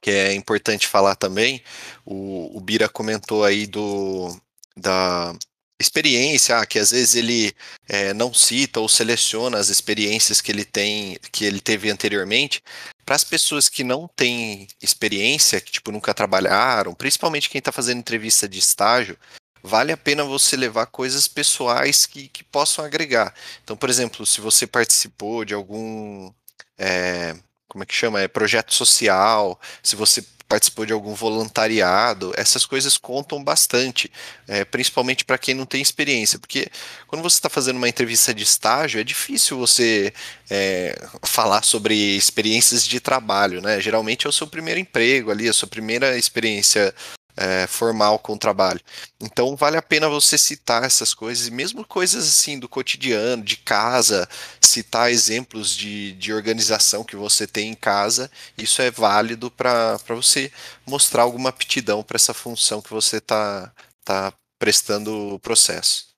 que 0.00 0.10
é 0.10 0.34
importante 0.34 0.86
falar 0.86 1.14
também, 1.16 1.62
o, 2.04 2.56
o 2.56 2.60
Bira 2.60 2.88
comentou 2.88 3.44
aí 3.44 3.66
do, 3.66 4.34
da 4.76 5.34
experiência, 5.82 6.58
ah, 6.58 6.66
que 6.66 6.78
às 6.78 6.90
vezes 6.90 7.14
ele 7.16 7.52
é, 7.88 8.14
não 8.14 8.32
cita 8.32 8.80
ou 8.80 8.88
seleciona 8.88 9.58
as 9.58 9.68
experiências 9.68 10.40
que 10.40 10.50
ele 10.50 10.64
tem, 10.64 11.18
que 11.30 11.44
ele 11.44 11.60
teve 11.60 11.90
anteriormente. 11.90 12.62
Para 13.04 13.16
as 13.16 13.24
pessoas 13.24 13.68
que 13.68 13.84
não 13.84 14.08
têm 14.08 14.68
experiência, 14.80 15.60
que 15.60 15.72
tipo 15.72 15.92
nunca 15.92 16.14
trabalharam, 16.14 16.94
principalmente 16.94 17.50
quem 17.50 17.58
está 17.58 17.72
fazendo 17.72 17.98
entrevista 17.98 18.48
de 18.48 18.58
estágio, 18.58 19.18
vale 19.62 19.92
a 19.92 19.96
pena 19.96 20.24
você 20.24 20.56
levar 20.56 20.86
coisas 20.86 21.28
pessoais 21.28 22.06
que, 22.06 22.28
que 22.28 22.44
possam 22.44 22.84
agregar. 22.84 23.34
Então, 23.62 23.76
por 23.76 23.90
exemplo, 23.90 24.24
se 24.24 24.40
você 24.40 24.66
participou 24.66 25.44
de 25.44 25.54
algum 25.54 26.32
é, 26.78 27.36
como 27.72 27.84
é 27.84 27.86
que 27.86 27.94
chama? 27.94 28.20
É 28.20 28.28
projeto 28.28 28.74
social, 28.74 29.58
se 29.82 29.96
você 29.96 30.22
participou 30.46 30.84
de 30.84 30.92
algum 30.92 31.14
voluntariado, 31.14 32.34
essas 32.36 32.66
coisas 32.66 32.98
contam 32.98 33.42
bastante, 33.42 34.12
é, 34.46 34.62
principalmente 34.62 35.24
para 35.24 35.38
quem 35.38 35.54
não 35.54 35.64
tem 35.64 35.80
experiência, 35.80 36.38
porque 36.38 36.68
quando 37.06 37.22
você 37.22 37.38
está 37.38 37.48
fazendo 37.48 37.78
uma 37.78 37.88
entrevista 37.88 38.34
de 38.34 38.42
estágio, 38.42 39.00
é 39.00 39.04
difícil 39.04 39.56
você 39.56 40.12
é, 40.50 40.94
falar 41.22 41.64
sobre 41.64 41.94
experiências 41.94 42.86
de 42.86 43.00
trabalho, 43.00 43.62
né? 43.62 43.80
Geralmente 43.80 44.26
é 44.26 44.28
o 44.28 44.32
seu 44.32 44.46
primeiro 44.46 44.78
emprego 44.78 45.30
ali, 45.30 45.48
a 45.48 45.54
sua 45.54 45.66
primeira 45.66 46.18
experiência 46.18 46.94
é, 47.36 47.66
formal 47.66 48.18
com 48.18 48.34
o 48.34 48.38
trabalho. 48.38 48.80
Então 49.20 49.56
vale 49.56 49.76
a 49.76 49.82
pena 49.82 50.08
você 50.08 50.36
citar 50.38 50.84
essas 50.84 51.14
coisas, 51.14 51.46
e 51.46 51.50
mesmo 51.50 51.84
coisas 51.84 52.28
assim 52.28 52.58
do 52.58 52.68
cotidiano, 52.68 53.42
de 53.42 53.56
casa, 53.56 54.28
citar 54.60 55.10
exemplos 55.10 55.74
de, 55.74 56.12
de 56.12 56.32
organização 56.32 57.04
que 57.04 57.16
você 57.16 57.46
tem 57.46 57.70
em 57.70 57.74
casa, 57.74 58.30
isso 58.56 58.82
é 58.82 58.90
válido 58.90 59.50
para 59.50 59.98
você 60.08 60.52
mostrar 60.86 61.22
alguma 61.22 61.50
aptidão 61.50 62.02
para 62.02 62.16
essa 62.16 62.34
função 62.34 62.82
que 62.82 62.90
você 62.90 63.16
está 63.18 63.72
tá 64.04 64.32
prestando 64.58 65.34
o 65.34 65.38
processo. 65.38 66.11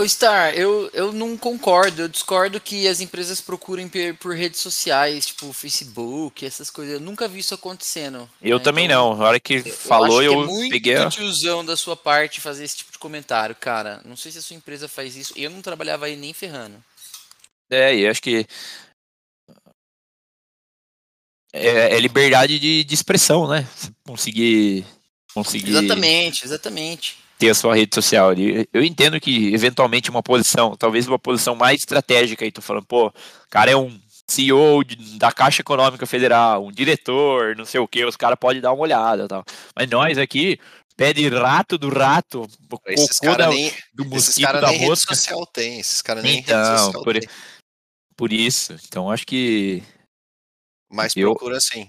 Ô 0.00 0.08
Star, 0.08 0.54
eu, 0.54 0.88
eu 0.94 1.12
não 1.12 1.36
concordo, 1.36 2.00
eu 2.00 2.08
discordo 2.08 2.58
que 2.58 2.88
as 2.88 3.02
empresas 3.02 3.38
procurem 3.38 3.86
por, 3.86 4.14
por 4.16 4.34
redes 4.34 4.58
sociais, 4.58 5.26
tipo 5.26 5.52
Facebook, 5.52 6.46
essas 6.46 6.70
coisas. 6.70 6.94
Eu 6.94 7.00
nunca 7.00 7.28
vi 7.28 7.40
isso 7.40 7.52
acontecendo. 7.52 8.26
Eu 8.40 8.56
né? 8.56 8.64
também 8.64 8.86
então, 8.86 9.10
não. 9.10 9.18
Na 9.18 9.28
hora 9.28 9.38
que 9.38 9.56
eu 9.56 9.64
falou, 9.64 10.22
eu, 10.22 10.46
que 10.46 10.66
é 10.66 10.70
peguei. 10.70 10.98
muito 10.98 11.16
tiozão 11.16 11.62
da 11.62 11.76
sua 11.76 11.94
parte 11.94 12.40
fazer 12.40 12.64
esse 12.64 12.78
tipo 12.78 12.92
de 12.92 12.98
comentário, 12.98 13.54
cara. 13.54 14.00
Não 14.06 14.16
sei 14.16 14.32
se 14.32 14.38
a 14.38 14.42
sua 14.42 14.56
empresa 14.56 14.88
faz 14.88 15.16
isso. 15.16 15.34
Eu 15.36 15.50
não 15.50 15.60
trabalhava 15.60 16.06
aí 16.06 16.16
nem 16.16 16.32
ferrando. 16.32 16.82
É, 17.68 17.94
e 17.94 18.08
acho 18.08 18.22
que. 18.22 18.46
É, 21.52 21.94
é 21.94 22.00
liberdade 22.00 22.58
de, 22.58 22.84
de 22.84 22.94
expressão, 22.94 23.46
né? 23.46 23.68
Conseguir. 24.06 24.86
conseguir... 25.34 25.72
Exatamente, 25.72 26.46
exatamente. 26.46 27.19
Ter 27.40 27.48
a 27.50 27.54
sua 27.54 27.74
rede 27.74 27.94
social 27.94 28.28
ali. 28.28 28.68
Eu 28.72 28.84
entendo 28.84 29.18
que, 29.18 29.52
eventualmente, 29.54 30.10
uma 30.10 30.22
posição, 30.22 30.76
talvez 30.76 31.08
uma 31.08 31.18
posição 31.18 31.56
mais 31.56 31.78
estratégica, 31.80 32.44
aí 32.44 32.52
tô 32.52 32.60
falando, 32.60 32.84
pô, 32.84 33.06
o 33.08 33.12
cara 33.48 33.70
é 33.70 33.76
um 33.76 33.98
CEO 34.28 34.84
da 35.16 35.32
Caixa 35.32 35.62
Econômica 35.62 36.04
Federal, 36.06 36.66
um 36.66 36.70
diretor, 36.70 37.56
não 37.56 37.64
sei 37.64 37.80
o 37.80 37.88
que, 37.88 38.04
os 38.04 38.14
caras 38.16 38.38
podem 38.38 38.60
dar 38.60 38.72
uma 38.72 38.82
olhada 38.82 39.26
tal. 39.26 39.42
Mas 39.74 39.88
nós 39.88 40.18
aqui, 40.18 40.58
pé 40.96 41.14
de 41.14 41.26
rato 41.30 41.78
do 41.78 41.88
rato, 41.88 42.46
esses 42.88 43.18
cocô 43.18 43.34
da, 43.34 43.48
nem, 43.48 43.72
do 43.94 44.04
mosquito 44.04 44.44
cara 44.44 44.60
da 44.60 44.68
nem 44.68 44.78
rede 44.80 44.96
social 45.00 45.46
tem, 45.46 45.80
esses 45.80 46.02
caras 46.02 46.22
nem 46.22 46.38
Então, 46.40 46.56
rede 46.62 46.78
social 46.78 47.02
por, 47.02 47.18
tem. 47.18 47.28
por 48.16 48.32
isso. 48.32 48.76
Então, 48.86 49.10
acho 49.10 49.26
que 49.26 49.82
Mas 50.92 51.16
eu- 51.16 51.30
procura 51.30 51.58
sim. 51.58 51.86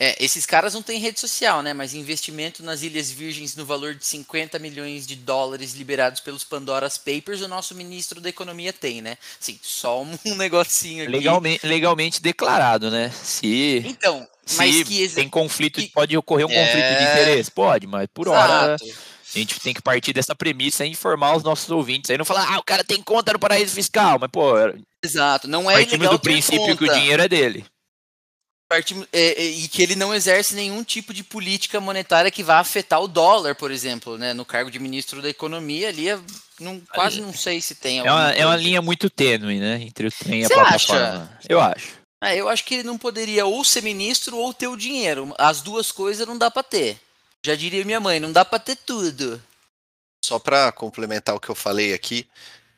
É, 0.00 0.16
esses 0.24 0.46
caras 0.46 0.74
não 0.74 0.82
têm 0.82 1.00
rede 1.00 1.18
social, 1.18 1.60
né? 1.60 1.74
Mas 1.74 1.92
investimento 1.92 2.62
nas 2.62 2.82
Ilhas 2.82 3.10
Virgens 3.10 3.56
no 3.56 3.64
valor 3.66 3.94
de 3.96 4.06
50 4.06 4.56
milhões 4.60 5.06
de 5.06 5.16
dólares 5.16 5.74
liberados 5.74 6.20
pelos 6.20 6.44
Pandora's 6.44 6.96
Papers, 6.96 7.40
o 7.40 7.48
nosso 7.48 7.74
ministro 7.74 8.20
da 8.20 8.28
Economia 8.28 8.72
tem, 8.72 9.02
né? 9.02 9.18
Sim, 9.40 9.58
só 9.60 10.02
um 10.02 10.16
negocinho 10.36 11.02
aqui. 11.02 11.10
legalmente, 11.12 11.66
legalmente 11.66 12.22
declarado, 12.22 12.90
né? 12.92 13.10
Se, 13.22 13.82
Então, 13.84 14.24
mas 14.56 14.74
se 14.76 14.84
que... 14.84 15.08
tem 15.08 15.28
conflito, 15.28 15.80
que- 15.80 15.88
pode 15.88 16.16
ocorrer 16.16 16.46
um 16.46 16.48
conflito 16.50 16.86
de 16.86 17.04
É. 17.04 17.12
interesse? 17.12 17.50
Pode, 17.50 17.86
mas 17.88 18.06
por 18.14 18.28
hora 18.28 18.76
a 18.76 19.38
gente 19.38 19.58
tem 19.58 19.74
que 19.74 19.82
partir 19.82 20.12
dessa 20.12 20.34
premissa 20.34 20.86
e 20.86 20.90
informar 20.90 21.36
os 21.36 21.42
nossos 21.42 21.68
ouvintes. 21.70 22.08
Aí 22.08 22.16
não 22.16 22.24
falar, 22.24 22.48
ah, 22.54 22.58
o 22.58 22.62
cara 22.64 22.84
tem 22.84 23.02
conta 23.02 23.32
no 23.32 23.38
paraíso 23.38 23.74
fiscal, 23.74 24.16
mas 24.20 24.30
pô, 24.30 24.52
Exato, 25.04 25.48
não 25.48 25.68
é 25.68 25.74
partimos 25.74 26.08
do 26.08 26.18
princípio 26.20 26.76
que 26.76 26.84
o 26.84 26.86
conta. 26.86 27.00
dinheiro 27.00 27.22
é 27.22 27.28
dele. 27.28 27.64
Partimos- 28.68 29.08
é, 29.10 29.42
é, 29.42 29.44
e 29.46 29.66
que 29.66 29.82
ele 29.82 29.96
não 29.96 30.14
exerce 30.14 30.54
nenhum 30.54 30.84
tipo 30.84 31.14
de 31.14 31.24
política 31.24 31.80
monetária 31.80 32.30
que 32.30 32.42
vá 32.42 32.58
afetar 32.58 33.00
o 33.00 33.08
dólar, 33.08 33.54
por 33.54 33.70
exemplo, 33.70 34.18
né? 34.18 34.34
No 34.34 34.44
cargo 34.44 34.70
de 34.70 34.78
ministro 34.78 35.22
da 35.22 35.30
Economia 35.30 35.88
ali, 35.88 36.10
é- 36.10 36.20
não, 36.60 36.78
quase 36.92 37.20
não 37.22 37.32
sei 37.32 37.62
se 37.62 37.74
tem 37.74 37.96
É 37.96 38.00
alguma 38.00 38.16
uma, 38.26 38.32
é 38.32 38.44
uma 38.44 38.56
linha 38.56 38.82
muito 38.82 39.08
tênue, 39.08 39.58
né? 39.58 39.80
Entre 39.80 40.06
o 40.06 40.12
trem 40.12 40.42
e 40.42 40.44
a 40.44 40.48
Você 40.48 40.54
plataforma. 40.54 41.38
Eu 41.48 41.60
acho. 41.60 41.96
É, 42.22 42.36
eu 42.36 42.48
acho 42.48 42.64
que 42.64 42.74
ele 42.74 42.82
não 42.82 42.98
poderia 42.98 43.46
ou 43.46 43.64
ser 43.64 43.82
ministro 43.82 44.36
ou 44.36 44.52
ter 44.52 44.66
o 44.66 44.76
dinheiro. 44.76 45.34
As 45.38 45.62
duas 45.62 45.90
coisas 45.90 46.26
não 46.26 46.36
dá 46.36 46.50
pra 46.50 46.62
ter. 46.62 47.00
Já 47.42 47.54
diria 47.54 47.84
minha 47.84 48.00
mãe, 48.00 48.20
não 48.20 48.32
dá 48.32 48.44
pra 48.44 48.58
ter 48.58 48.76
tudo. 48.76 49.40
Só 50.22 50.38
para 50.38 50.70
complementar 50.72 51.34
o 51.34 51.40
que 51.40 51.48
eu 51.48 51.54
falei 51.54 51.94
aqui, 51.94 52.26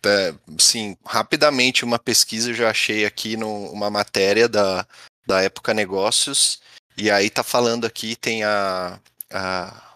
é, 0.06 0.34
sim, 0.58 0.96
rapidamente 1.04 1.84
uma 1.84 1.98
pesquisa 1.98 2.50
eu 2.50 2.54
já 2.54 2.70
achei 2.70 3.04
aqui 3.04 3.36
numa 3.36 3.90
matéria 3.90 4.46
da, 4.48 4.86
da 5.30 5.40
Época 5.42 5.72
Negócios, 5.72 6.60
e 6.96 7.10
aí 7.10 7.30
tá 7.30 7.42
falando 7.42 7.86
aqui, 7.86 8.16
tem 8.16 8.42
a. 8.44 8.98
a 9.32 9.86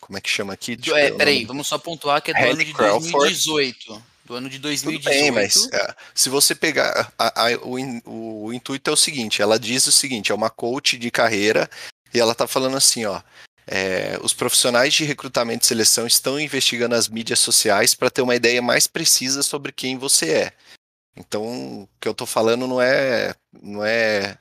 como 0.00 0.18
é 0.18 0.20
que 0.20 0.28
chama 0.28 0.52
aqui? 0.52 0.74
Deixa 0.74 0.98
É, 0.98 1.12
o 1.12 1.16
peraí, 1.16 1.44
vamos 1.44 1.68
só 1.68 1.78
pontuar 1.78 2.20
que 2.20 2.32
é 2.32 2.34
do 2.34 2.50
ano 2.50 2.64
de 2.64 2.72
Crawford. 2.74 3.12
2018. 3.12 4.02
Do 4.24 4.34
ano 4.34 4.48
de 4.48 4.56
Tudo 4.58 4.62
2018. 4.62 5.04
bem, 5.04 5.30
mas 5.30 5.68
é, 5.72 5.94
se 6.14 6.28
você 6.28 6.54
pegar. 6.54 7.12
a- 7.18 7.46
a- 7.46 7.58
o, 7.62 7.78
in- 7.78 8.02
o 8.04 8.52
intuito 8.52 8.90
é 8.90 8.92
o 8.92 8.96
seguinte: 8.96 9.40
ela 9.40 9.58
diz 9.58 9.86
o 9.86 9.92
seguinte, 9.92 10.32
é 10.32 10.34
uma 10.34 10.50
coach 10.50 10.98
de 10.98 11.10
carreira, 11.10 11.70
e 12.12 12.18
ela 12.18 12.34
tá 12.34 12.46
falando 12.48 12.76
assim, 12.76 13.04
ó. 13.04 13.20
é, 13.66 14.18
os 14.22 14.32
profissionais 14.32 14.92
de 14.94 15.04
recrutamento 15.04 15.64
e 15.64 15.68
seleção 15.68 16.04
estão 16.06 16.40
investigando 16.40 16.96
as 16.96 17.06
mídias 17.08 17.38
sociais 17.38 17.94
para 17.94 18.10
ter 18.10 18.20
uma 18.22 18.34
ideia 18.34 18.60
mais 18.60 18.88
precisa 18.88 19.44
sobre 19.44 19.70
quem 19.70 19.96
você 19.96 20.30
é. 20.32 20.52
Então, 21.16 21.42
o 21.82 21.88
que 22.00 22.08
eu 22.08 22.14
tô 22.14 22.26
falando 22.26 22.66
não 22.66 22.80
é 22.80 23.32
não 23.62 23.84
é 23.84 24.36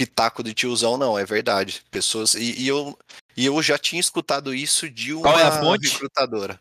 pitaco 0.00 0.42
de 0.42 0.54
tiozão, 0.54 0.96
não, 0.96 1.18
é 1.18 1.26
verdade. 1.26 1.82
Pessoas 1.90 2.32
e, 2.34 2.62
e 2.62 2.66
eu 2.68 2.98
e 3.36 3.44
eu 3.44 3.62
já 3.62 3.76
tinha 3.76 4.00
escutado 4.00 4.54
isso 4.54 4.88
de 4.88 5.12
uma 5.12 5.22
Qual 5.22 5.38
é 5.38 5.42
a 5.42 5.60
fonte? 5.60 5.88
recrutadora. 5.90 6.58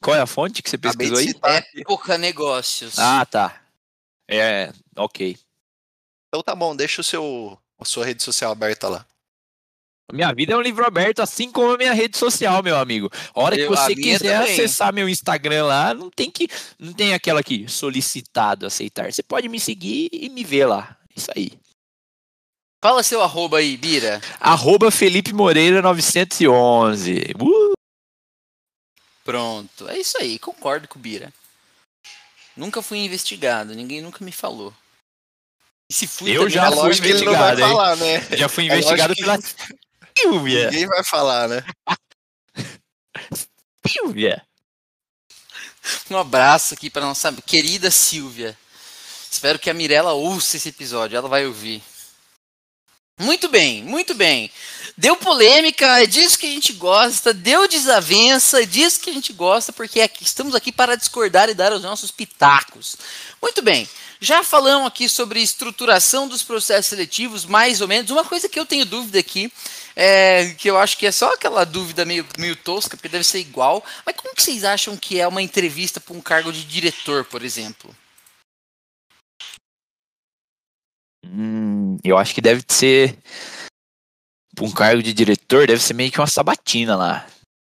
Qual 0.00 0.16
é 0.16 0.20
a 0.20 0.26
fonte 0.26 0.62
que 0.62 0.70
você 0.70 0.78
pesquisou 0.78 1.18
aí? 1.18 1.34
Época 1.74 2.16
Negócios. 2.16 2.96
Ah, 3.00 3.26
tá. 3.26 3.60
É, 4.30 4.72
ok. 4.96 5.36
Então 6.28 6.40
tá 6.40 6.54
bom, 6.54 6.76
deixa 6.76 7.00
o 7.00 7.04
seu 7.04 7.58
a 7.80 7.84
sua 7.84 8.04
rede 8.06 8.22
social 8.22 8.52
aberta 8.52 8.88
lá. 8.88 9.04
Minha 10.12 10.32
vida 10.32 10.52
é 10.52 10.56
um 10.56 10.60
livro 10.62 10.86
aberto, 10.86 11.20
assim 11.20 11.50
como 11.50 11.72
a 11.74 11.76
minha 11.76 11.92
rede 11.92 12.16
social, 12.16 12.62
meu 12.62 12.76
amigo. 12.78 13.10
A 13.34 13.40
hora 13.40 13.56
que 13.56 13.62
Eu- 13.62 13.72
a 13.74 13.76
você 13.76 13.94
quiser 13.94 14.38
também. 14.38 14.52
acessar 14.54 14.92
meu 14.92 15.08
Instagram 15.08 15.64
lá, 15.66 15.92
não 15.92 16.08
tem 16.10 16.30
que. 16.30 16.48
Não 16.78 16.92
tem 16.92 17.12
aquela 17.12 17.40
aqui, 17.40 17.66
solicitado 17.68 18.64
aceitar. 18.66 19.12
Você 19.12 19.22
pode 19.22 19.48
me 19.48 19.58
seguir 19.58 20.08
e 20.12 20.28
me 20.28 20.44
ver 20.44 20.66
lá. 20.66 20.96
Isso 21.14 21.28
aí. 21.36 21.52
Fala 22.80 23.02
seu 23.02 23.20
arroba 23.22 23.58
aí, 23.58 23.76
Bira. 23.76 24.20
Arroba 24.38 24.90
Felipe 24.90 25.32
Moreira 25.32 25.82
911. 25.82 27.34
Uh! 27.40 27.72
Pronto. 29.24 29.88
É 29.88 29.98
isso 29.98 30.16
aí, 30.18 30.38
concordo 30.38 30.86
com 30.86 30.98
o 30.98 31.02
Bira. 31.02 31.32
Nunca 32.56 32.80
fui 32.80 32.98
investigado, 32.98 33.74
ninguém 33.74 34.00
nunca 34.00 34.24
me 34.24 34.32
falou. 34.32 34.72
E 35.90 35.94
se 35.94 36.06
fui 36.06 36.30
Eu 36.30 36.48
já 36.48 36.68
é 36.68 36.72
fui 36.72 36.96
investigado, 36.96 37.60
falar, 37.60 37.96
né? 37.96 38.20
Já 38.36 38.48
fui 38.48 38.64
É 38.70 38.72
investigado 38.72 39.14
pela 39.16 39.38
Silvia. 40.16 40.70
Ninguém 40.70 40.86
vai 40.86 41.02
falar, 41.02 41.48
né? 41.48 41.64
Silvia. 43.86 44.44
Um 46.10 46.16
abraço 46.16 46.74
aqui 46.74 46.90
para 46.90 47.06
nossa 47.06 47.32
querida 47.42 47.90
Silvia. 47.90 48.56
Espero 49.30 49.58
que 49.58 49.70
a 49.70 49.74
Mirella 49.74 50.12
ouça 50.12 50.56
esse 50.56 50.68
episódio, 50.68 51.16
ela 51.16 51.28
vai 51.28 51.46
ouvir. 51.46 51.82
Muito 53.18 53.48
bem, 53.48 53.82
muito 53.82 54.14
bem. 54.14 54.50
Deu 54.96 55.16
polêmica, 55.16 56.02
é 56.02 56.06
disso 56.06 56.38
que 56.38 56.46
a 56.46 56.50
gente 56.50 56.72
gosta, 56.72 57.32
deu 57.34 57.66
desavença, 57.68 58.62
é 58.62 58.66
disso 58.66 59.00
que 59.00 59.10
a 59.10 59.12
gente 59.12 59.32
gosta, 59.32 59.72
porque 59.72 60.00
aqui- 60.00 60.24
estamos 60.24 60.54
aqui 60.54 60.70
para 60.72 60.96
discordar 60.96 61.48
e 61.48 61.54
dar 61.54 61.72
os 61.72 61.82
nossos 61.82 62.10
pitacos. 62.10 62.96
Muito 63.40 63.62
bem, 63.62 63.88
já 64.20 64.42
falamos 64.42 64.86
aqui 64.88 65.08
sobre 65.08 65.40
estruturação 65.40 66.26
dos 66.26 66.42
processos 66.42 66.86
seletivos, 66.86 67.44
mais 67.44 67.80
ou 67.80 67.88
menos. 67.88 68.10
Uma 68.10 68.24
coisa 68.24 68.48
que 68.48 68.58
eu 68.58 68.66
tenho 68.66 68.84
dúvida 68.84 69.18
aqui, 69.18 69.52
é, 69.94 70.54
que 70.58 70.68
eu 70.68 70.76
acho 70.78 70.96
que 70.96 71.06
é 71.06 71.12
só 71.12 71.32
aquela 71.32 71.64
dúvida 71.64 72.04
meio, 72.04 72.26
meio 72.36 72.56
tosca, 72.56 72.96
porque 72.96 73.08
deve 73.08 73.24
ser 73.24 73.38
igual, 73.38 73.84
mas 74.04 74.16
como 74.16 74.34
que 74.34 74.42
vocês 74.42 74.64
acham 74.64 74.96
que 74.96 75.20
é 75.20 75.26
uma 75.26 75.42
entrevista 75.42 76.00
para 76.00 76.16
um 76.16 76.20
cargo 76.20 76.52
de 76.52 76.64
diretor, 76.64 77.24
por 77.24 77.44
exemplo? 77.44 77.94
Hum, 81.30 81.96
eu 82.02 82.16
acho 82.16 82.34
que 82.34 82.40
deve 82.40 82.62
ser. 82.68 83.16
Pra 84.54 84.64
um 84.64 84.72
cargo 84.72 85.02
de 85.02 85.12
diretor, 85.12 85.66
deve 85.66 85.82
ser 85.82 85.94
meio 85.94 86.10
que 86.10 86.20
uma 86.20 86.26
sabatina 86.26 86.96
lá. 86.96 87.26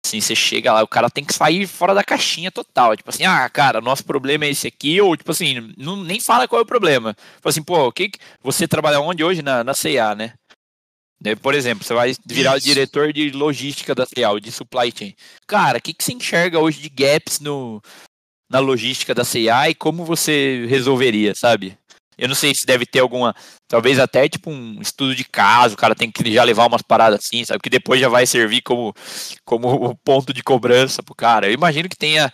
Assim, 0.06 0.20
você 0.20 0.34
chega 0.34 0.72
lá, 0.72 0.82
o 0.82 0.88
cara 0.88 1.10
tem 1.10 1.24
que 1.24 1.34
sair 1.34 1.66
fora 1.66 1.92
da 1.92 2.02
caixinha 2.02 2.50
total. 2.50 2.96
Tipo 2.96 3.10
assim, 3.10 3.24
ah, 3.24 3.48
cara, 3.50 3.80
nosso 3.80 4.04
problema 4.04 4.46
é 4.46 4.50
esse 4.50 4.66
aqui, 4.66 4.98
ou 5.00 5.14
tipo 5.16 5.30
assim, 5.30 5.74
não, 5.76 6.02
nem 6.02 6.18
fala 6.18 6.48
qual 6.48 6.60
é 6.60 6.62
o 6.62 6.66
problema. 6.66 7.14
Tipo 7.34 7.48
assim, 7.48 7.62
pô, 7.62 7.88
o 7.88 7.92
que, 7.92 8.08
que- 8.08 8.18
você 8.42 8.66
trabalha 8.66 9.00
onde 9.00 9.22
hoje? 9.22 9.42
Na, 9.42 9.62
na 9.62 9.74
CIA, 9.74 10.14
né? 10.14 10.32
Daí, 11.20 11.34
Por 11.34 11.52
exemplo, 11.52 11.84
você 11.84 11.92
vai 11.92 12.14
virar 12.24 12.54
o 12.54 12.56
Isso. 12.56 12.66
diretor 12.66 13.12
de 13.12 13.30
logística 13.30 13.94
da 13.94 14.06
ou 14.30 14.38
de 14.40 14.52
supply 14.52 14.92
chain. 14.96 15.14
Cara, 15.46 15.78
o 15.78 15.82
que, 15.82 15.92
que 15.92 16.02
você 16.02 16.12
enxerga 16.12 16.60
hoje 16.60 16.80
de 16.80 16.88
gaps 16.88 17.40
no, 17.40 17.82
na 18.48 18.60
logística 18.60 19.14
da 19.14 19.24
CIA 19.24 19.70
e 19.70 19.74
como 19.74 20.04
você 20.04 20.64
resolveria, 20.68 21.34
sabe? 21.34 21.76
Eu 22.18 22.26
não 22.26 22.34
sei 22.34 22.52
se 22.54 22.66
deve 22.66 22.84
ter 22.84 22.98
alguma, 22.98 23.34
talvez 23.68 23.98
até 23.98 24.28
tipo 24.28 24.50
um 24.50 24.80
estudo 24.80 25.14
de 25.14 25.24
caso, 25.24 25.74
o 25.74 25.78
cara 25.78 25.94
tem 25.94 26.10
que 26.10 26.32
já 26.32 26.42
levar 26.42 26.66
umas 26.66 26.82
paradas 26.82 27.20
assim, 27.20 27.44
sabe? 27.44 27.60
Que 27.60 27.70
depois 27.70 28.00
já 28.00 28.08
vai 28.08 28.26
servir 28.26 28.60
como, 28.62 28.92
como 29.44 29.96
ponto 30.04 30.32
de 30.32 30.42
cobrança 30.42 31.02
pro 31.02 31.14
cara. 31.14 31.46
Eu 31.46 31.52
imagino 31.52 31.88
que 31.88 31.96
tenha, 31.96 32.32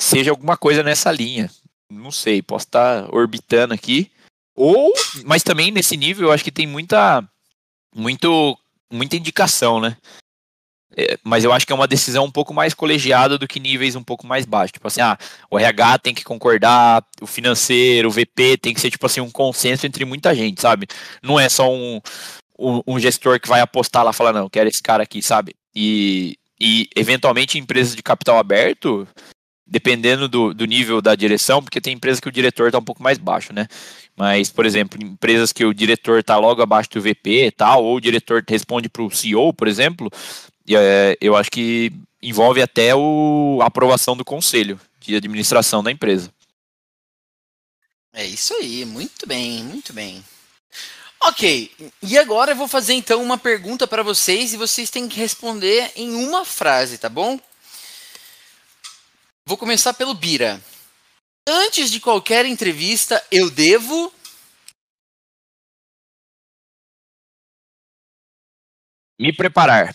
seja 0.00 0.32
alguma 0.32 0.56
coisa 0.56 0.82
nessa 0.82 1.12
linha. 1.12 1.48
Não 1.90 2.10
sei, 2.10 2.42
posso 2.42 2.66
estar 2.66 3.14
orbitando 3.14 3.72
aqui. 3.72 4.10
Ou, 4.56 4.92
mas 5.24 5.42
também 5.42 5.70
nesse 5.70 5.96
nível 5.96 6.28
eu 6.28 6.32
acho 6.32 6.44
que 6.44 6.52
tem 6.52 6.66
muita, 6.66 7.22
muito, 7.94 8.58
muita 8.90 9.16
indicação, 9.16 9.80
né? 9.80 9.96
É, 10.96 11.18
mas 11.24 11.44
eu 11.44 11.52
acho 11.52 11.66
que 11.66 11.72
é 11.72 11.74
uma 11.74 11.88
decisão 11.88 12.24
um 12.24 12.30
pouco 12.30 12.54
mais 12.54 12.72
colegiada 12.72 13.36
do 13.36 13.48
que 13.48 13.58
níveis 13.58 13.96
um 13.96 14.02
pouco 14.02 14.26
mais 14.26 14.46
baixos. 14.46 14.72
Tipo 14.72 14.86
assim, 14.86 15.00
ah, 15.00 15.18
o 15.50 15.58
RH 15.58 15.98
tem 15.98 16.14
que 16.14 16.24
concordar, 16.24 17.04
o 17.20 17.26
financeiro, 17.26 18.08
o 18.08 18.12
VP 18.12 18.58
tem 18.58 18.72
que 18.72 18.80
ser, 18.80 18.90
tipo 18.90 19.06
assim, 19.06 19.20
um 19.20 19.30
consenso 19.30 19.86
entre 19.86 20.04
muita 20.04 20.34
gente, 20.34 20.60
sabe? 20.60 20.86
Não 21.22 21.38
é 21.38 21.48
só 21.48 21.72
um, 21.72 22.00
um, 22.58 22.80
um 22.86 22.98
gestor 22.98 23.40
que 23.40 23.48
vai 23.48 23.60
apostar 23.60 24.04
lá 24.04 24.10
e 24.10 24.14
falar, 24.14 24.32
não, 24.32 24.48
quero 24.48 24.68
esse 24.68 24.82
cara 24.82 25.02
aqui, 25.02 25.20
sabe? 25.20 25.54
E, 25.74 26.38
e 26.60 26.88
eventualmente 26.94 27.58
empresas 27.58 27.96
de 27.96 28.02
capital 28.02 28.38
aberto, 28.38 29.06
dependendo 29.66 30.28
do, 30.28 30.54
do 30.54 30.66
nível 30.66 31.00
da 31.00 31.14
direção, 31.14 31.62
porque 31.62 31.80
tem 31.80 31.94
empresa 31.94 32.20
que 32.20 32.28
o 32.28 32.32
diretor 32.32 32.66
está 32.66 32.78
um 32.78 32.84
pouco 32.84 33.02
mais 33.02 33.18
baixo, 33.18 33.52
né? 33.52 33.66
Mas, 34.16 34.50
por 34.50 34.64
exemplo, 34.64 35.02
empresas 35.02 35.52
que 35.52 35.64
o 35.64 35.74
diretor 35.74 36.20
está 36.20 36.36
logo 36.36 36.62
abaixo 36.62 36.90
do 36.90 37.00
VP 37.00 37.46
e 37.46 37.50
tal, 37.50 37.82
ou 37.82 37.96
o 37.96 38.00
diretor 38.00 38.44
responde 38.46 38.88
para 38.88 39.02
o 39.02 39.10
CEO, 39.10 39.52
por 39.52 39.66
exemplo, 39.66 40.10
e, 40.66 40.76
é, 40.76 41.16
eu 41.20 41.36
acho 41.36 41.50
que 41.50 41.92
envolve 42.22 42.62
até 42.62 42.94
o, 42.94 43.58
a 43.62 43.66
aprovação 43.66 44.16
do 44.16 44.24
conselho 44.24 44.80
de 45.00 45.16
administração 45.16 45.82
da 45.82 45.90
empresa. 45.90 46.32
É 48.12 48.24
isso 48.24 48.54
aí, 48.54 48.84
muito 48.84 49.26
bem, 49.26 49.62
muito 49.64 49.92
bem. 49.92 50.24
Ok, 51.20 51.70
e 52.02 52.18
agora 52.18 52.52
eu 52.52 52.56
vou 52.56 52.68
fazer 52.68 52.92
então 52.94 53.22
uma 53.22 53.38
pergunta 53.38 53.86
para 53.86 54.02
vocês 54.02 54.52
e 54.52 54.58
vocês 54.58 54.90
têm 54.90 55.08
que 55.08 55.18
responder 55.18 55.90
em 55.96 56.14
uma 56.14 56.44
frase, 56.44 56.98
tá 56.98 57.08
bom? 57.08 57.40
Vou 59.46 59.56
começar 59.56 59.94
pelo 59.94 60.14
Bira. 60.14 60.62
Antes 61.46 61.90
de 61.90 62.00
qualquer 62.00 62.46
entrevista, 62.46 63.22
eu 63.30 63.50
devo. 63.50 64.12
Me 69.18 69.32
preparar. 69.32 69.94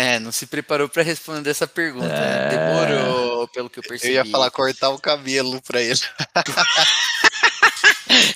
É, 0.00 0.18
não 0.18 0.32
se 0.32 0.46
preparou 0.46 0.88
para 0.88 1.02
responder 1.02 1.50
essa 1.50 1.66
pergunta. 1.66 2.08
né? 2.08 2.46
É. 2.46 2.48
Demorou, 2.48 3.46
pelo 3.48 3.68
que 3.68 3.80
eu 3.80 3.82
percebi. 3.82 4.14
Eu 4.14 4.24
ia 4.24 4.30
falar 4.30 4.50
cortar 4.50 4.88
o 4.88 4.98
cabelo 4.98 5.60
pra 5.60 5.82
ele. 5.82 6.00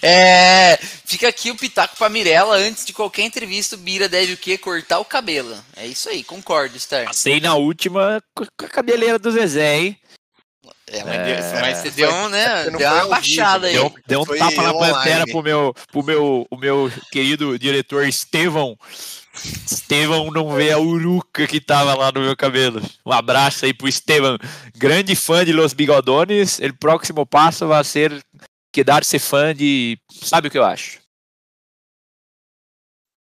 É, 0.00 0.78
fica 1.04 1.26
aqui 1.28 1.50
o 1.50 1.56
pitaco 1.56 1.96
pra 1.96 2.08
Mirella. 2.08 2.56
Antes 2.56 2.84
de 2.84 2.92
qualquer 2.92 3.22
entrevista, 3.22 3.74
o 3.74 3.78
Bira 3.78 4.08
deve 4.08 4.34
o 4.34 4.36
quê? 4.36 4.56
Cortar 4.56 4.98
o 5.00 5.04
cabelo. 5.04 5.56
É 5.76 5.86
isso 5.86 6.08
aí, 6.08 6.22
concordo, 6.22 6.78
Star. 6.78 7.06
Passei 7.06 7.40
na 7.40 7.54
última 7.54 8.22
com 8.34 8.44
a 8.64 8.68
cabeleira 8.68 9.18
do 9.18 9.32
Zezé, 9.32 9.76
hein? 9.76 9.98
É, 10.86 11.02
mas, 11.02 11.16
É. 11.16 11.60
mas 11.60 11.78
você 11.78 11.90
deu, 11.90 12.10
um, 12.12 12.28
né, 12.28 12.70
não 12.70 12.78
deu 12.78 12.92
uma 12.92 13.08
baixada 13.08 13.66
aí. 13.66 13.72
Deu, 13.72 13.94
deu 14.06 14.20
um 14.20 14.26
Foi 14.26 14.38
tapa 14.38 14.62
na 14.62 14.74
pantera 14.74 15.24
pro 15.26 15.42
meu, 15.42 15.74
pro 15.90 16.02
meu, 16.04 16.46
o 16.50 16.56
meu 16.56 16.92
querido 17.10 17.58
diretor 17.58 18.06
Estevão. 18.06 18.78
Estevão 19.34 20.30
não 20.30 20.54
vê 20.54 20.70
a 20.70 20.78
uruca 20.78 21.46
que 21.46 21.60
tava 21.60 21.94
lá 21.94 22.12
no 22.12 22.20
meu 22.20 22.36
cabelo. 22.36 22.80
Um 23.04 23.12
abraço 23.12 23.64
aí 23.64 23.74
pro 23.74 23.88
Estevão, 23.88 24.38
grande 24.76 25.16
fã 25.16 25.44
de 25.44 25.52
Los 25.52 25.72
Bigodones. 25.72 26.58
O 26.58 26.74
próximo 26.74 27.26
passo 27.26 27.66
vai 27.66 27.82
ser 27.84 28.24
quedar-se 28.72 29.18
fã 29.18 29.54
de. 29.54 29.98
Sabe 30.10 30.48
o 30.48 30.50
que 30.50 30.58
eu 30.58 30.64
acho? 30.64 31.00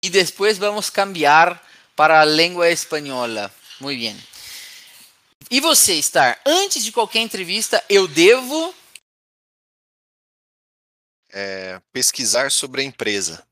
E 0.05 0.11
depois 0.11 0.59
vamos 0.59 0.91
cambiar 0.91 1.63
para 1.95 2.21
a 2.21 2.25
língua 2.25 2.69
espanhola. 2.71 3.53
Muito 3.81 4.01
bem. 4.01 4.17
E 5.51 5.61
você, 5.61 6.01
Star? 6.03 6.41
Antes 6.47 6.83
de 6.83 6.91
qualquer 6.91 7.21
entrevista, 7.21 7.83
eu 7.89 8.09
devo. 8.09 8.75
É, 11.35 11.81
pesquisar 11.93 12.51
sobre 12.51 12.83
a 12.83 12.85
empresa. 12.85 13.47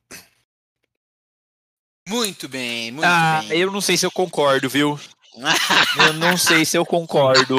Muito 2.10 2.48
bem, 2.48 2.90
muito 2.90 3.06
ah, 3.06 3.40
bem. 3.48 3.60
eu 3.60 3.70
não 3.70 3.80
sei 3.80 3.96
se 3.96 4.04
eu 4.04 4.10
concordo, 4.10 4.68
viu? 4.68 4.98
Eu 5.96 6.12
não 6.14 6.36
sei 6.36 6.64
se 6.64 6.76
eu 6.76 6.84
concordo. 6.84 7.56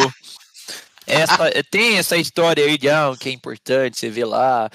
Essa, 1.08 1.50
tem 1.72 1.98
essa 1.98 2.18
história 2.18 2.64
aí 2.66 2.78
de 2.78 2.90
ah, 2.90 3.14
que 3.18 3.30
é 3.30 3.32
importante, 3.32 3.98
você 3.98 4.10
vê 4.10 4.26
lá. 4.26 4.70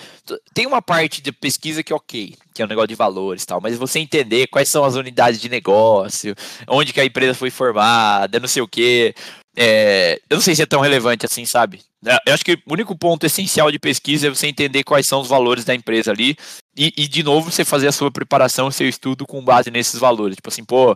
Tem 0.55 0.67
uma 0.67 0.81
parte 0.81 1.21
de 1.21 1.31
pesquisa 1.31 1.83
que 1.83 1.93
é 1.93 1.97
ok, 1.97 2.35
que 2.55 2.63
é 2.63 2.65
um 2.65 2.69
negócio 2.69 2.89
de 2.89 2.95
valores 2.95 3.43
e 3.43 3.47
tal, 3.47 3.61
mas 3.61 3.77
você 3.77 3.99
entender 3.99 4.47
quais 4.49 4.69
são 4.69 4.83
as 4.83 4.95
unidades 4.95 5.41
de 5.41 5.49
negócio, 5.49 6.35
onde 6.67 6.93
que 6.93 7.01
a 7.01 7.05
empresa 7.05 7.35
foi 7.35 7.51
formada, 7.51 8.41
não 8.41 8.49
sei 8.49 8.63
o 8.63 8.69
quê. 8.69 9.15
É, 9.57 10.21
eu 10.29 10.37
não 10.37 10.43
sei 10.43 10.55
se 10.55 10.63
é 10.63 10.67
tão 10.67 10.81
relevante 10.81 11.25
assim, 11.25 11.45
sabe? 11.47 11.81
É, 12.05 12.19
Eu 12.27 12.35
acho 12.35 12.45
que 12.45 12.53
o 12.55 12.73
único 12.73 12.97
ponto 12.97 13.25
essencial 13.25 13.71
de 13.73 13.79
pesquisa 13.79 14.27
é 14.27 14.31
você 14.31 14.47
entender 14.47 14.85
quais 14.85 15.07
são 15.09 15.21
os 15.21 15.29
valores 15.29 15.65
da 15.65 15.75
empresa 15.75 16.11
ali 16.11 16.37
e, 16.77 16.93
e, 16.97 17.09
de 17.09 17.23
novo, 17.23 17.51
você 17.51 17.65
fazer 17.65 17.89
a 17.89 17.93
sua 17.93 18.11
preparação, 18.11 18.71
seu 18.71 18.89
estudo 18.89 19.27
com 19.27 19.43
base 19.43 19.71
nesses 19.71 19.99
valores. 19.99 20.37
Tipo 20.37 20.49
assim, 20.51 20.65
pô, 20.65 20.95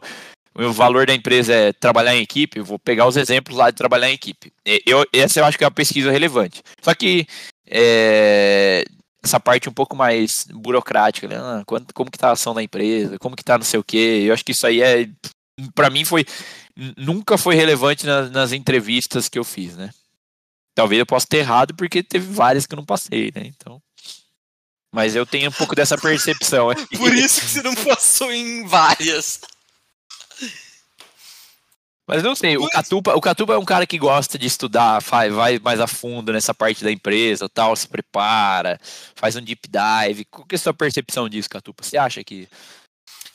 o 0.54 0.72
valor 0.72 1.06
da 1.06 1.14
empresa 1.14 1.54
é 1.54 1.72
trabalhar 1.72 2.14
em 2.14 2.22
equipe, 2.22 2.58
eu 2.58 2.64
vou 2.64 2.78
pegar 2.78 3.06
os 3.06 3.16
exemplos 3.16 3.56
lá 3.56 3.70
de 3.70 3.76
trabalhar 3.76 4.10
em 4.10 4.14
equipe. 4.14 4.52
E- 4.66 4.82
Eu, 4.86 5.06
essa 5.12 5.40
eu 5.40 5.44
acho 5.44 5.56
que 5.56 5.64
é 5.64 5.66
uma 5.66 5.70
pesquisa 5.74 6.10
relevante. 6.10 6.62
Só 6.82 6.94
que 6.94 7.26
é, 7.66 8.84
essa 9.22 9.38
parte 9.40 9.68
um 9.68 9.72
pouco 9.72 9.96
mais 9.96 10.46
burocrática, 10.52 11.28
né? 11.28 11.36
Ah, 11.36 11.62
como 11.94 12.10
que 12.10 12.18
tá 12.18 12.28
a 12.28 12.32
ação 12.32 12.54
da 12.54 12.62
empresa, 12.62 13.18
como 13.18 13.36
que 13.36 13.44
tá 13.44 13.56
não 13.58 13.64
sei 13.64 13.78
o 13.80 13.84
quê, 13.84 14.24
eu 14.26 14.34
acho 14.34 14.44
que 14.44 14.52
isso 14.52 14.66
aí 14.66 14.82
é, 14.82 15.08
para 15.74 15.90
mim 15.90 16.04
foi, 16.04 16.24
nunca 16.96 17.36
foi 17.36 17.54
relevante 17.54 18.06
nas, 18.06 18.30
nas 18.30 18.52
entrevistas 18.52 19.28
que 19.28 19.38
eu 19.38 19.44
fiz, 19.44 19.76
né? 19.76 19.90
Talvez 20.74 20.98
eu 20.98 21.06
possa 21.06 21.26
ter 21.28 21.38
errado, 21.38 21.74
porque 21.74 22.02
teve 22.02 22.32
várias 22.32 22.66
que 22.66 22.74
eu 22.74 22.78
não 22.78 22.84
passei, 22.84 23.32
né? 23.34 23.42
Então... 23.44 23.80
Mas 24.92 25.14
eu 25.14 25.24
tenho 25.24 25.50
um 25.50 25.52
pouco 25.52 25.76
dessa 25.76 25.96
percepção. 25.96 26.70
aqui. 26.70 26.84
Por 26.98 27.14
isso 27.14 27.40
que 27.40 27.46
você 27.46 27.62
não 27.62 27.74
passou 27.76 28.32
em 28.32 28.66
várias. 28.66 29.40
Mas 32.10 32.24
não 32.24 32.34
sei, 32.34 32.56
o 32.56 32.68
Catupa, 32.68 33.14
o 33.14 33.20
Catupa 33.20 33.52
é 33.52 33.56
um 33.56 33.64
cara 33.64 33.86
que 33.86 33.96
gosta 33.96 34.36
de 34.36 34.44
estudar, 34.44 35.00
faz, 35.00 35.32
vai 35.32 35.60
mais 35.60 35.78
a 35.78 35.86
fundo 35.86 36.32
nessa 36.32 36.52
parte 36.52 36.82
da 36.82 36.90
empresa, 36.90 37.48
tal, 37.48 37.76
se 37.76 37.86
prepara, 37.86 38.80
faz 39.14 39.36
um 39.36 39.40
deep 39.40 39.68
dive. 39.68 40.24
Qual 40.24 40.44
que 40.44 40.56
é 40.56 40.58
a 40.58 40.58
sua 40.58 40.74
percepção 40.74 41.28
disso, 41.28 41.48
Catupa? 41.48 41.84
Você 41.84 41.96
acha 41.96 42.24
que 42.24 42.48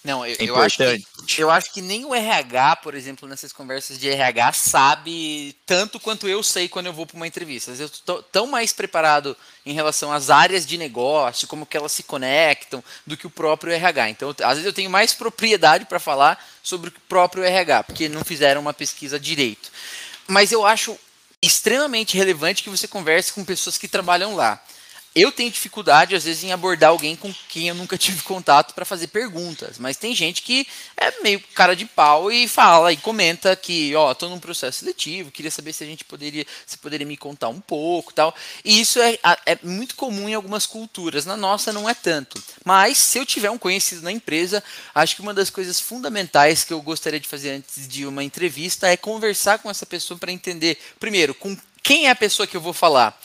Não, 0.06 0.24
eu, 0.24 0.36
eu 0.40 0.56
acho 0.58 0.78
que? 0.78 1.42
Eu 1.42 1.50
acho 1.50 1.74
que 1.74 1.82
nem 1.82 2.06
o 2.06 2.14
RH, 2.14 2.76
por 2.78 2.94
exemplo, 2.94 3.28
nessas 3.28 3.52
conversas 3.52 3.98
de 3.98 4.08
RH, 4.08 4.54
sabe 4.54 5.56
tanto 5.66 6.00
quanto 6.00 6.30
eu 6.30 6.44
sei 6.44 6.70
quando 6.70 6.86
eu 6.86 6.94
vou 6.94 7.08
para 7.08 7.16
uma 7.16 7.26
entrevista. 7.26 7.72
Às 7.72 7.80
vezes 7.80 7.92
eu 7.92 7.96
estou 7.96 8.22
tão 8.22 8.46
mais 8.46 8.72
preparado 8.72 9.36
em 9.66 9.74
relação 9.74 10.14
às 10.14 10.30
áreas 10.30 10.64
de 10.64 10.78
negócio, 10.78 11.48
como 11.48 11.66
que 11.66 11.76
elas 11.76 11.92
se 11.92 12.04
conectam, 12.04 12.84
do 13.06 13.18
que 13.18 13.26
o 13.26 13.32
próprio 13.32 13.74
RH. 13.74 14.10
Então, 14.12 14.30
às 14.30 14.58
vezes 14.58 14.66
eu 14.66 14.74
tenho 14.74 14.92
mais 14.92 15.12
propriedade 15.12 15.86
para 15.86 16.00
falar 16.00 16.46
sobre 16.62 16.90
o 16.92 16.94
próprio 17.10 17.44
RH, 17.44 17.84
porque 17.86 18.08
não 18.08 18.24
fizeram 18.24 18.62
uma 18.62 18.76
pesquisa 18.76 19.20
direito. 19.20 19.72
Mas 20.28 20.52
eu 20.52 20.64
acho 20.64 20.96
extremamente 21.42 22.16
relevante 22.16 22.62
que 22.62 22.70
você 22.70 22.88
converse 22.88 23.34
com 23.34 23.44
pessoas 23.44 23.76
que 23.76 23.88
trabalham 23.88 24.36
lá. 24.36 24.62
Eu 25.16 25.32
tenho 25.32 25.50
dificuldade, 25.50 26.14
às 26.14 26.26
vezes, 26.26 26.44
em 26.44 26.52
abordar 26.52 26.90
alguém 26.90 27.16
com 27.16 27.34
quem 27.48 27.70
eu 27.70 27.76
nunca 27.76 27.96
tive 27.98 28.22
contato 28.22 28.74
para 28.74 28.84
fazer 28.84 29.08
perguntas. 29.08 29.80
Mas 29.80 29.96
tem 29.96 30.14
gente 30.14 30.42
que 30.42 30.68
é 30.98 31.22
meio 31.24 31.40
cara 31.54 31.74
de 31.74 31.86
pau 31.86 32.30
e 32.30 32.50
fala 32.50 32.92
e 32.92 32.98
comenta 32.98 33.56
que, 33.56 33.96
ó, 33.96 34.14
tô 34.14 34.28
num 34.28 34.42
processo 34.42 34.80
seletivo, 34.80 35.32
queria 35.32 35.50
saber 35.50 35.72
se 35.72 35.86
a 35.86 35.88
gente 35.88 36.04
poderia, 36.04 36.46
se 36.66 36.78
poderia 36.78 37.08
me 37.08 37.16
contar 37.16 37.48
um 37.48 37.62
pouco 37.62 38.14
tal. 38.14 38.36
E 38.66 38.82
isso 38.82 39.00
é, 39.00 39.18
é 39.46 39.58
muito 39.64 39.96
comum 39.96 40.28
em 40.28 40.34
algumas 40.34 40.66
culturas. 40.66 41.26
Na 41.26 41.38
nossa 41.38 41.72
não 41.72 41.88
é 41.88 41.94
tanto. 41.94 42.44
Mas 42.66 42.98
se 42.98 43.18
eu 43.18 43.26
tiver 43.26 43.50
um 43.50 43.58
conhecido 43.58 44.02
na 44.02 44.12
empresa, 44.12 44.62
acho 44.94 45.16
que 45.16 45.22
uma 45.22 45.34
das 45.34 45.50
coisas 45.50 45.80
fundamentais 45.80 46.66
que 46.66 46.74
eu 46.74 46.82
gostaria 46.82 47.22
de 47.22 47.28
fazer 47.30 47.52
antes 47.52 47.88
de 47.88 48.06
uma 48.06 48.22
entrevista 48.22 48.90
é 48.90 48.98
conversar 48.98 49.60
com 49.60 49.70
essa 49.70 49.86
pessoa 49.86 50.20
para 50.20 50.34
entender, 50.34 50.78
primeiro, 51.00 51.34
com 51.34 51.58
quem 51.82 52.08
é 52.08 52.10
a 52.10 52.16
pessoa 52.16 52.46
que 52.46 52.58
eu 52.58 52.62
vou 52.62 52.74
falar. 52.74 53.18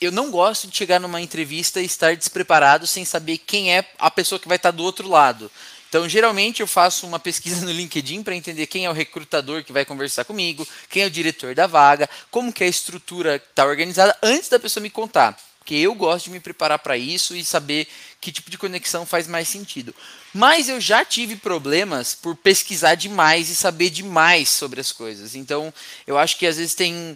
Eu 0.00 0.10
não 0.10 0.30
gosto 0.30 0.66
de 0.66 0.76
chegar 0.76 0.98
numa 0.98 1.20
entrevista 1.20 1.80
e 1.80 1.84
estar 1.84 2.16
despreparado 2.16 2.86
sem 2.86 3.04
saber 3.04 3.38
quem 3.38 3.74
é 3.74 3.84
a 3.98 4.10
pessoa 4.10 4.38
que 4.38 4.48
vai 4.48 4.56
estar 4.56 4.70
do 4.70 4.82
outro 4.82 5.08
lado. 5.08 5.50
Então, 5.88 6.08
geralmente, 6.08 6.60
eu 6.60 6.66
faço 6.66 7.06
uma 7.06 7.20
pesquisa 7.20 7.64
no 7.64 7.70
LinkedIn 7.70 8.22
para 8.22 8.34
entender 8.34 8.66
quem 8.66 8.84
é 8.84 8.90
o 8.90 8.94
recrutador 8.94 9.62
que 9.62 9.72
vai 9.72 9.84
conversar 9.84 10.24
comigo, 10.24 10.66
quem 10.88 11.02
é 11.02 11.06
o 11.06 11.10
diretor 11.10 11.54
da 11.54 11.66
vaga, 11.66 12.08
como 12.30 12.52
que 12.52 12.64
a 12.64 12.66
estrutura 12.66 13.36
está 13.36 13.64
organizada 13.64 14.16
antes 14.22 14.48
da 14.48 14.58
pessoa 14.58 14.82
me 14.82 14.90
contar. 14.90 15.38
Porque 15.58 15.76
eu 15.76 15.94
gosto 15.94 16.24
de 16.24 16.32
me 16.32 16.40
preparar 16.40 16.78
para 16.78 16.96
isso 16.96 17.36
e 17.36 17.44
saber 17.44 17.86
que 18.24 18.32
tipo 18.32 18.50
de 18.50 18.56
conexão 18.56 19.04
faz 19.04 19.28
mais 19.28 19.48
sentido. 19.48 19.94
Mas 20.32 20.68
eu 20.68 20.80
já 20.80 21.04
tive 21.04 21.36
problemas 21.36 22.14
por 22.14 22.34
pesquisar 22.34 22.94
demais 22.94 23.50
e 23.50 23.54
saber 23.54 23.90
demais 23.90 24.48
sobre 24.48 24.80
as 24.80 24.90
coisas. 24.90 25.34
Então, 25.34 25.72
eu 26.06 26.18
acho 26.18 26.38
que 26.38 26.46
às 26.46 26.56
vezes 26.56 26.74
tem 26.74 27.14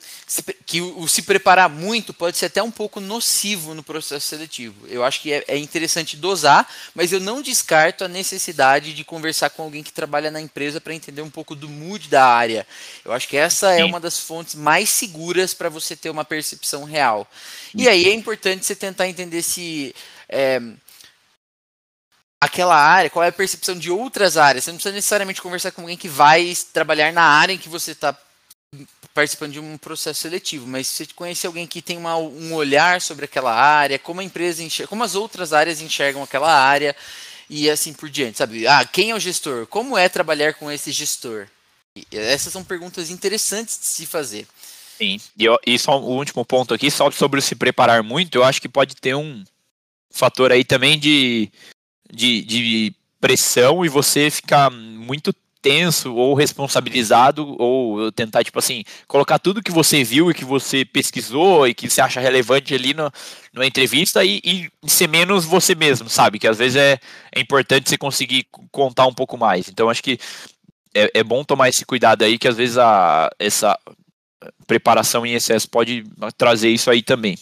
que 0.66 0.82
o, 0.82 1.08
se 1.08 1.22
preparar 1.22 1.68
muito 1.70 2.12
pode 2.12 2.36
ser 2.36 2.46
até 2.46 2.62
um 2.62 2.70
pouco 2.70 3.00
nocivo 3.00 3.74
no 3.74 3.82
processo 3.82 4.26
seletivo. 4.26 4.86
Eu 4.86 5.02
acho 5.02 5.22
que 5.22 5.32
é, 5.32 5.44
é 5.48 5.56
interessante 5.56 6.14
dosar, 6.14 6.68
mas 6.94 7.10
eu 7.10 7.18
não 7.18 7.40
descarto 7.40 8.04
a 8.04 8.08
necessidade 8.08 8.92
de 8.92 9.02
conversar 9.02 9.48
com 9.50 9.62
alguém 9.62 9.82
que 9.82 9.92
trabalha 9.92 10.30
na 10.30 10.42
empresa 10.42 10.78
para 10.78 10.94
entender 10.94 11.22
um 11.22 11.30
pouco 11.30 11.56
do 11.56 11.70
mood 11.70 12.08
da 12.08 12.26
área. 12.26 12.66
Eu 13.02 13.12
acho 13.12 13.26
que 13.26 13.36
essa 13.36 13.72
é 13.72 13.78
Sim. 13.78 13.84
uma 13.84 13.98
das 13.98 14.20
fontes 14.20 14.54
mais 14.54 14.90
seguras 14.90 15.54
para 15.54 15.70
você 15.70 15.96
ter 15.96 16.10
uma 16.10 16.24
percepção 16.24 16.84
real. 16.84 17.26
E 17.74 17.88
aí 17.88 18.04
é 18.04 18.12
importante 18.12 18.66
você 18.66 18.76
tentar 18.76 19.08
entender 19.08 19.42
se 19.42 19.94
é, 20.28 20.60
aquela 22.40 22.76
área, 22.76 23.10
qual 23.10 23.24
é 23.24 23.28
a 23.28 23.32
percepção 23.32 23.76
de 23.76 23.90
outras 23.90 24.36
áreas. 24.36 24.64
Você 24.64 24.70
não 24.70 24.76
precisa 24.76 24.94
necessariamente 24.94 25.42
conversar 25.42 25.72
com 25.72 25.82
alguém 25.82 25.96
que 25.96 26.08
vai 26.08 26.54
trabalhar 26.72 27.12
na 27.12 27.22
área 27.22 27.52
em 27.52 27.58
que 27.58 27.68
você 27.68 27.92
está 27.92 28.16
participando 29.12 29.52
de 29.52 29.60
um 29.60 29.76
processo 29.76 30.20
seletivo, 30.20 30.66
mas 30.66 30.86
se 30.86 31.04
você 31.06 31.12
conhecer 31.14 31.48
alguém 31.48 31.66
que 31.66 31.82
tem 31.82 31.96
uma- 31.96 32.16
um 32.16 32.54
olhar 32.54 33.00
sobre 33.00 33.24
aquela 33.24 33.52
área, 33.52 33.98
como 33.98 34.20
a 34.20 34.24
empresa 34.24 34.62
enxerga, 34.62 34.88
como 34.88 35.02
as 35.02 35.16
outras 35.16 35.52
áreas 35.52 35.80
enxergam 35.80 36.22
aquela 36.22 36.52
área 36.52 36.94
e 37.50 37.68
assim 37.68 37.92
por 37.92 38.08
diante, 38.08 38.38
sabe? 38.38 38.66
Ah, 38.68 38.84
quem 38.84 39.10
é 39.10 39.14
o 39.14 39.18
gestor? 39.18 39.66
Como 39.66 39.98
é 39.98 40.08
trabalhar 40.08 40.54
com 40.54 40.70
esse 40.70 40.92
gestor? 40.92 41.48
Essas 42.12 42.52
são 42.52 42.62
perguntas 42.62 43.10
interessantes 43.10 43.78
de 43.80 43.86
se 43.86 44.06
fazer. 44.06 44.46
Sim. 44.98 45.18
E, 45.36 45.44
eu- 45.44 45.58
e 45.66 45.76
só 45.78 45.98
o 45.98 46.16
último 46.16 46.44
ponto 46.44 46.72
aqui, 46.72 46.88
só 46.90 47.10
sobre 47.10 47.40
se 47.40 47.56
preparar 47.56 48.04
muito, 48.04 48.36
eu 48.36 48.44
acho 48.44 48.60
que 48.60 48.68
pode 48.68 48.94
ter 48.94 49.16
um 49.16 49.42
fator 50.12 50.52
aí 50.52 50.64
também 50.64 50.96
de, 50.98 51.50
de, 52.12 52.42
de 52.42 52.94
pressão 53.20 53.84
e 53.84 53.88
você 53.88 54.30
ficar 54.30 54.70
muito 54.70 55.32
tenso 55.60 56.14
ou 56.14 56.34
responsabilizado 56.34 57.56
ou 57.60 58.12
tentar 58.12 58.44
tipo 58.44 58.58
assim 58.58 58.84
colocar 59.06 59.38
tudo 59.38 59.62
que 59.62 59.72
você 59.72 60.04
viu 60.04 60.30
e 60.30 60.34
que 60.34 60.44
você 60.44 60.84
pesquisou 60.84 61.66
e 61.66 61.74
que 61.74 61.90
você 61.90 62.00
acha 62.00 62.20
relevante 62.20 62.74
ali 62.74 62.94
numa 62.94 63.66
entrevista 63.66 64.24
e, 64.24 64.40
e 64.44 64.70
ser 64.88 65.08
menos 65.08 65.44
você 65.44 65.74
mesmo 65.74 66.08
sabe? 66.08 66.38
Que 66.38 66.46
às 66.46 66.58
vezes 66.58 66.76
é, 66.76 66.98
é 67.32 67.40
importante 67.40 67.88
você 67.88 67.98
conseguir 67.98 68.46
contar 68.70 69.06
um 69.06 69.14
pouco 69.14 69.36
mais. 69.36 69.68
Então 69.68 69.90
acho 69.90 70.02
que 70.02 70.18
é, 70.94 71.10
é 71.14 71.24
bom 71.24 71.42
tomar 71.44 71.68
esse 71.68 71.84
cuidado 71.84 72.22
aí 72.22 72.38
que 72.38 72.48
às 72.48 72.56
vezes 72.56 72.78
a 72.78 73.28
essa 73.38 73.76
preparação 74.66 75.26
em 75.26 75.34
excesso 75.34 75.68
pode 75.68 76.04
trazer 76.36 76.68
isso 76.68 76.90
aí 76.90 77.02
também. 77.02 77.36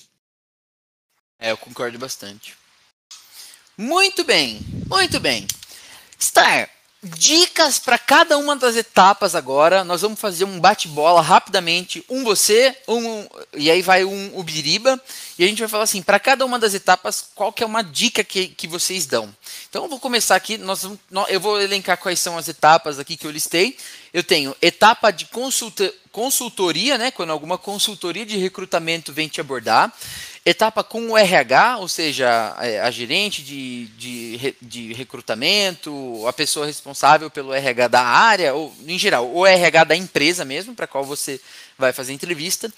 É 1.39 1.51
eu 1.51 1.57
concordo 1.59 1.99
bastante 1.99 2.55
muito 3.77 4.24
bem 4.24 4.61
muito 4.89 5.20
bem 5.20 5.47
Star 6.20 6.70
dicas 7.03 7.79
para 7.79 7.99
cada 7.99 8.37
uma 8.37 8.57
das 8.57 8.77
etapas 8.77 9.35
agora. 9.35 9.85
Nós 9.85 10.03
vamos 10.03 10.18
fazer 10.18 10.45
um 10.45 10.59
bate-bola 10.59 11.20
rapidamente, 11.20 12.05
um 12.09 12.24
você, 12.24 12.77
um 12.89 13.27
e 13.55 13.70
aí 13.70 13.83
vai 13.83 14.05
um 14.05 14.33
o 14.35 14.43
Biriba, 14.43 15.01
e 15.39 15.45
a 15.45 15.47
gente 15.47 15.59
vai 15.59 15.68
falar 15.68 15.85
assim, 15.85 16.03
para 16.03 16.18
cada 16.18 16.45
uma 16.45 16.59
das 16.59 16.74
etapas, 16.74 17.29
qual 17.35 17.53
que 17.53 17.62
é 17.62 17.66
uma 17.66 17.83
dica 17.83 18.24
que, 18.24 18.49
que 18.49 18.66
vocês 18.66 19.07
dão. 19.07 19.35
Então 19.68 19.85
eu 19.85 19.89
vou 19.89 20.01
começar 20.01 20.37
aqui, 20.37 20.59
nós, 20.59 20.89
eu 21.29 21.41
vou 21.41 21.61
elencar 21.61 21.99
quais 21.99 22.18
são 22.18 22.37
as 22.37 22.49
etapas 22.49 22.99
aqui 22.99 23.16
que 23.16 23.27
eu 23.27 23.31
listei. 23.31 23.77
Eu 24.12 24.24
tenho 24.24 24.57
etapa 24.62 25.11
de 25.11 25.27
consulta, 25.27 25.93
consultoria, 26.11 26.97
né, 26.97 27.11
quando 27.11 27.31
alguma 27.31 27.59
consultoria 27.59 28.24
de 28.24 28.37
recrutamento 28.39 29.12
vem 29.12 29.29
te 29.29 29.41
abordar 29.41 29.93
etapa 30.49 30.84
com 30.84 31.11
o 31.11 31.18
RH, 31.18 31.78
ou 31.78 31.88
seja, 31.88 32.57
é, 32.61 32.80
a 32.80 32.88
gerente 32.88 33.42
de, 33.42 33.86
de, 33.99 34.57
de, 34.62 34.92
recrutamento, 34.92 36.24
a 36.24 36.32
pessoa 36.32 36.66
responsável 36.66 37.28
pelo 37.28 37.53
RH 37.53 37.88
da 37.88 38.03
área, 38.03 38.55
ou 38.55 38.72
em 38.86 38.97
geral, 38.97 39.28
o 39.28 39.44
RH 39.44 39.82
da 39.82 39.97
empresa 39.97 40.44
mesmo, 40.44 40.72
para 40.72 40.86
qual 40.86 41.05
você 41.05 41.40
vai 41.76 41.92
fazer 41.92 42.12
entrevista. 42.12 42.72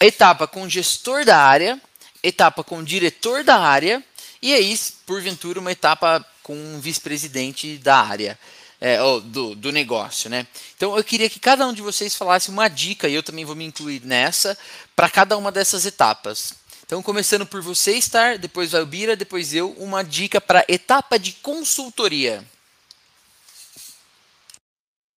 Etapa 0.00 0.46
com 0.46 0.62
o 0.62 0.68
gestor 0.68 1.26
da 1.26 1.36
área, 1.36 1.78
etapa 2.22 2.64
com 2.64 2.78
o 2.78 2.84
diretor 2.84 3.44
da 3.44 3.58
área, 3.58 4.02
e 4.40 4.54
aí, 4.54 4.74
porventura, 5.04 5.60
uma 5.60 5.72
etapa 5.72 6.24
com 6.42 6.54
o 6.76 6.80
vice-presidente 6.80 7.76
da 7.76 7.98
área. 7.98 8.38
É, 8.80 8.96
do, 9.24 9.56
do 9.56 9.72
negócio, 9.72 10.30
né? 10.30 10.46
Então 10.76 10.96
eu 10.96 11.02
queria 11.02 11.28
que 11.28 11.40
cada 11.40 11.66
um 11.66 11.72
de 11.72 11.82
vocês 11.82 12.14
falasse 12.14 12.48
uma 12.48 12.68
dica, 12.68 13.08
e 13.08 13.14
eu 13.14 13.24
também 13.24 13.44
vou 13.44 13.56
me 13.56 13.64
incluir 13.64 14.00
nessa, 14.04 14.56
para 14.94 15.10
cada 15.10 15.36
uma 15.36 15.50
dessas 15.50 15.84
etapas. 15.84 16.54
Então, 16.88 17.02
começando 17.02 17.44
por 17.44 17.60
você, 17.60 18.00
Star, 18.00 18.38
depois 18.38 18.72
vai 18.72 18.80
o 18.80 18.86
Bira, 18.86 19.14
depois 19.14 19.52
eu, 19.52 19.72
uma 19.72 20.02
dica 20.02 20.40
para 20.40 20.64
etapa 20.66 21.18
de 21.18 21.34
consultoria. 21.34 22.42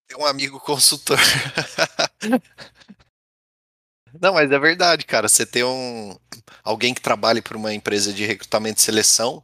Tem 0.05 0.17
um 0.17 0.25
amigo 0.25 0.59
consultor. 0.59 1.17
Não, 4.19 4.33
mas 4.33 4.51
é 4.51 4.59
verdade, 4.59 5.05
cara. 5.05 5.29
Você 5.29 5.45
tem 5.45 5.63
um 5.63 6.13
alguém 6.61 6.93
que 6.93 6.99
trabalhe 6.99 7.41
para 7.41 7.55
uma 7.55 7.73
empresa 7.73 8.11
de 8.11 8.25
recrutamento 8.25 8.81
e 8.81 8.83
seleção, 8.83 9.41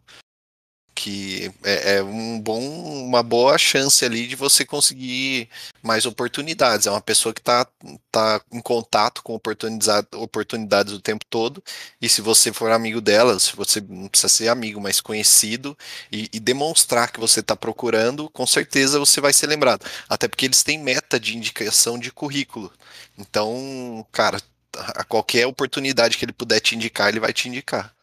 que 0.97 1.51
é, 1.63 1.97
é, 1.97 2.03
um 2.03 2.39
bom, 2.39 2.59
uma 2.59 3.21
boa 3.21 3.55
chance 3.55 4.03
ali 4.03 4.25
de 4.25 4.35
você 4.35 4.65
conseguir 4.65 5.47
mais 5.83 6.07
oportunidades. 6.07 6.87
É 6.87 6.91
uma 6.91 6.99
pessoa 6.99 7.31
que 7.35 7.39
está 7.39 7.67
tá 8.11 8.41
em 8.51 8.59
contato 8.59 9.21
com 9.21 9.35
oportunidades, 9.35 10.91
o 10.91 10.99
tempo 10.99 11.23
todo. 11.29 11.63
E 12.01 12.09
se 12.09 12.19
você 12.19 12.51
for 12.51 12.71
amigo 12.71 12.99
dela, 12.99 13.39
se 13.39 13.55
você 13.55 13.79
não 13.79 14.07
precisa 14.07 14.27
ser 14.27 14.47
amigo, 14.47 14.81
mas 14.81 14.99
conhecido, 14.99 15.77
e, 16.11 16.29
e 16.33 16.39
demonstrar 16.39 17.11
que 17.11 17.19
você 17.19 17.41
está 17.41 17.55
procurando, 17.55 18.27
com 18.31 18.47
certeza 18.47 18.97
você 18.97 19.21
vai 19.21 19.33
ser 19.33 19.45
lembrado. 19.45 19.85
Até 20.09 20.27
porque 20.27 20.47
eles 20.47 20.63
têm 20.63 20.79
meta 20.79 21.19
de 21.19 21.37
indicação 21.37 21.99
de 21.99 22.11
currículo. 22.11 22.73
Então, 23.15 24.03
cara, 24.11 24.41
a 24.73 25.03
qualquer 25.03 25.45
oportunidade 25.45 26.17
que 26.17 26.25
ele 26.25 26.33
puder 26.33 26.59
te 26.59 26.75
indicar, 26.75 27.09
ele 27.09 27.19
vai 27.19 27.33
te 27.33 27.47
indicar. 27.47 27.93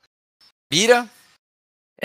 Bira, 0.70 1.10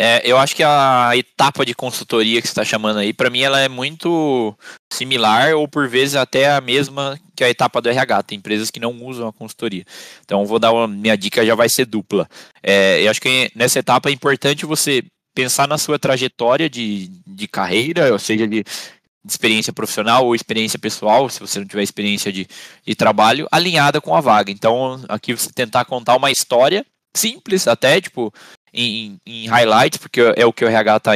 é, 0.01 0.21
eu 0.23 0.37
acho 0.37 0.55
que 0.55 0.63
a 0.63 1.11
etapa 1.13 1.65
de 1.65 1.75
consultoria 1.75 2.41
que 2.41 2.47
você 2.47 2.53
está 2.53 2.63
chamando 2.63 2.99
aí, 2.99 3.11
para 3.11 3.29
mim, 3.29 3.41
ela 3.41 3.59
é 3.59 3.67
muito 3.67 4.57
similar 4.93 5.53
ou 5.55 5.67
por 5.67 5.89
vezes 5.89 6.15
até 6.15 6.49
a 6.49 6.61
mesma 6.61 7.19
que 7.35 7.43
a 7.43 7.49
etapa 7.49 7.81
do 7.81 7.89
RH. 7.89 8.23
Tem 8.23 8.37
empresas 8.37 8.71
que 8.71 8.79
não 8.79 8.93
usam 9.03 9.27
a 9.27 9.33
consultoria. 9.33 9.83
Então, 10.23 10.45
vou 10.45 10.57
dar 10.57 10.71
uma 10.71 10.87
minha 10.87 11.17
dica 11.17 11.45
já 11.45 11.53
vai 11.53 11.67
ser 11.67 11.85
dupla. 11.85 12.29
É, 12.63 13.03
eu 13.03 13.11
acho 13.11 13.19
que 13.19 13.51
nessa 13.53 13.79
etapa 13.79 14.07
é 14.07 14.13
importante 14.13 14.65
você 14.65 15.03
pensar 15.35 15.67
na 15.67 15.77
sua 15.77 15.99
trajetória 15.99 16.69
de, 16.69 17.11
de 17.27 17.45
carreira, 17.49 18.13
ou 18.13 18.19
seja, 18.19 18.47
de, 18.47 18.63
de 18.63 19.29
experiência 19.29 19.73
profissional 19.73 20.25
ou 20.25 20.33
experiência 20.33 20.79
pessoal, 20.79 21.29
se 21.29 21.41
você 21.41 21.59
não 21.59 21.67
tiver 21.67 21.83
experiência 21.83 22.31
de, 22.31 22.47
de 22.87 22.95
trabalho, 22.95 23.49
alinhada 23.51 23.99
com 23.99 24.15
a 24.15 24.21
vaga. 24.21 24.49
Então, 24.49 25.03
aqui 25.09 25.33
você 25.33 25.51
tentar 25.51 25.83
contar 25.83 26.15
uma 26.15 26.31
história 26.31 26.85
simples 27.15 27.67
até, 27.67 27.99
tipo, 27.99 28.33
em, 28.73 29.19
em 29.25 29.47
highlights, 29.47 29.97
porque 29.97 30.21
é 30.35 30.45
o 30.45 30.53
que 30.53 30.63
o 30.63 30.67
RH 30.67 30.97
está 30.97 31.11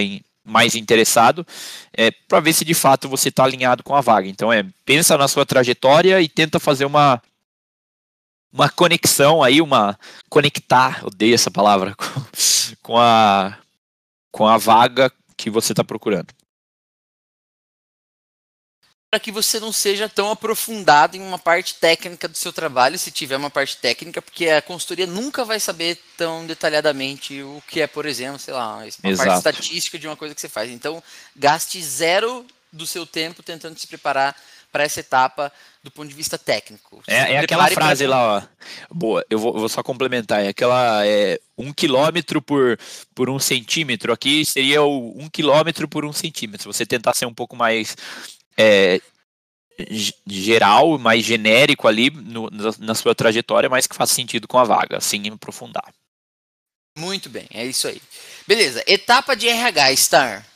mais 0.45 0.75
interessado, 0.75 1.45
é, 1.95 2.11
para 2.27 2.39
ver 2.39 2.53
se 2.53 2.65
de 2.65 2.73
fato 2.73 3.07
você 3.07 3.29
está 3.29 3.43
alinhado 3.43 3.83
com 3.83 3.95
a 3.95 4.01
vaga. 4.01 4.27
Então 4.27 4.51
é 4.51 4.65
pensa 4.85 5.17
na 5.17 5.27
sua 5.27 5.45
trajetória 5.45 6.21
e 6.21 6.27
tenta 6.27 6.59
fazer 6.59 6.85
uma 6.85 7.21
uma 8.51 8.69
conexão 8.69 9.41
aí, 9.41 9.61
uma 9.61 9.97
conectar, 10.29 11.03
odeio 11.03 11.33
essa 11.33 11.49
palavra, 11.49 11.95
com, 12.83 12.99
a 12.99 13.57
com 14.31 14.45
a 14.47 14.57
vaga 14.57 15.11
que 15.35 15.49
você 15.49 15.73
está 15.73 15.83
procurando 15.83 16.27
para 19.14 19.20
que 19.20 19.32
você 19.32 19.59
não 19.59 19.72
seja 19.72 20.09
tão 20.09 20.32
aprofundado 20.32 21.16
em 21.16 21.22
uma 21.22 21.38
parte 21.38 21.76
técnica 21.76 22.28
do 22.28 22.36
seu 22.36 22.51
trabalho, 22.51 22.97
se 22.97 23.11
tiver 23.11 23.38
uma 23.38 23.51
parte 23.51 23.78
técnica, 23.78 24.24
porque 24.24 24.49
a 24.49 24.59
consultoria 24.59 25.05
nunca 25.05 25.45
vai 25.45 25.59
saber 25.59 25.99
tão 26.18 26.47
detalhadamente 26.47 27.39
o 27.43 27.61
que 27.68 27.80
é, 27.80 27.86
por 27.86 28.07
exemplo, 28.07 28.39
sei 28.39 28.55
lá, 28.55 28.78
uma 28.78 28.88
Exato. 28.88 29.30
parte 29.30 29.38
estatística 29.38 29.99
de 29.99 30.07
uma 30.07 30.16
coisa 30.18 30.34
que 30.34 30.41
você 30.41 30.49
faz. 30.49 30.72
Então, 30.72 31.03
gaste 31.36 31.80
zero 31.80 32.43
do 32.72 32.88
seu 32.88 33.05
tempo 33.05 33.43
tentando 33.43 33.78
se 33.78 33.86
preparar 33.86 34.36
para 34.72 34.84
essa 34.84 35.01
etapa 35.01 35.53
do 35.84 35.91
ponto 35.91 36.09
de 36.09 36.16
vista 36.16 36.36
técnico. 36.36 37.03
É, 37.05 37.34
é 37.34 37.38
aquela 37.38 37.68
frase 37.68 38.07
pra... 38.07 38.16
lá, 38.16 38.38
ó. 38.38 38.41
Boa, 38.91 39.24
eu 39.30 39.38
vou, 39.38 39.53
vou, 39.53 39.70
só 39.70 39.84
complementar. 39.84 40.43
É 40.43 40.47
aquela 40.47 41.05
é, 41.05 41.39
um 41.55 41.72
quilômetro 41.72 42.41
por, 42.41 42.80
por 43.14 43.30
um 43.30 43.38
centímetro. 43.38 44.11
Aqui 44.11 44.43
seria 44.43 44.82
o 44.82 45.22
um 45.22 45.30
quilômetro 45.30 45.88
por 45.88 46.03
um 46.03 46.11
centímetro. 46.11 46.64
Se 46.64 46.80
você 46.80 46.84
tentar 46.84 47.14
ser 47.14 47.28
um 47.28 47.34
pouco 47.34 47.55
mais 47.55 47.95
é, 48.57 49.01
geral, 50.25 50.97
mais 50.97 51.23
genérico 51.23 51.87
ali 51.87 52.09
no, 52.09 52.49
na 52.79 52.95
sua 52.95 53.15
trajetória, 53.15 53.69
mas 53.69 53.87
que 53.87 53.95
faz 53.95 54.11
sentido 54.11 54.47
com 54.47 54.57
a 54.57 54.63
vaga, 54.63 54.99
sem 55.01 55.27
aprofundar. 55.29 55.93
Muito 56.97 57.29
bem, 57.29 57.47
é 57.51 57.65
isso 57.65 57.87
aí. 57.87 58.01
Beleza, 58.47 58.83
etapa 58.85 59.35
de 59.35 59.47
RH, 59.47 59.95
Star. 59.95 60.47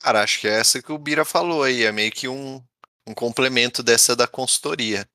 Cara, 0.00 0.22
acho 0.22 0.40
que 0.40 0.48
é 0.48 0.58
essa 0.58 0.82
que 0.82 0.90
o 0.90 0.98
Bira 0.98 1.24
falou 1.24 1.62
aí, 1.62 1.84
é 1.84 1.92
meio 1.92 2.10
que 2.10 2.26
um, 2.26 2.62
um 3.06 3.14
complemento 3.14 3.82
dessa 3.82 4.16
da 4.16 4.26
consultoria. 4.26 5.06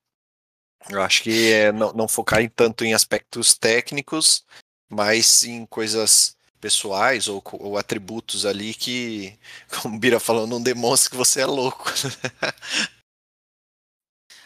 Eu 0.89 1.01
acho 1.01 1.23
que 1.23 1.51
é 1.51 1.71
não, 1.71 1.91
não 1.93 2.07
focar 2.07 2.41
em 2.41 2.49
tanto 2.49 2.85
em 2.85 2.93
aspectos 2.93 3.57
técnicos, 3.57 4.45
mas 4.87 5.43
em 5.43 5.65
coisas 5.65 6.37
pessoais 6.65 7.27
ou, 7.27 7.43
ou, 7.59 7.77
atributos 7.77 8.43
ali 8.43 8.73
que, 8.73 9.37
como 9.69 9.95
o 9.95 9.99
Bira 9.99 10.19
falou, 10.19 10.47
não 10.47 10.59
demonstra 10.59 11.11
que 11.11 11.15
você 11.15 11.41
é 11.41 11.45
louco. 11.45 11.91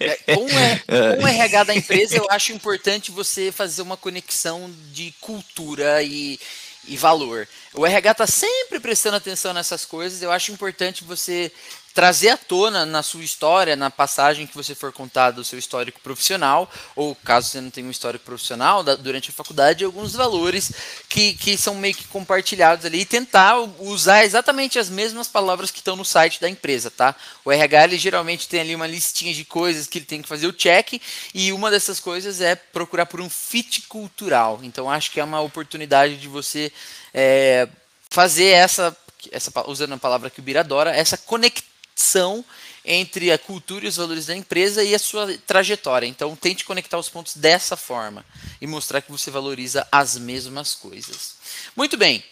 É, 0.01 0.15
com, 0.33 0.45
o, 0.45 0.47
com 1.17 1.23
o 1.25 1.27
RH 1.27 1.63
da 1.65 1.75
empresa, 1.75 2.15
eu 2.15 2.25
acho 2.29 2.53
importante 2.53 3.11
você 3.11 3.51
fazer 3.51 3.81
uma 3.81 3.97
conexão 3.97 4.73
de 4.93 5.13
cultura 5.19 6.01
e, 6.01 6.39
e 6.87 6.95
valor. 6.95 7.45
O 7.73 7.85
RH 7.85 8.11
está 8.11 8.25
sempre 8.25 8.79
prestando 8.79 9.17
atenção 9.17 9.51
nessas 9.51 9.83
coisas. 9.83 10.21
Eu 10.21 10.31
acho 10.31 10.53
importante 10.53 11.03
você 11.03 11.51
trazer 11.93 12.29
à 12.29 12.37
tona 12.37 12.85
na 12.85 13.01
sua 13.03 13.23
história, 13.23 13.75
na 13.75 13.89
passagem 13.89 14.47
que 14.47 14.55
você 14.55 14.75
for 14.75 14.91
contar 14.91 15.31
do 15.31 15.43
seu 15.43 15.57
histórico 15.57 15.99
profissional, 16.01 16.71
ou 16.95 17.15
caso 17.15 17.49
você 17.49 17.61
não 17.61 17.69
tenha 17.69 17.87
um 17.87 17.91
histórico 17.91 18.25
profissional, 18.25 18.83
da, 18.83 18.95
durante 18.95 19.29
a 19.29 19.33
faculdade, 19.33 19.83
alguns 19.83 20.13
valores 20.13 20.71
que, 21.07 21.33
que 21.33 21.57
são 21.57 21.75
meio 21.75 21.95
que 21.95 22.05
compartilhados 22.05 22.85
ali 22.85 23.01
e 23.01 23.05
tentar 23.05 23.57
usar 23.79 24.23
exatamente 24.23 24.77
as 24.77 24.89
mesmas 24.89 25.27
palavras 25.27 25.71
que 25.71 25.79
estão 25.79 25.95
no 25.95 26.05
site 26.05 26.39
da 26.39 26.49
empresa, 26.49 26.91
tá? 26.91 27.15
O 27.43 27.51
RH 27.51 27.83
ele 27.85 27.97
geralmente 27.97 28.47
tem 28.47 28.61
ali 28.61 28.75
uma 28.75 28.87
listinha 28.87 29.33
de 29.33 29.43
coisas 29.43 29.87
que 29.87 29.97
ele 29.97 30.05
tem 30.05 30.21
que 30.21 30.27
fazer 30.27 30.47
o 30.47 30.53
check 30.53 31.01
e 31.33 31.51
uma 31.51 31.71
dessas 31.71 31.99
coisas 31.99 32.39
é 32.39 32.55
procurar 32.55 33.07
por 33.07 33.19
um 33.19 33.29
fit 33.29 33.81
cultural. 33.83 34.59
Então 34.63 34.89
acho 34.89 35.11
que 35.11 35.19
é 35.19 35.23
uma 35.23 35.41
oportunidade 35.41 36.17
de 36.17 36.27
você 36.27 36.71
é, 37.13 37.67
fazer 38.09 38.47
essa 38.47 38.95
essa, 39.31 39.51
usando 39.67 39.93
a 39.93 39.97
palavra 39.97 40.29
que 40.29 40.39
o 40.39 40.43
Bira 40.43 40.61
adora, 40.61 40.95
essa 40.95 41.17
conexão 41.17 41.67
conexão 41.99 42.45
entre 42.85 43.31
a 43.31 43.37
cultura 43.37 43.85
e 43.85 43.89
os 43.89 43.97
valores 43.97 44.25
da 44.25 44.35
empresa 44.35 44.83
e 44.83 44.95
a 44.95 44.99
sua 44.99 45.37
trajetória. 45.39 46.07
Então, 46.07 46.35
tente 46.35 46.63
conectar 46.63 46.97
os 46.97 47.09
pontos 47.09 47.35
dessa 47.35 47.75
forma 47.75 48.25
e 48.61 48.65
mostrar 48.65 49.01
que 49.01 49.11
você 49.11 49.29
valoriza 49.29 49.87
as 49.91 50.17
mesmas 50.17 50.73
coisas. 50.73 51.35
Muito 51.75 51.97
bem. 51.97 52.23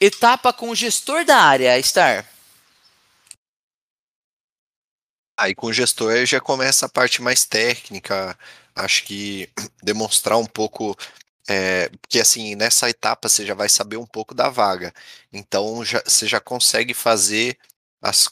Etapa 0.00 0.52
com 0.52 0.70
o 0.70 0.74
gestor 0.74 1.24
da 1.24 1.36
área, 1.36 1.82
Star. 1.82 2.26
Aí 5.38 5.54
com 5.54 5.66
o 5.66 5.72
gestor 5.72 6.24
já 6.24 6.40
começa 6.40 6.86
a 6.86 6.88
parte 6.88 7.20
mais 7.20 7.44
técnica, 7.44 8.38
acho 8.74 9.04
que 9.04 9.50
demonstrar 9.82 10.38
um 10.38 10.46
pouco, 10.46 10.96
é, 11.46 11.90
porque 12.00 12.20
assim, 12.20 12.54
nessa 12.54 12.88
etapa 12.88 13.28
você 13.28 13.44
já 13.44 13.52
vai 13.52 13.68
saber 13.68 13.98
um 13.98 14.06
pouco 14.06 14.34
da 14.34 14.48
vaga, 14.48 14.94
então 15.30 15.84
já, 15.84 16.02
você 16.06 16.26
já 16.26 16.40
consegue 16.40 16.94
fazer 16.94 17.58
as 18.00 18.26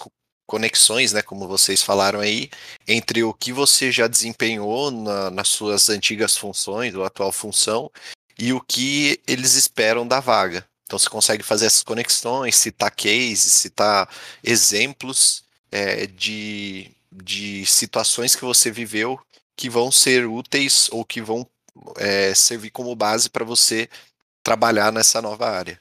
conexões, 0.47 1.12
né, 1.12 1.22
como 1.22 1.49
vocês 1.49 1.82
falaram 1.82 2.20
aí, 2.20 2.51
entre 2.86 3.22
o 3.22 3.32
que 3.32 3.53
você 3.53 3.90
já 3.90 4.07
desempenhou 4.07 4.90
na, 4.90 5.30
nas 5.30 5.49
suas 5.49 5.88
antigas 5.88 6.36
funções, 6.36 6.95
ou 6.95 7.05
atual 7.05 7.32
função, 7.32 7.90
e 8.38 8.53
o 8.53 8.61
que 8.61 9.20
eles 9.26 9.55
esperam 9.55 10.07
da 10.07 10.20
vaga. 10.20 10.66
Então 10.84 10.99
você 10.99 11.09
consegue 11.09 11.42
fazer 11.42 11.66
essas 11.66 11.82
conexões, 11.82 12.57
citar 12.57 12.90
cases, 12.90 13.53
citar 13.53 14.09
exemplos 14.42 15.45
é, 15.72 16.07
de, 16.07 16.90
de 17.11 17.64
situações 17.66 18.36
que 18.36 18.45
você 18.45 18.70
viveu 18.70 19.18
que 19.57 19.70
vão 19.70 19.90
ser 19.90 20.26
úteis 20.26 20.88
ou 20.90 21.05
que 21.05 21.20
vão 21.22 21.49
é, 21.97 22.34
servir 22.34 22.70
como 22.70 22.95
base 22.95 23.30
para 23.30 23.45
você 23.45 23.88
trabalhar 24.42 24.92
nessa 24.92 25.22
nova 25.22 25.49
área. 25.49 25.80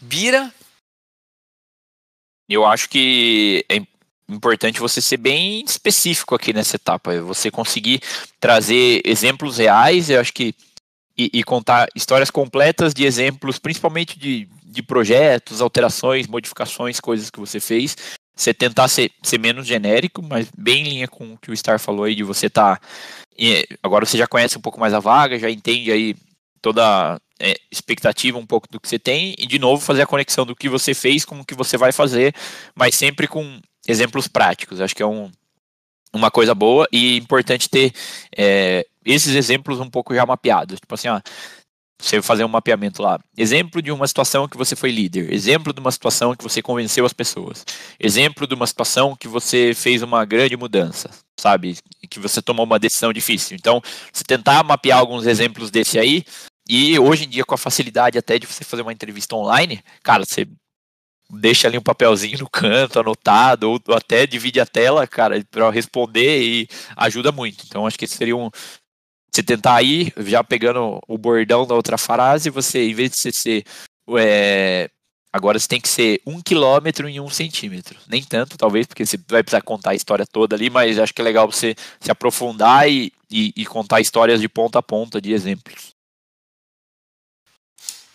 Bira? 0.00 0.52
Eu 2.48 2.64
acho 2.64 2.88
que 2.88 3.64
é 3.68 3.80
importante 4.28 4.80
você 4.80 5.00
ser 5.00 5.16
bem 5.16 5.64
específico 5.64 6.34
aqui 6.34 6.52
nessa 6.52 6.76
etapa, 6.76 7.20
você 7.20 7.50
conseguir 7.50 8.00
trazer 8.40 9.00
exemplos 9.04 9.58
reais, 9.58 10.10
eu 10.10 10.20
acho 10.20 10.32
que 10.32 10.54
e, 11.18 11.30
e, 11.32 11.42
contar 11.42 11.88
histórias 11.94 12.30
completas 12.30 12.92
de 12.92 13.04
exemplos, 13.04 13.58
principalmente 13.58 14.18
de, 14.18 14.46
de 14.64 14.82
projetos, 14.82 15.62
alterações, 15.62 16.26
modificações, 16.26 17.00
coisas 17.00 17.30
que 17.30 17.40
você 17.40 17.58
fez. 17.58 17.96
Você 18.36 18.52
tentar 18.52 18.86
ser, 18.88 19.10
ser 19.22 19.38
menos 19.38 19.66
genérico, 19.66 20.22
mas 20.22 20.46
bem 20.56 20.82
em 20.82 20.90
linha 20.90 21.08
com 21.08 21.32
o 21.32 21.38
que 21.38 21.50
o 21.50 21.56
Star 21.56 21.78
falou 21.78 22.04
aí, 22.04 22.14
de 22.14 22.22
você 22.22 22.48
estar. 22.48 22.78
Tá, 22.78 22.86
agora 23.82 24.04
você 24.04 24.18
já 24.18 24.26
conhece 24.26 24.58
um 24.58 24.60
pouco 24.60 24.78
mais 24.78 24.92
a 24.92 25.00
vaga, 25.00 25.38
já 25.38 25.50
entende 25.50 25.90
aí 25.90 26.14
toda 26.60 27.20
é, 27.38 27.54
expectativa 27.70 28.38
um 28.38 28.46
pouco 28.46 28.68
do 28.70 28.80
que 28.80 28.88
você 28.88 28.98
tem, 28.98 29.34
e 29.38 29.46
de 29.46 29.58
novo 29.58 29.82
fazer 29.82 30.02
a 30.02 30.06
conexão 30.06 30.44
do 30.46 30.56
que 30.56 30.68
você 30.68 30.94
fez 30.94 31.24
com 31.24 31.40
o 31.40 31.44
que 31.44 31.54
você 31.54 31.76
vai 31.76 31.92
fazer, 31.92 32.34
mas 32.74 32.94
sempre 32.94 33.28
com 33.28 33.60
exemplos 33.86 34.28
práticos. 34.28 34.80
Acho 34.80 34.94
que 34.94 35.02
é 35.02 35.06
um, 35.06 35.30
uma 36.12 36.30
coisa 36.30 36.54
boa 36.54 36.86
e 36.90 37.16
importante 37.16 37.68
ter 37.68 37.92
é, 38.36 38.86
esses 39.04 39.34
exemplos 39.34 39.80
um 39.80 39.88
pouco 39.88 40.14
já 40.14 40.26
mapeados. 40.26 40.80
Tipo 40.80 40.94
assim, 40.94 41.08
ó, 41.08 41.20
você 42.00 42.20
fazer 42.20 42.44
um 42.44 42.48
mapeamento 42.48 43.02
lá. 43.02 43.18
Exemplo 43.36 43.80
de 43.80 43.90
uma 43.90 44.06
situação 44.06 44.48
que 44.48 44.56
você 44.56 44.76
foi 44.76 44.90
líder. 44.90 45.32
Exemplo 45.32 45.72
de 45.72 45.80
uma 45.80 45.90
situação 45.90 46.34
que 46.34 46.42
você 46.42 46.60
convenceu 46.62 47.06
as 47.06 47.12
pessoas. 47.12 47.64
Exemplo 47.98 48.46
de 48.46 48.54
uma 48.54 48.66
situação 48.66 49.16
que 49.16 49.26
você 49.26 49.72
fez 49.74 50.02
uma 50.02 50.24
grande 50.24 50.56
mudança, 50.56 51.10
sabe? 51.38 51.76
Que 52.08 52.20
você 52.20 52.42
tomou 52.42 52.66
uma 52.66 52.78
decisão 52.78 53.12
difícil. 53.12 53.56
Então, 53.56 53.80
você 54.12 54.24
tentar 54.24 54.62
mapear 54.62 54.98
alguns 54.98 55.26
exemplos 55.26 55.70
desse 55.70 55.98
aí. 55.98 56.24
E 56.68 56.98
hoje 56.98 57.24
em 57.24 57.28
dia, 57.28 57.44
com 57.44 57.54
a 57.54 57.58
facilidade 57.58 58.18
até 58.18 58.38
de 58.38 58.46
você 58.46 58.64
fazer 58.64 58.82
uma 58.82 58.92
entrevista 58.92 59.34
online, 59.34 59.82
cara, 60.02 60.24
você 60.24 60.46
deixa 61.30 61.66
ali 61.66 61.78
um 61.78 61.82
papelzinho 61.82 62.38
no 62.38 62.48
canto 62.48 63.00
anotado, 63.00 63.70
ou 63.70 63.80
até 63.94 64.26
divide 64.26 64.60
a 64.60 64.66
tela, 64.66 65.06
cara, 65.06 65.44
para 65.50 65.70
responder 65.70 66.42
e 66.42 66.68
ajuda 66.96 67.32
muito. 67.32 67.64
Então, 67.66 67.86
acho 67.86 67.98
que 67.98 68.04
esse 68.04 68.16
seria 68.16 68.36
um, 68.36 68.50
você 69.36 69.42
tentar 69.42 69.82
ir 69.82 70.12
já 70.18 70.42
pegando 70.42 70.98
o 71.06 71.18
bordão 71.18 71.66
da 71.66 71.74
outra 71.74 71.98
frase, 71.98 72.50
você, 72.50 72.88
em 72.88 72.94
vez 72.94 73.10
de 73.10 73.18
você 73.18 73.32
ser. 73.32 73.64
É, 74.16 74.88
agora 75.32 75.58
você 75.58 75.68
tem 75.68 75.80
que 75.80 75.88
ser 75.88 76.20
um 76.26 76.40
quilômetro 76.40 77.08
em 77.08 77.20
um 77.20 77.28
centímetro. 77.28 77.98
Nem 78.08 78.22
tanto, 78.22 78.56
talvez, 78.56 78.86
porque 78.86 79.04
você 79.04 79.18
vai 79.28 79.42
precisar 79.42 79.60
contar 79.62 79.90
a 79.90 79.94
história 79.94 80.24
toda 80.26 80.56
ali, 80.56 80.70
mas 80.70 80.98
acho 80.98 81.12
que 81.12 81.20
é 81.20 81.24
legal 81.24 81.50
você 81.50 81.74
se 82.00 82.10
aprofundar 82.10 82.88
e, 82.88 83.12
e, 83.30 83.52
e 83.54 83.66
contar 83.66 84.00
histórias 84.00 84.40
de 84.40 84.48
ponta 84.48 84.78
a 84.78 84.82
ponta, 84.82 85.20
de 85.20 85.32
exemplos. 85.32 85.94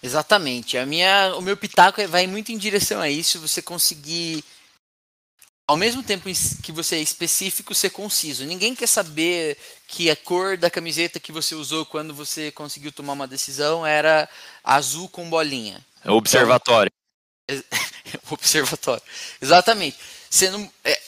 Exatamente. 0.01 0.80
A 0.80 0.86
minha, 0.86 1.36
o 1.36 1.41
meu 1.41 1.55
pitaco 1.55 2.05
vai 2.07 2.26
muito 2.26 2.51
em 2.51 2.57
direção 2.57 2.99
a 2.99 3.09
isso. 3.09 3.39
Você 3.39 3.61
conseguir 3.61 4.43
ao 5.72 5.78
mesmo 5.78 6.03
tempo 6.03 6.26
que 6.61 6.69
você 6.69 6.97
é 6.97 7.01
específico, 7.01 7.74
ser 7.74 7.91
conciso. 7.91 8.43
Ninguém 8.43 8.76
quer 8.76 8.88
saber 8.88 9.57
que 9.88 10.09
a 10.09 10.17
cor 10.17 10.57
da 10.57 10.69
camiseta 10.69 11.17
que 11.17 11.32
você 11.32 11.55
usou 11.55 11.86
quando 11.86 12.13
você 12.13 12.51
conseguiu 12.51 12.91
tomar 12.91 13.13
uma 13.13 13.26
decisão 13.26 13.88
era 13.88 14.28
azul 14.61 15.07
com 15.07 15.30
bolinha. 15.30 15.82
É 16.03 16.11
observatório. 16.11 16.91
Então, 17.49 17.63
observatório. 18.32 19.01
Exatamente. 19.41 19.97
Você 20.30 20.49
não, 20.49 20.69
é, 20.84 21.01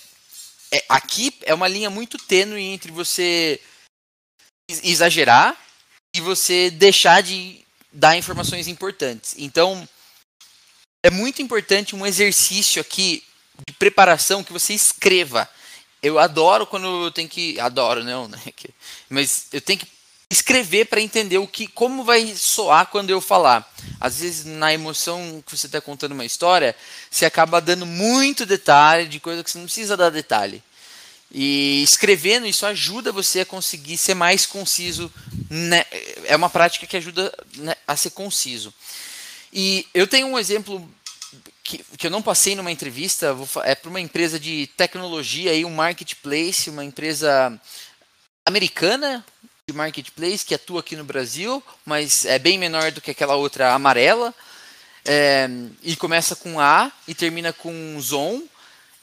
é, 0.71 0.85
aqui 0.87 1.37
é 1.41 1.53
uma 1.53 1.67
linha 1.67 1.89
muito 1.89 2.17
tênue 2.17 2.61
entre 2.63 2.89
você 2.89 3.59
exagerar 4.81 5.57
e 6.15 6.21
você 6.21 6.71
deixar 6.71 7.21
de 7.21 7.65
dar 7.91 8.15
informações 8.15 8.69
importantes. 8.69 9.35
Então, 9.37 9.85
é 11.05 11.09
muito 11.09 11.41
importante 11.41 11.97
um 11.97 12.05
exercício 12.05 12.79
aqui 12.79 13.21
de 13.67 13.73
preparação 13.73 14.43
que 14.43 14.53
você 14.53 14.73
escreva. 14.73 15.49
Eu 16.01 16.19
adoro 16.19 16.65
quando 16.65 17.05
eu 17.05 17.11
tenho 17.11 17.29
que. 17.29 17.59
Adoro, 17.59 18.03
não, 18.03 18.27
né? 18.27 18.39
Mas 19.09 19.47
eu 19.53 19.61
tenho 19.61 19.79
que 19.79 19.87
escrever 20.29 20.85
para 20.85 20.99
entender 20.99 21.37
o 21.37 21.47
que, 21.47 21.67
como 21.67 22.03
vai 22.03 22.35
soar 22.35 22.87
quando 22.87 23.09
eu 23.09 23.21
falar. 23.21 23.71
Às 23.99 24.19
vezes, 24.19 24.45
na 24.45 24.73
emoção 24.73 25.43
que 25.45 25.55
você 25.55 25.67
está 25.67 25.79
contando 25.79 26.13
uma 26.13 26.25
história, 26.25 26.75
você 27.09 27.25
acaba 27.25 27.61
dando 27.61 27.85
muito 27.85 28.45
detalhe 28.45 29.07
de 29.07 29.19
coisa 29.19 29.43
que 29.43 29.51
você 29.51 29.57
não 29.57 29.65
precisa 29.65 29.95
dar 29.95 30.09
detalhe. 30.09 30.61
E 31.31 31.81
escrevendo 31.81 32.45
isso 32.45 32.65
ajuda 32.65 33.11
você 33.11 33.39
a 33.39 33.45
conseguir 33.45 33.97
ser 33.97 34.13
mais 34.13 34.45
conciso. 34.45 35.11
Né? 35.49 35.85
É 36.25 36.35
uma 36.35 36.49
prática 36.49 36.85
que 36.85 36.97
ajuda 36.97 37.33
né, 37.57 37.75
a 37.87 37.95
ser 37.95 38.09
conciso. 38.09 38.73
E 39.51 39.87
eu 39.93 40.07
tenho 40.07 40.27
um 40.27 40.37
exemplo 40.37 40.87
que, 41.77 41.97
que 41.97 42.07
eu 42.07 42.11
não 42.11 42.21
passei 42.21 42.55
numa 42.55 42.71
entrevista, 42.71 43.33
vou, 43.33 43.47
é 43.63 43.73
para 43.73 43.89
uma 43.89 43.99
empresa 43.99 44.39
de 44.39 44.67
tecnologia, 44.77 45.51
aí, 45.51 45.65
um 45.65 45.73
marketplace, 45.73 46.69
uma 46.69 46.85
empresa 46.85 47.59
americana 48.45 49.25
de 49.67 49.73
marketplace 49.73 50.45
que 50.45 50.53
atua 50.53 50.81
aqui 50.81 50.95
no 50.95 51.03
Brasil, 51.03 51.63
mas 51.85 52.25
é 52.25 52.37
bem 52.37 52.59
menor 52.59 52.91
do 52.91 53.01
que 53.01 53.11
aquela 53.11 53.35
outra 53.35 53.73
amarela. 53.73 54.33
É, 55.05 55.49
e 55.81 55.95
começa 55.95 56.35
com 56.35 56.59
A 56.59 56.91
e 57.07 57.15
termina 57.15 57.51
com 57.51 57.99
Zon. 57.99 58.43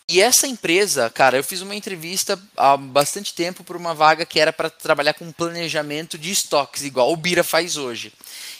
E 0.08 0.20
essa 0.20 0.46
empresa, 0.46 1.10
cara, 1.10 1.36
eu 1.36 1.44
fiz 1.44 1.60
uma 1.60 1.74
entrevista 1.74 2.40
há 2.56 2.76
bastante 2.76 3.34
tempo 3.34 3.62
por 3.62 3.76
uma 3.76 3.94
vaga 3.94 4.24
que 4.24 4.40
era 4.40 4.52
para 4.52 4.68
trabalhar 4.70 5.14
com 5.14 5.30
planejamento 5.30 6.18
de 6.18 6.30
estoques, 6.30 6.84
igual 6.84 7.12
o 7.12 7.16
Bira 7.16 7.44
faz 7.44 7.76
hoje. 7.76 8.12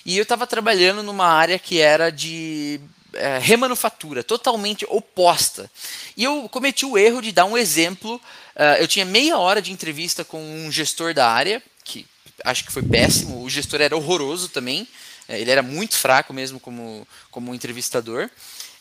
E 0.05 0.17
eu 0.17 0.23
estava 0.23 0.47
trabalhando 0.47 1.03
numa 1.03 1.27
área 1.27 1.59
que 1.59 1.81
era 1.81 2.11
de 2.11 2.81
é, 3.15 3.39
remanufatura, 3.39 4.23
totalmente 4.23 4.87
oposta. 4.89 5.71
E 6.17 6.25
eu 6.25 6.49
cometi 6.49 6.85
o 6.87 6.97
erro 6.97 7.21
de 7.21 7.33
dar 7.33 7.45
um 7.45 7.57
exemplo. 7.57 8.17
Uh, 8.55 8.79
eu 8.79 8.89
tinha 8.89 9.05
meia 9.05 9.39
hora 9.39 9.63
de 9.63 9.73
entrevista 9.73 10.25
com 10.25 10.41
um 10.43 10.71
gestor 10.71 11.15
da 11.15 11.31
área, 11.31 11.63
que 11.85 12.07
acho 12.45 12.65
que 12.65 12.73
foi 12.73 12.83
péssimo. 12.83 13.43
O 13.43 13.51
gestor 13.51 13.81
era 13.81 13.97
horroroso 13.97 14.49
também. 14.49 14.83
Uh, 15.29 15.33
ele 15.33 15.51
era 15.51 15.63
muito 15.63 15.97
fraco 15.97 16.33
mesmo 16.33 16.61
como, 16.61 17.07
como 17.31 17.55
entrevistador. 17.55 18.31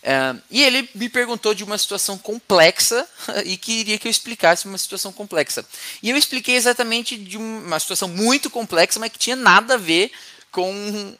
Uh, 0.01 0.41
e 0.49 0.63
ele 0.63 0.89
me 0.95 1.09
perguntou 1.09 1.53
de 1.53 1.63
uma 1.63 1.77
situação 1.77 2.17
complexa 2.17 3.07
e 3.45 3.57
queria 3.57 3.97
que 3.97 4.07
eu 4.07 4.11
explicasse 4.11 4.65
uma 4.65 4.77
situação 4.77 5.11
complexa. 5.11 5.65
E 6.01 6.09
eu 6.09 6.17
expliquei 6.17 6.55
exatamente 6.55 7.17
de 7.17 7.37
uma 7.37 7.79
situação 7.79 8.07
muito 8.07 8.49
complexa, 8.49 8.99
mas 8.99 9.11
que 9.11 9.19
tinha 9.19 9.35
nada 9.35 9.73
a 9.73 9.77
ver 9.77 10.11
com 10.51 11.15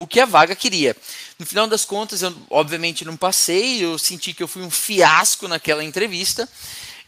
o 0.00 0.06
que 0.06 0.20
a 0.20 0.26
vaga 0.26 0.54
queria. 0.54 0.96
No 1.38 1.46
final 1.46 1.66
das 1.66 1.84
contas, 1.84 2.22
eu 2.22 2.34
obviamente 2.50 3.04
não 3.04 3.16
passei, 3.16 3.84
eu 3.84 3.98
senti 3.98 4.32
que 4.32 4.42
eu 4.42 4.48
fui 4.48 4.62
um 4.62 4.70
fiasco 4.70 5.48
naquela 5.48 5.84
entrevista. 5.84 6.48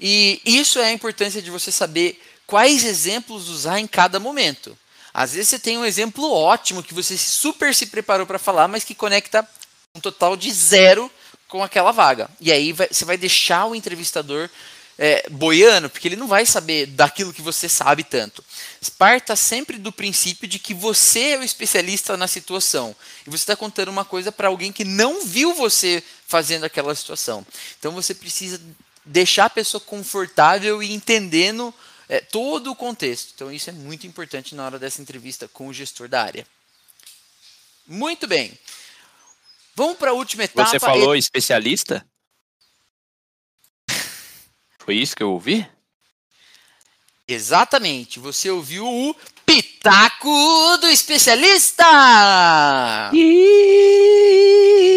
E 0.01 0.41
isso 0.45 0.79
é 0.79 0.87
a 0.87 0.93
importância 0.93 1.41
de 1.43 1.51
você 1.51 1.73
saber 1.73 2.21
quais 2.47 2.85
exemplos 2.85 3.49
usar 3.49 3.81
em 3.81 3.87
cada 3.87 4.21
momento. 4.21 4.77
Às 5.13 5.33
vezes 5.33 5.49
você 5.49 5.59
tem 5.59 5.79
um 5.79 5.85
exemplo 5.85 6.31
ótimo 6.31 6.83
que 6.83 6.93
você 6.93 7.17
super 7.17 7.75
se 7.75 7.87
preparou 7.87 8.27
para 8.27 8.39
falar, 8.39 8.69
mas 8.69 8.85
que 8.85 8.95
conecta 8.95 9.49
um 9.95 10.01
total 10.01 10.37
de 10.37 10.53
zero 10.53 11.11
com 11.49 11.63
aquela 11.63 11.93
vaga. 11.93 12.29
E 12.41 12.53
aí 12.53 12.73
vai, 12.73 12.89
você 12.89 13.05
vai 13.05 13.17
deixar 13.17 13.67
o 13.67 13.75
entrevistador 13.75 14.51
é, 14.99 15.29
boiando, 15.31 15.91
porque 15.91 16.09
ele 16.09 16.17
não 16.17 16.27
vai 16.27 16.47
saber 16.47 16.87
daquilo 16.87 17.33
que 17.33 17.43
você 17.43 17.69
sabe 17.69 18.03
tanto. 18.03 18.45
Parta 18.99 19.37
sempre 19.37 19.77
do 19.77 19.93
princípio 19.93 20.49
de 20.49 20.59
que 20.59 20.73
você 20.73 21.33
é 21.33 21.39
o 21.39 21.43
especialista 21.43 22.17
na 22.17 22.27
situação. 22.27 22.97
E 23.27 23.31
você 23.31 23.43
está 23.43 23.57
contando 23.57 23.89
uma 23.89 24.05
coisa 24.05 24.33
para 24.33 24.49
alguém 24.49 24.73
que 24.73 24.85
não 24.85 25.25
viu 25.25 25.55
você 25.55 26.03
fazendo 26.27 26.65
aquela 26.65 26.95
situação. 26.95 27.47
Então 27.79 27.93
você 27.93 28.15
precisa 28.15 28.61
deixar 29.05 29.47
a 29.47 29.51
pessoa 29.51 29.81
confortável 29.81 30.83
e 30.83 30.93
entendendo 30.93 31.75
é, 32.09 32.21
todo 32.21 32.71
o 32.71 32.77
contexto. 32.77 33.33
Então 33.35 33.53
isso 33.53 33.69
é 33.69 33.73
muito 33.73 34.07
importante 34.07 34.55
na 34.55 34.65
hora 34.65 34.79
dessa 34.79 35.03
entrevista 35.03 35.47
com 35.49 35.69
o 35.69 35.75
gestor 35.75 36.09
da 36.09 36.23
área. 36.23 36.47
Muito 37.87 38.27
bem. 38.27 38.59
Vamos 39.75 39.99
para 39.99 40.11
a 40.11 40.15
última 40.15 40.45
etapa. 40.45 40.71
Você 40.71 40.81
falou 40.81 41.15
especialista? 41.15 42.05
Foi 44.87 44.95
isso 44.95 45.17
que 45.17 45.23
eu 45.25 45.33
ouvi? 45.33 45.67
Exatamente, 47.27 48.21
você 48.21 48.49
ouviu 48.49 48.87
o 48.87 49.17
Pitaco 49.45 50.79
do 50.81 50.87
Especialista! 50.87 51.83
E... 53.13 54.96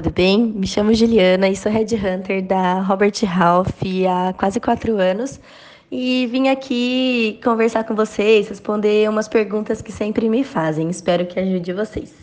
tudo 0.00 0.12
bem? 0.12 0.40
Me 0.40 0.64
chamo 0.64 0.94
Juliana 0.94 1.48
e 1.48 1.56
sou 1.56 1.72
Head 1.72 1.92
Hunter 1.96 2.46
da 2.46 2.80
Robert 2.82 3.14
Half 3.24 3.82
há 4.08 4.32
quase 4.32 4.60
quatro 4.60 4.96
anos 4.96 5.40
e 5.90 6.24
vim 6.28 6.46
aqui 6.46 7.40
conversar 7.42 7.82
com 7.82 7.96
vocês, 7.96 8.48
responder 8.48 9.10
umas 9.10 9.26
perguntas 9.26 9.82
que 9.82 9.90
sempre 9.90 10.28
me 10.28 10.44
fazem. 10.44 10.88
Espero 10.88 11.26
que 11.26 11.40
ajude 11.40 11.72
vocês. 11.72 12.14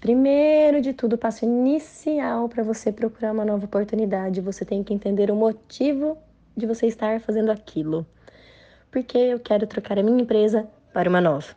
Primeiro 0.00 0.80
de 0.80 0.94
tudo, 0.94 1.16
o 1.16 1.18
passo 1.18 1.44
inicial 1.44 2.48
para 2.48 2.62
você 2.62 2.90
procurar 2.90 3.32
uma 3.32 3.44
nova 3.44 3.66
oportunidade, 3.66 4.40
você 4.40 4.64
tem 4.64 4.82
que 4.82 4.94
entender 4.94 5.30
o 5.30 5.36
motivo 5.36 6.16
de 6.56 6.64
você 6.64 6.86
estar 6.86 7.20
fazendo 7.20 7.52
aquilo. 7.52 8.06
Porque 8.90 9.18
eu 9.18 9.38
quero 9.38 9.66
trocar 9.66 9.98
a 9.98 10.02
minha 10.02 10.22
empresa 10.22 10.66
para 10.94 11.10
uma 11.10 11.20
nova. 11.20 11.54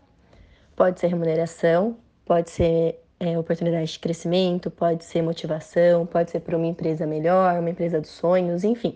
Pode 0.75 0.99
ser 0.99 1.07
remuneração, 1.07 1.95
pode 2.25 2.49
ser 2.49 3.02
é, 3.19 3.37
oportunidade 3.37 3.91
de 3.91 3.99
crescimento, 3.99 4.69
pode 4.69 5.03
ser 5.05 5.21
motivação, 5.21 6.05
pode 6.05 6.31
ser 6.31 6.41
para 6.41 6.57
uma 6.57 6.67
empresa 6.67 7.05
melhor, 7.05 7.59
uma 7.59 7.69
empresa 7.69 7.99
dos 8.01 8.11
sonhos, 8.11 8.63
enfim. 8.63 8.95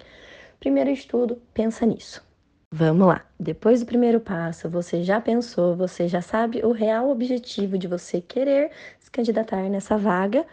Primeiro 0.59 0.93
de 0.93 1.07
tudo, 1.07 1.41
pensa 1.53 1.85
nisso. 1.85 2.25
Vamos 2.71 3.07
lá. 3.07 3.25
Depois 3.39 3.79
do 3.79 3.85
primeiro 3.85 4.19
passo, 4.19 4.69
você 4.69 5.01
já 5.01 5.21
pensou, 5.21 5.75
você 5.75 6.07
já 6.07 6.21
sabe 6.21 6.65
o 6.65 6.71
real 6.71 7.09
objetivo 7.09 7.77
de 7.77 7.87
você 7.87 8.19
querer 8.19 8.71
se 8.99 9.09
candidatar 9.09 9.69
nessa 9.69 9.97
vaga, 9.97 10.45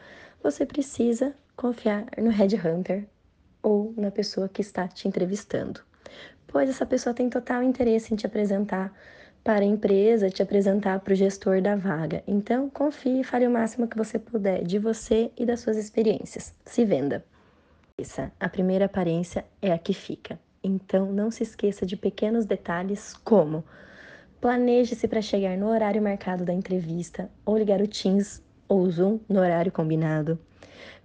você 0.42 0.64
precisa 0.64 1.34
confiar 1.56 2.06
no 2.16 2.30
headhunter 2.30 3.04
ou 3.60 3.92
na 3.96 4.10
pessoa 4.10 4.48
que 4.48 4.60
está 4.60 4.86
te 4.86 5.08
entrevistando. 5.08 5.80
Pois 6.46 6.70
essa 6.70 6.86
pessoa 6.86 7.12
tem 7.12 7.28
total 7.28 7.62
interesse 7.64 8.14
em 8.14 8.16
te 8.16 8.26
apresentar 8.26 8.92
para 9.44 9.60
a 9.60 9.68
empresa 9.68 10.30
te 10.30 10.42
apresentar 10.42 11.00
para 11.00 11.12
o 11.12 11.16
gestor 11.16 11.60
da 11.60 11.76
vaga. 11.76 12.24
Então, 12.26 12.70
confie 12.70 13.20
e 13.20 13.24
fale 13.24 13.46
o 13.46 13.50
máximo 13.50 13.86
que 13.86 13.96
você 13.96 14.18
puder 14.18 14.64
de 14.64 14.78
você 14.78 15.30
e 15.36 15.44
das 15.44 15.60
suas 15.60 15.76
experiências. 15.76 16.54
Se 16.64 16.82
venda. 16.82 17.22
Essa, 17.98 18.32
a 18.40 18.48
primeira 18.48 18.86
aparência 18.86 19.44
é 19.60 19.70
a 19.70 19.78
que 19.78 19.92
fica. 19.92 20.40
Então, 20.62 21.12
não 21.12 21.30
se 21.30 21.42
esqueça 21.42 21.84
de 21.84 21.94
pequenos 21.94 22.46
detalhes 22.46 23.12
como 23.22 23.62
planeje-se 24.40 25.06
para 25.06 25.20
chegar 25.20 25.58
no 25.58 25.68
horário 25.68 26.02
marcado 26.02 26.42
da 26.42 26.52
entrevista 26.52 27.30
ou 27.44 27.58
ligar 27.58 27.82
o 27.82 27.86
Teams 27.86 28.42
ou 28.66 28.80
o 28.80 28.90
Zoom 28.90 29.20
no 29.28 29.40
horário 29.40 29.70
combinado. 29.70 30.38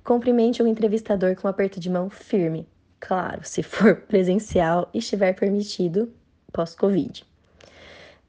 Cumprimente 0.02 0.64
o 0.64 0.68
entrevistador 0.68 1.36
com 1.36 1.46
um 1.46 1.52
aperto 1.52 1.78
de 1.78 1.90
mão 1.90 2.10
firme, 2.10 2.66
claro, 3.02 3.42
se 3.44 3.62
for 3.62 3.98
presencial 4.08 4.90
e 4.94 5.00
estiver 5.00 5.34
permitido 5.34 6.12
pós-Covid. 6.54 7.29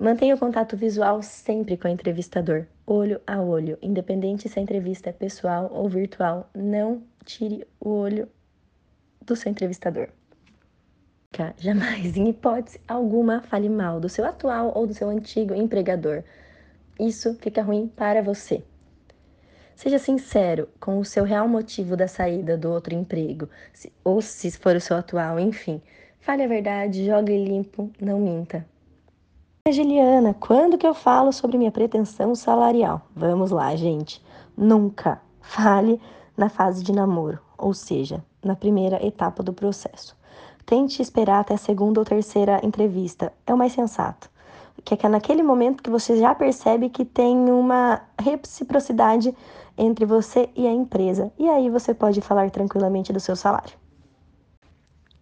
Mantenha 0.01 0.34
o 0.34 0.38
contato 0.38 0.78
visual 0.78 1.22
sempre 1.22 1.76
com 1.76 1.86
o 1.86 1.90
entrevistador, 1.90 2.64
olho 2.86 3.20
a 3.26 3.38
olho, 3.38 3.76
independente 3.82 4.48
se 4.48 4.59
a 4.59 4.62
entrevista 4.62 5.11
é 5.11 5.12
pessoal 5.12 5.70
ou 5.70 5.90
virtual. 5.90 6.48
Não 6.55 7.03
tire 7.22 7.68
o 7.78 7.90
olho 7.90 8.26
do 9.20 9.36
seu 9.36 9.51
entrevistador. 9.51 10.09
Jamais, 11.59 12.16
em 12.16 12.30
hipótese 12.30 12.80
alguma, 12.88 13.42
fale 13.42 13.68
mal 13.68 14.01
do 14.01 14.09
seu 14.09 14.24
atual 14.24 14.72
ou 14.74 14.86
do 14.86 14.94
seu 14.94 15.11
antigo 15.11 15.55
empregador. 15.55 16.24
Isso 16.98 17.34
fica 17.34 17.61
ruim 17.62 17.86
para 17.86 18.22
você. 18.22 18.64
Seja 19.74 19.98
sincero 19.98 20.66
com 20.80 20.98
o 20.98 21.05
seu 21.05 21.24
real 21.24 21.46
motivo 21.46 21.94
da 21.94 22.09
saída 22.09 22.57
do 22.57 22.70
outro 22.70 22.94
emprego, 22.94 23.51
ou 24.03 24.22
se 24.22 24.51
for 24.53 24.76
o 24.76 24.80
seu 24.80 24.96
atual, 24.96 25.38
enfim. 25.38 25.82
Fale 26.20 26.42
a 26.42 26.48
verdade, 26.48 27.05
jogue 27.05 27.36
limpo, 27.36 27.90
não 28.01 28.18
minta. 28.18 28.66
Giliana, 29.72 30.34
quando 30.38 30.78
que 30.78 30.86
eu 30.86 30.94
falo 30.94 31.32
sobre 31.32 31.58
minha 31.58 31.70
pretensão 31.70 32.34
salarial? 32.34 33.02
Vamos 33.14 33.50
lá, 33.50 33.74
gente. 33.76 34.22
Nunca 34.56 35.20
fale 35.40 36.00
na 36.36 36.48
fase 36.48 36.82
de 36.82 36.92
namoro, 36.92 37.38
ou 37.56 37.72
seja, 37.74 38.24
na 38.44 38.56
primeira 38.56 39.04
etapa 39.04 39.42
do 39.42 39.52
processo. 39.52 40.16
Tente 40.64 41.02
esperar 41.02 41.40
até 41.40 41.54
a 41.54 41.58
segunda 41.58 42.00
ou 42.00 42.04
terceira 42.04 42.60
entrevista, 42.62 43.32
é 43.46 43.52
o 43.52 43.58
mais 43.58 43.72
sensato. 43.72 44.30
Que 44.84 44.94
é 45.04 45.08
naquele 45.08 45.42
momento 45.42 45.82
que 45.82 45.90
você 45.90 46.16
já 46.16 46.34
percebe 46.34 46.88
que 46.88 47.04
tem 47.04 47.36
uma 47.50 48.00
reciprocidade 48.18 49.34
entre 49.76 50.04
você 50.04 50.48
e 50.54 50.66
a 50.66 50.72
empresa. 50.72 51.32
E 51.38 51.48
aí 51.48 51.68
você 51.68 51.92
pode 51.92 52.20
falar 52.20 52.50
tranquilamente 52.50 53.12
do 53.12 53.20
seu 53.20 53.36
salário. 53.36 53.79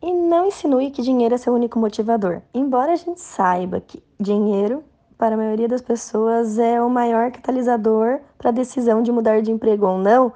E 0.01 0.13
não 0.13 0.47
insinue 0.47 0.91
que 0.91 1.03
dinheiro 1.03 1.35
é 1.35 1.39
seu 1.39 1.53
único 1.53 1.79
motivador. 1.79 2.41
Embora 2.55 2.93
a 2.93 2.97
gente 2.97 3.21
saiba 3.21 3.81
que 3.81 4.03
dinheiro, 4.19 4.85
para 5.17 5.35
a 5.35 5.39
maioria 5.39 5.67
das 5.67 5.83
pessoas, 5.83 6.59
é 6.59 6.81
o 6.81 6.89
maior 6.89 7.33
catalisador 7.33 8.21
para 8.37 8.51
a 8.51 8.53
decisão 8.53 9.03
de 9.03 9.11
mudar 9.11 9.43
de 9.43 9.51
emprego 9.51 9.87
ou 9.87 9.99
não, 9.99 10.33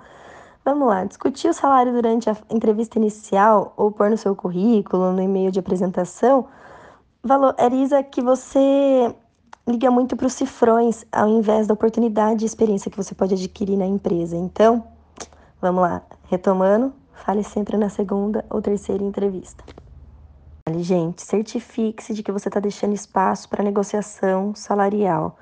vamos 0.64 0.88
lá, 0.88 1.04
discutir 1.04 1.48
o 1.48 1.54
salário 1.54 1.92
durante 1.92 2.28
a 2.28 2.36
entrevista 2.50 2.98
inicial 2.98 3.72
ou 3.76 3.92
pôr 3.92 4.10
no 4.10 4.16
seu 4.16 4.34
currículo, 4.34 5.12
no 5.12 5.22
e-mail 5.22 5.52
de 5.52 5.60
apresentação, 5.60 6.46
valoriza 7.22 8.02
que 8.02 8.20
você 8.20 9.14
liga 9.66 9.90
muito 9.92 10.16
para 10.16 10.26
os 10.26 10.32
cifrões 10.32 11.04
ao 11.12 11.28
invés 11.28 11.68
da 11.68 11.74
oportunidade 11.74 12.44
e 12.44 12.46
experiência 12.46 12.90
que 12.90 12.96
você 12.96 13.14
pode 13.14 13.34
adquirir 13.34 13.76
na 13.76 13.86
empresa. 13.86 14.36
Então, 14.36 14.84
vamos 15.60 15.82
lá, 15.82 16.02
retomando, 16.24 16.92
Fale 17.14 17.44
sempre 17.44 17.76
na 17.76 17.88
segunda 17.88 18.44
ou 18.50 18.60
terceira 18.60 19.02
entrevista. 19.02 19.64
Fale, 20.66 20.82
gente, 20.82 21.22
certifique-se 21.22 22.14
de 22.14 22.22
que 22.22 22.32
você 22.32 22.48
está 22.48 22.60
deixando 22.60 22.94
espaço 22.94 23.48
para 23.48 23.64
negociação 23.64 24.54
salarial. 24.54 25.38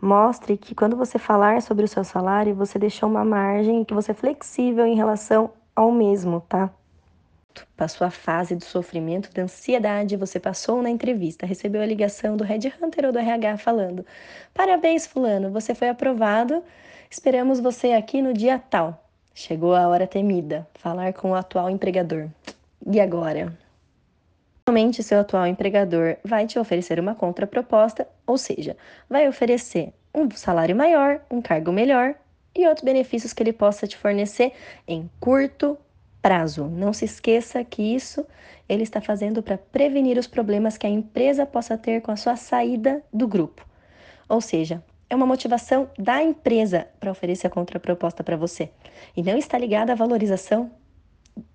Mostre 0.00 0.56
que 0.56 0.74
quando 0.74 0.96
você 0.96 1.18
falar 1.18 1.62
sobre 1.62 1.84
o 1.84 1.88
seu 1.88 2.02
salário, 2.02 2.54
você 2.54 2.78
deixou 2.78 3.08
uma 3.08 3.24
margem 3.24 3.82
e 3.82 3.84
que 3.84 3.94
você 3.94 4.10
é 4.10 4.14
flexível 4.14 4.84
em 4.84 4.96
relação 4.96 5.50
ao 5.76 5.92
mesmo, 5.92 6.40
tá? 6.40 6.70
Passou 7.76 8.06
a 8.06 8.10
fase 8.10 8.56
do 8.56 8.64
sofrimento, 8.64 9.32
da 9.32 9.42
ansiedade, 9.42 10.16
você 10.16 10.40
passou 10.40 10.82
na 10.82 10.90
entrevista, 10.90 11.46
recebeu 11.46 11.82
a 11.82 11.86
ligação 11.86 12.36
do 12.36 12.44
Red 12.44 12.72
Hunter 12.80 13.06
ou 13.06 13.12
do 13.12 13.18
RH 13.18 13.58
falando: 13.58 14.06
Parabéns, 14.54 15.06
Fulano, 15.06 15.50
você 15.50 15.74
foi 15.74 15.88
aprovado, 15.88 16.62
esperamos 17.10 17.60
você 17.60 17.92
aqui 17.92 18.22
no 18.22 18.32
dia 18.32 18.58
tal. 18.58 19.01
Chegou 19.34 19.74
a 19.74 19.88
hora 19.88 20.06
temida, 20.06 20.66
falar 20.74 21.12
com 21.14 21.30
o 21.30 21.34
atual 21.34 21.70
empregador. 21.70 22.28
E 22.86 23.00
agora? 23.00 23.56
Normalmente, 24.66 25.02
seu 25.02 25.20
atual 25.20 25.46
empregador 25.46 26.16
vai 26.24 26.46
te 26.46 26.58
oferecer 26.58 27.00
uma 27.00 27.14
contraproposta, 27.14 28.06
ou 28.26 28.36
seja, 28.36 28.76
vai 29.08 29.26
oferecer 29.28 29.92
um 30.14 30.30
salário 30.30 30.76
maior, 30.76 31.20
um 31.30 31.40
cargo 31.40 31.72
melhor 31.72 32.14
e 32.54 32.66
outros 32.66 32.84
benefícios 32.84 33.32
que 33.32 33.42
ele 33.42 33.52
possa 33.52 33.86
te 33.86 33.96
fornecer 33.96 34.52
em 34.86 35.10
curto 35.18 35.78
prazo. 36.20 36.66
Não 36.66 36.92
se 36.92 37.06
esqueça 37.06 37.64
que 37.64 37.82
isso 37.82 38.26
ele 38.68 38.82
está 38.82 39.00
fazendo 39.00 39.42
para 39.42 39.58
prevenir 39.58 40.18
os 40.18 40.26
problemas 40.26 40.78
que 40.78 40.86
a 40.86 40.90
empresa 40.90 41.44
possa 41.44 41.76
ter 41.76 42.00
com 42.00 42.12
a 42.12 42.16
sua 42.16 42.36
saída 42.36 43.02
do 43.12 43.26
grupo. 43.26 43.66
Ou 44.28 44.40
seja, 44.40 44.82
é 45.12 45.14
uma 45.14 45.26
motivação 45.26 45.90
da 45.98 46.22
empresa 46.22 46.86
para 46.98 47.10
oferecer 47.10 47.46
a 47.46 47.50
contraproposta 47.50 48.24
para 48.24 48.34
você 48.34 48.70
e 49.14 49.22
não 49.22 49.36
está 49.36 49.58
ligada 49.58 49.92
à 49.92 49.94
valorização 49.94 50.70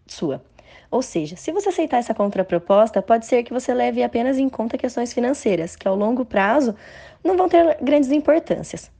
sua. 0.05 0.43
Ou 0.91 1.01
seja, 1.01 1.35
se 1.35 1.51
você 1.51 1.69
aceitar 1.69 1.97
essa 1.97 2.13
contraproposta, 2.13 3.01
pode 3.01 3.25
ser 3.25 3.41
que 3.43 3.51
você 3.51 3.73
leve 3.73 4.03
apenas 4.03 4.37
em 4.37 4.47
conta 4.47 4.77
questões 4.77 5.11
financeiras, 5.11 5.75
que 5.75 5.87
ao 5.87 5.95
longo 5.95 6.23
prazo 6.23 6.75
não 7.23 7.35
vão 7.35 7.49
ter 7.49 7.77
grandes 7.81 8.11
importâncias. 8.11 8.91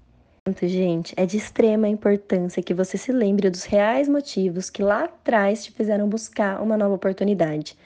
Gente, 0.60 1.14
é 1.16 1.26
de 1.26 1.38
extrema 1.38 1.88
importância 1.88 2.64
que 2.64 2.74
você 2.74 2.98
se 2.98 3.12
lembre 3.12 3.52
dos 3.52 3.64
reais 3.64 4.10
motivos 4.10 4.72
que 4.72 4.82
lá 4.82 5.04
atrás 5.04 5.64
te 5.64 5.72
fizeram 5.72 6.10
buscar 6.10 6.64
uma 6.64 6.76
nova 6.76 6.96
oportunidade. 6.96 7.78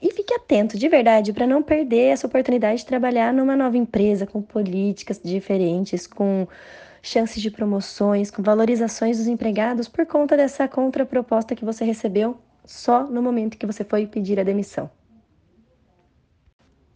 E 0.00 0.10
fique 0.12 0.34
atento 0.34 0.78
de 0.78 0.88
verdade 0.88 1.32
para 1.32 1.46
não 1.46 1.62
perder 1.62 2.08
essa 2.08 2.26
oportunidade 2.26 2.80
de 2.80 2.86
trabalhar 2.86 3.32
numa 3.32 3.56
nova 3.56 3.76
empresa 3.76 4.26
com 4.26 4.42
políticas 4.42 5.20
diferentes, 5.22 6.06
com 6.06 6.46
chances 7.02 7.42
de 7.42 7.50
promoções, 7.50 8.30
com 8.30 8.42
valorizações 8.42 9.18
dos 9.18 9.26
empregados 9.26 9.88
por 9.88 10.06
conta 10.06 10.36
dessa 10.36 10.68
contraproposta 10.68 11.54
que 11.54 11.64
você 11.64 11.84
recebeu 11.84 12.38
só 12.64 13.04
no 13.04 13.22
momento 13.22 13.58
que 13.58 13.66
você 13.66 13.84
foi 13.84 14.06
pedir 14.06 14.38
a 14.38 14.44
demissão. 14.44 14.90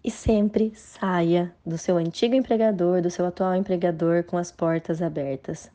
E 0.05 0.11
sempre 0.11 0.73
saia 0.77 1.53
do 1.67 1.77
seu 1.77 1.97
antigo 1.97 2.37
empregador, 2.37 3.03
do 3.03 3.11
seu 3.11 3.27
atual 3.27 3.57
empregador 3.57 4.23
com 4.23 4.37
as 4.37 4.53
portas 4.53 5.03
abertas. 5.03 5.69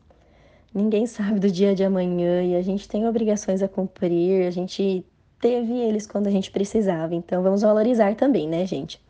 Ninguém 0.74 1.06
sabe 1.06 1.38
do 1.38 1.52
dia 1.52 1.76
de 1.76 1.84
amanhã 1.84 2.42
e 2.42 2.56
a 2.56 2.62
gente 2.62 2.88
tem 2.88 3.06
obrigações 3.06 3.62
a 3.62 3.68
cumprir, 3.68 4.48
a 4.48 4.52
gente 4.52 5.06
teve 5.42 5.74
eles 5.74 6.06
quando 6.06 6.28
a 6.28 6.32
gente 6.32 6.52
precisava, 6.52 7.16
então 7.16 7.42
vamos 7.42 7.64
valorizar 7.64 8.16
também, 8.16 8.48
né, 8.48 8.66
gente? 8.66 9.02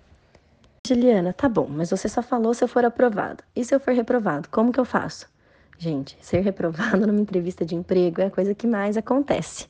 Juliana, 0.87 1.33
tá 1.33 1.47
bom, 1.47 1.67
mas 1.69 1.91
você 1.91 2.09
só 2.09 2.23
falou 2.23 2.53
se 2.53 2.63
eu 2.63 2.67
for 2.67 2.83
aprovado. 2.83 3.43
E 3.55 3.63
se 3.63 3.75
eu 3.75 3.79
for 3.79 3.93
reprovado, 3.93 4.49
como 4.49 4.71
que 4.71 4.79
eu 4.79 4.85
faço? 4.85 5.29
Gente, 5.77 6.17
ser 6.21 6.39
reprovado 6.39 7.05
numa 7.05 7.19
entrevista 7.19 7.65
de 7.65 7.75
emprego 7.75 8.21
é 8.21 8.25
a 8.25 8.31
coisa 8.31 8.55
que 8.55 8.65
mais 8.65 8.97
acontece. 8.97 9.67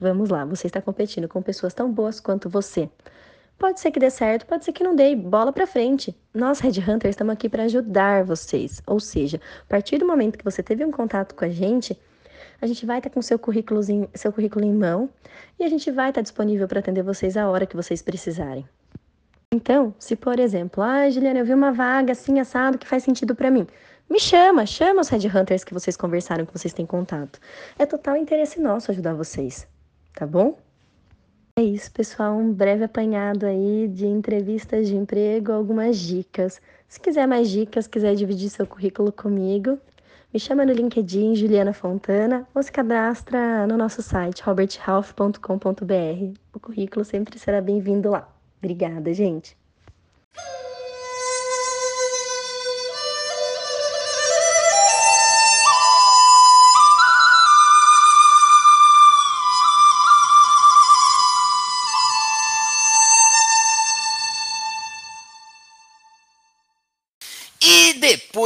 Vamos 0.00 0.30
lá, 0.30 0.44
você 0.44 0.68
está 0.68 0.80
competindo 0.80 1.28
com 1.28 1.42
pessoas 1.42 1.74
tão 1.74 1.92
boas 1.92 2.20
quanto 2.20 2.48
você. 2.48 2.88
Pode 3.58 3.80
ser 3.80 3.90
que 3.90 3.98
dê 3.98 4.08
certo, 4.08 4.46
pode 4.46 4.64
ser 4.64 4.72
que 4.72 4.84
não 4.84 4.94
dê, 4.94 5.16
bola 5.16 5.52
para 5.52 5.66
frente. 5.66 6.16
Nós, 6.32 6.60
Red 6.60 6.78
Hunters, 6.78 7.14
estamos 7.14 7.32
aqui 7.32 7.48
para 7.48 7.64
ajudar 7.64 8.24
vocês. 8.24 8.80
Ou 8.86 9.00
seja, 9.00 9.40
a 9.62 9.68
partir 9.68 9.98
do 9.98 10.06
momento 10.06 10.38
que 10.38 10.44
você 10.44 10.62
teve 10.62 10.84
um 10.84 10.92
contato 10.92 11.34
com 11.34 11.44
a 11.44 11.48
gente, 11.48 11.98
a 12.60 12.66
gente 12.66 12.84
vai 12.84 12.98
estar 12.98 13.10
tá 13.10 13.14
com 13.14 13.22
seu 13.22 13.38
currículo, 13.38 13.80
seu 14.14 14.32
currículo 14.32 14.64
em 14.64 14.72
mão 14.72 15.08
e 15.58 15.64
a 15.64 15.68
gente 15.68 15.90
vai 15.90 16.10
estar 16.10 16.18
tá 16.18 16.22
disponível 16.22 16.66
para 16.66 16.80
atender 16.80 17.02
vocês 17.02 17.36
a 17.36 17.48
hora 17.48 17.66
que 17.66 17.76
vocês 17.76 18.02
precisarem. 18.02 18.66
Então, 19.52 19.94
se 19.98 20.14
por 20.14 20.38
exemplo, 20.38 20.82
ah, 20.82 21.08
Juliana, 21.08 21.38
eu 21.38 21.44
vi 21.44 21.54
uma 21.54 21.72
vaga 21.72 22.12
assim 22.12 22.38
assado 22.38 22.76
que 22.76 22.86
faz 22.86 23.02
sentido 23.02 23.34
para 23.34 23.50
mim. 23.50 23.66
Me 24.10 24.20
chama, 24.20 24.64
chama 24.66 25.00
os 25.00 25.08
Red 25.08 25.26
Hunters 25.28 25.64
que 25.64 25.74
vocês 25.74 25.96
conversaram, 25.96 26.46
que 26.46 26.52
vocês 26.52 26.72
têm 26.72 26.86
contato. 26.86 27.38
É 27.78 27.86
total 27.86 28.16
interesse 28.16 28.60
nosso 28.60 28.90
ajudar 28.90 29.14
vocês, 29.14 29.66
tá 30.14 30.26
bom? 30.26 30.58
É 31.58 31.62
isso, 31.62 31.90
pessoal. 31.90 32.36
Um 32.36 32.52
breve 32.52 32.84
apanhado 32.84 33.44
aí 33.44 33.88
de 33.88 34.06
entrevistas 34.06 34.86
de 34.86 34.96
emprego, 34.96 35.50
algumas 35.52 35.98
dicas. 35.98 36.60
Se 36.88 37.00
quiser 37.00 37.26
mais 37.26 37.50
dicas, 37.50 37.86
quiser 37.86 38.14
dividir 38.14 38.48
seu 38.48 38.66
currículo 38.66 39.10
comigo, 39.10 39.78
me 40.32 40.38
chama 40.38 40.66
no 40.66 40.72
LinkedIn 40.72 41.34
Juliana 41.34 41.72
Fontana 41.72 42.46
ou 42.54 42.62
se 42.62 42.70
cadastra 42.70 43.66
no 43.66 43.76
nosso 43.76 44.02
site 44.02 44.42
roberthealth.com.br. 44.42 46.38
O 46.52 46.60
currículo 46.60 47.04
sempre 47.04 47.38
será 47.38 47.60
bem-vindo 47.60 48.10
lá. 48.10 48.28
Obrigada, 48.58 49.12
gente. 49.14 49.56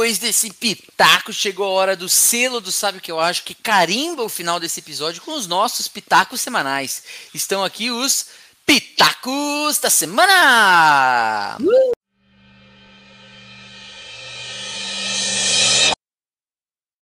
Depois 0.03 0.17
desse 0.17 0.51
pitaco, 0.51 1.31
chegou 1.31 1.65
a 1.65 1.69
hora 1.69 1.95
do 1.95 2.09
selo 2.09 2.59
do 2.59 2.73
Sabe 2.73 2.97
o 2.97 3.01
que 3.01 3.09
eu 3.09 3.21
acho, 3.21 3.45
que 3.45 3.55
carimba 3.55 4.21
o 4.21 4.27
final 4.27 4.59
desse 4.59 4.81
episódio 4.81 5.21
com 5.21 5.31
os 5.33 5.47
nossos 5.47 5.87
pitacos 5.87 6.41
semanais. 6.41 7.03
Estão 7.33 7.63
aqui 7.63 7.89
os 7.89 8.27
pitacos 8.65 9.79
da 9.79 9.89
semana! 9.89 11.57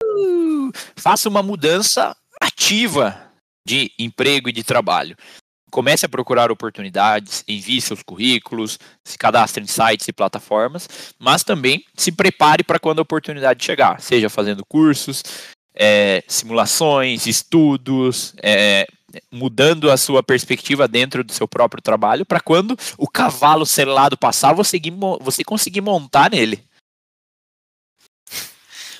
Uh, 0.03 0.73
faça 0.97 1.29
uma 1.29 1.41
mudança 1.41 2.17
ativa 2.41 3.31
de 3.65 3.93
emprego 3.97 4.49
e 4.49 4.53
de 4.53 4.65
trabalho 4.65 5.17
comece 5.71 6.07
a 6.07 6.09
procurar 6.09 6.51
oportunidades, 6.51 7.45
envie 7.47 7.81
seus 7.81 8.03
currículos, 8.03 8.79
se 9.05 9.17
cadastre 9.19 9.63
em 9.63 9.67
sites 9.67 10.09
e 10.09 10.13
plataformas, 10.13 10.89
mas 11.19 11.43
também 11.43 11.85
se 11.97 12.13
prepare 12.13 12.63
para 12.63 12.79
quando 12.79 12.99
a 12.99 13.03
oportunidade 13.03 13.65
chegar, 13.65 14.01
seja 14.01 14.29
fazendo 14.29 14.65
cursos, 14.65 15.23
é, 15.75 16.23
simulações, 16.27 17.27
estudos, 17.27 18.35
é, 18.43 18.87
mudando 19.33 19.91
a 19.91 19.97
sua 19.97 20.23
perspectiva 20.23 20.87
dentro 20.87 21.25
do 21.25 21.33
seu 21.33 21.49
próprio 21.49 21.83
trabalho, 21.83 22.27
para 22.27 22.41
quando 22.41 22.77
o 22.97 23.09
cavalo 23.09 23.65
selado 23.65 24.17
passar, 24.17 24.53
você, 24.53 24.81
você 25.21 25.45
conseguir 25.45 25.81
montar 25.81 26.31
nele 26.31 26.63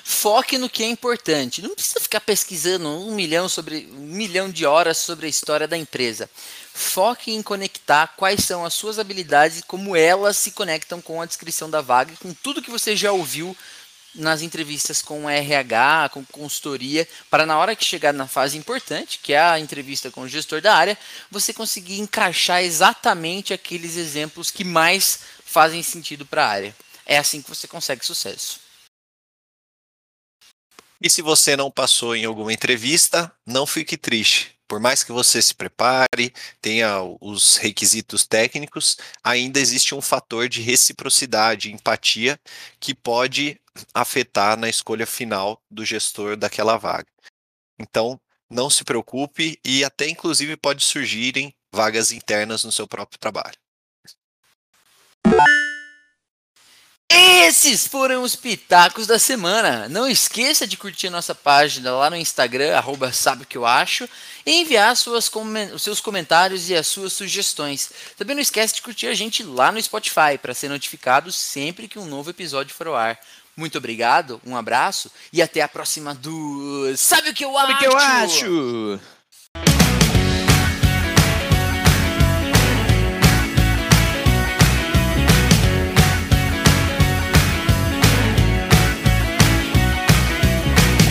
foque 0.09 0.57
no 0.57 0.67
que 0.67 0.83
é 0.83 0.87
importante. 0.87 1.61
Não 1.61 1.75
precisa 1.75 1.99
ficar 1.99 2.19
pesquisando 2.19 2.89
um 2.89 3.13
milhão 3.13 3.47
sobre 3.47 3.87
um 3.91 4.07
milhão 4.07 4.49
de 4.49 4.65
horas 4.65 4.97
sobre 4.97 5.27
a 5.27 5.29
história 5.29 5.67
da 5.67 5.77
empresa. 5.77 6.27
Foque 6.73 7.31
em 7.31 7.43
conectar 7.43 8.07
quais 8.17 8.43
são 8.43 8.65
as 8.65 8.73
suas 8.73 8.97
habilidades 8.97 9.59
e 9.59 9.63
como 9.63 9.95
elas 9.95 10.35
se 10.35 10.51
conectam 10.51 10.99
com 10.99 11.21
a 11.21 11.27
descrição 11.27 11.69
da 11.69 11.79
vaga, 11.79 12.15
com 12.19 12.33
tudo 12.33 12.61
que 12.61 12.71
você 12.71 12.95
já 12.95 13.11
ouviu 13.11 13.55
nas 14.15 14.41
entrevistas 14.41 14.99
com 14.99 15.29
RH, 15.29 16.09
com 16.11 16.25
consultoria, 16.25 17.07
para 17.29 17.45
na 17.45 17.59
hora 17.59 17.75
que 17.75 17.85
chegar 17.85 18.11
na 18.11 18.27
fase 18.27 18.57
importante, 18.57 19.19
que 19.21 19.33
é 19.33 19.39
a 19.39 19.59
entrevista 19.59 20.09
com 20.09 20.21
o 20.21 20.27
gestor 20.27 20.59
da 20.59 20.73
área, 20.73 20.97
você 21.29 21.53
conseguir 21.53 21.99
encaixar 21.99 22.63
exatamente 22.63 23.53
aqueles 23.53 23.95
exemplos 23.95 24.49
que 24.49 24.63
mais 24.63 25.19
fazem 25.45 25.83
sentido 25.83 26.25
para 26.25 26.43
a 26.43 26.49
área. 26.49 26.75
É 27.05 27.19
assim 27.19 27.43
que 27.43 27.49
você 27.49 27.67
consegue 27.67 28.03
sucesso. 28.03 28.68
E 31.01 31.09
se 31.09 31.21
você 31.21 31.55
não 31.55 31.71
passou 31.71 32.15
em 32.15 32.25
alguma 32.25 32.51
entrevista, 32.51 33.31
não 33.45 33.65
fique 33.65 33.97
triste. 33.97 34.59
Por 34.67 34.79
mais 34.79 35.03
que 35.03 35.11
você 35.11 35.41
se 35.41 35.55
prepare, 35.55 36.33
tenha 36.61 37.01
os 37.21 37.55
requisitos 37.55 38.27
técnicos, 38.27 38.97
ainda 39.23 39.59
existe 39.59 39.95
um 39.95 40.01
fator 40.01 40.47
de 40.47 40.61
reciprocidade, 40.61 41.71
empatia, 41.71 42.39
que 42.79 42.93
pode 42.93 43.59
afetar 43.93 44.57
na 44.57 44.69
escolha 44.69 45.07
final 45.07 45.59
do 45.71 45.85
gestor 45.85 46.35
daquela 46.35 46.77
vaga. 46.77 47.07
Então, 47.79 48.19
não 48.49 48.69
se 48.69 48.83
preocupe 48.83 49.57
e 49.65 49.83
até 49.83 50.07
inclusive 50.07 50.57
pode 50.57 50.83
surgirem 50.83 51.55
vagas 51.73 52.11
internas 52.11 52.63
no 52.63 52.71
seu 52.71 52.87
próprio 52.87 53.17
trabalho. 53.19 53.57
Esses 57.11 57.87
foram 57.87 58.21
os 58.21 58.35
pitacos 58.35 59.07
da 59.07 59.17
semana. 59.17 59.89
Não 59.89 60.07
esqueça 60.07 60.67
de 60.67 60.77
curtir 60.77 61.07
a 61.07 61.11
nossa 61.11 61.33
página 61.33 61.91
lá 61.91 62.09
no 62.09 62.15
Instagram, 62.15 62.77
arroba 62.77 63.11
sabe 63.11 63.43
o 63.43 63.45
que 63.45 63.57
eu 63.57 63.65
acho, 63.65 64.07
e 64.45 64.61
enviar 64.61 64.95
suas, 64.95 65.29
os 65.73 65.81
seus 65.81 65.99
comentários 65.99 66.69
e 66.69 66.75
as 66.75 66.85
suas 66.85 67.11
sugestões. 67.11 67.91
Também 68.15 68.35
não 68.35 68.41
esquece 68.41 68.75
de 68.75 68.83
curtir 68.83 69.07
a 69.07 69.15
gente 69.15 69.41
lá 69.41 69.71
no 69.71 69.81
Spotify 69.81 70.37
para 70.39 70.53
ser 70.53 70.69
notificado 70.69 71.31
sempre 71.31 71.87
que 71.87 71.97
um 71.97 72.05
novo 72.05 72.29
episódio 72.29 72.75
for 72.75 72.87
ao 72.87 72.95
ar. 72.95 73.19
Muito 73.57 73.77
obrigado, 73.77 74.39
um 74.45 74.55
abraço 74.55 75.11
e 75.33 75.41
até 75.41 75.61
a 75.61 75.67
próxima 75.67 76.13
do 76.13 76.93
Sabe 76.95 77.29
o 77.29 77.33
que 77.33 77.43
eu 77.43 77.57
acho? 77.57 77.67
Sabe 77.67 77.73
o 77.73 77.77
que 77.77 77.85
eu 77.85 77.97
acho? 77.97 78.99